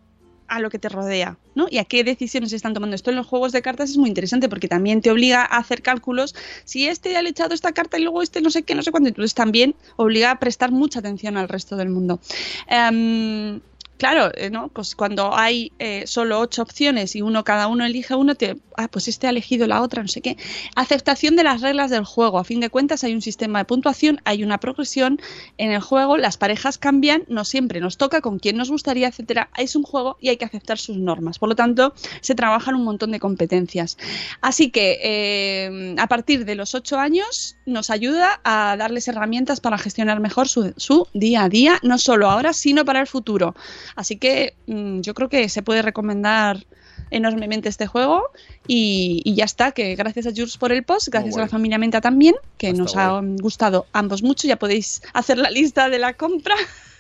a 0.47 0.61
lo 0.61 0.71
que 0.71 0.79
te 0.79 0.89
rodea, 0.89 1.39
¿no? 1.55 1.67
Y 1.71 1.79
a 1.79 1.85
qué 1.85 2.05
decisiones 2.05 2.51
se 2.51 2.57
están 2.57 2.75
tomando. 2.75 2.95
Esto 2.95 3.11
en 3.11 3.17
los 3.17 3.27
juegos 3.27 3.53
de 3.53 3.63
cartas 3.63 3.91
es 3.91 3.97
muy 3.97 4.09
interesante 4.09 4.49
porque 4.49 4.69
también 4.69 5.01
te 5.01 5.11
obliga 5.11 5.43
a 5.43 5.57
hacer 5.57 5.83
cálculos. 5.83 6.35
Si 6.65 6.87
este 6.87 7.17
ha 7.17 7.21
echado 7.21 7.55
esta 7.55 7.73
carta 7.73 7.99
y 7.99 8.03
luego 8.03 8.23
este 8.23 8.41
no 8.41 8.51
sé 8.51 8.63
qué, 8.63 8.75
no 8.75 8.83
sé 8.83 8.91
cuánto, 8.91 9.09
entonces 9.09 9.35
también 9.35 9.75
obliga 9.97 10.31
a 10.31 10.39
prestar 10.39 10.71
mucha 10.71 11.01
atención 11.01 11.37
al 11.37 11.49
resto 11.49 11.77
del 11.77 11.89
mundo. 11.89 12.21
Em, 12.69 13.61
Claro, 13.97 14.33
eh, 14.35 14.51
¿no? 14.51 14.69
Pues 14.69 14.97
cuando 14.97 15.37
hay 15.37 15.71
eh, 15.79 16.05
solo 16.07 16.41
ocho 16.41 16.63
opciones 16.63 17.15
y 17.15 17.23
uno 17.23 17.45
cada 17.45 17.69
uno 17.69 17.85
elige 17.85 18.17
uno, 18.17 18.35
te, 18.35 18.57
ah, 18.77 18.89
pues 18.89 19.07
este 19.07 19.29
ha 19.29 19.31
elegido 19.31 19.69
la 19.69 19.83
otra, 19.83 20.03
no 20.03 20.09
sé 20.09 20.21
qué. 20.21 20.37
Aceptación 20.75 21.37
de 21.37 21.45
las 21.45 21.61
reglas 21.61 21.91
del 21.91 22.05
juego. 22.05 22.41
A 22.41 22.45
fin 22.45 22.59
de 22.59 22.71
cuentas, 22.71 23.05
hay 23.05 23.15
un 23.15 23.23
sistema 23.23 23.61
de 23.61 23.67
puntuación, 23.67 24.21
hay 24.25 24.43
una 24.43 24.59
progresión 24.59 25.21
en 25.59 25.71
el 25.71 25.81
juego, 25.81 26.17
las 26.17 26.37
parejas 26.37 26.77
cambian, 26.77 27.23
no 27.29 27.45
siempre 27.45 27.81
nos 27.81 27.97
toca 27.97 28.21
con 28.21 28.41
quién 28.41 28.57
nos 28.57 28.69
gustaría, 28.69 29.07
etcétera. 29.07 29.49
Es 29.57 29.77
un 29.77 29.85
juego 29.85 30.17
y 30.21 30.29
hay 30.29 30.39
que 30.39 30.45
aceptar 30.45 30.79
sus 30.79 30.97
normas. 30.97 31.39
Por 31.39 31.49
lo 31.49 31.55
tanto, 31.55 31.95
se 32.21 32.35
trabajan 32.35 32.75
un 32.75 32.83
montón 32.83 33.13
de 33.13 33.21
competencias. 33.21 33.97
Así 34.41 34.71
que 34.71 34.99
eh, 35.05 35.95
a 35.99 36.09
partir 36.09 36.45
de 36.45 36.57
los 36.57 36.75
ocho 36.75 36.99
años 36.99 37.57
nos 37.65 37.91
ayuda 37.91 38.41
a 38.43 38.77
darles 38.77 39.07
herramientas 39.07 39.61
para 39.61 39.79
gestionar 39.79 40.19
mejor 40.19 40.49
su, 40.49 40.75
su 40.77 41.07
día 41.15 41.45
a 41.45 41.49
día, 41.49 41.79
no 41.83 41.99
solo 41.99 42.29
ahora, 42.29 42.53
sino 42.53 42.85
para 42.85 43.01
el 43.01 43.07
futuro. 43.07 43.55
Así 43.97 44.17
que 44.17 44.55
mm, 44.67 45.01
yo 45.01 45.15
creo 45.15 45.29
que 45.29 45.49
se 45.49 45.63
puede 45.63 45.83
recomendar 45.83 46.65
enormemente 47.11 47.69
este 47.69 47.87
juego 47.87 48.31
y, 48.67 49.23
y 49.25 49.35
ya 49.35 49.45
está, 49.45 49.73
que 49.73 49.95
gracias 49.95 50.27
a 50.27 50.31
Jules 50.31 50.57
por 50.57 50.73
el 50.73 50.83
post, 50.83 51.09
gracias 51.09 51.37
a 51.37 51.41
la 51.41 51.49
familia 51.49 51.79
Menta 51.79 52.01
también, 52.01 52.35
que 52.59 52.73
nos 52.73 52.97
ha 52.97 53.21
gustado 53.41 53.87
ambos 53.93 54.23
mucho, 54.23 54.49
ya 54.49 54.57
podéis 54.57 55.03
hacer 55.13 55.39
la 55.39 55.51
lista 55.51 55.89
de 55.89 55.99
la 55.99 56.15
compra. 56.15 56.55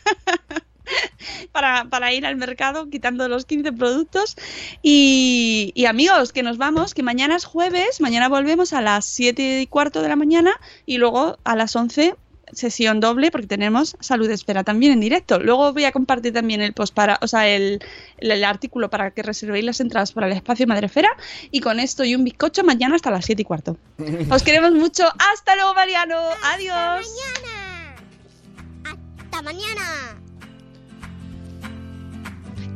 Para, 1.50 1.86
para 1.86 2.12
ir 2.12 2.26
al 2.26 2.36
mercado 2.36 2.90
quitando 2.90 3.26
los 3.26 3.46
15 3.46 3.72
productos. 3.72 4.36
Y, 4.82 5.72
y 5.74 5.86
amigos 5.86 6.30
que 6.30 6.42
nos 6.42 6.58
vamos 6.58 6.92
que 6.92 7.02
mañana 7.02 7.36
es 7.36 7.46
jueves 7.46 8.02
mañana 8.02 8.28
volvemos 8.28 8.74
a 8.74 8.82
las 8.82 9.06
7 9.06 9.62
y 9.62 9.66
cuarto 9.66 10.02
de 10.02 10.10
la 10.10 10.16
mañana 10.16 10.60
y 10.84 10.98
luego 10.98 11.38
a 11.42 11.56
las 11.56 11.74
11 11.74 12.16
sesión 12.54 13.00
doble 13.00 13.30
porque 13.30 13.46
tenemos 13.46 13.96
salud 14.00 14.30
espera 14.30 14.64
también 14.64 14.92
en 14.92 15.00
directo. 15.00 15.38
Luego 15.38 15.72
voy 15.72 15.84
a 15.84 15.92
compartir 15.92 16.32
también 16.32 16.60
el 16.60 16.72
post 16.72 16.94
para, 16.94 17.18
o 17.22 17.26
sea, 17.26 17.48
el, 17.48 17.80
el- 18.18 18.30
el 18.30 18.44
artículo 18.44 18.90
para 18.90 19.10
que 19.12 19.22
reservéis 19.22 19.64
las 19.64 19.80
entradas 19.80 20.12
para 20.12 20.26
el 20.26 20.32
espacio 20.32 20.66
Madrefera 20.66 21.08
y 21.50 21.60
con 21.60 21.78
esto 21.80 22.04
y 22.04 22.14
un 22.14 22.24
bizcocho 22.24 22.64
mañana 22.64 22.96
hasta 22.96 23.10
las 23.10 23.24
7 23.24 23.42
y 23.42 23.44
cuarto. 23.44 23.76
Os 24.30 24.42
queremos 24.42 24.72
mucho. 24.72 25.04
Hasta 25.32 25.54
luego, 25.56 25.74
Mariano. 25.74 26.16
Adiós. 26.54 27.06
Mañana. 27.34 27.94
Hasta 29.24 29.42
mañana. 29.42 30.16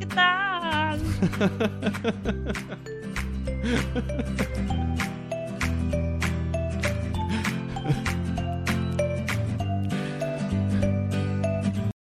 ¿Qué 0.01 0.07
tal? 0.07 1.01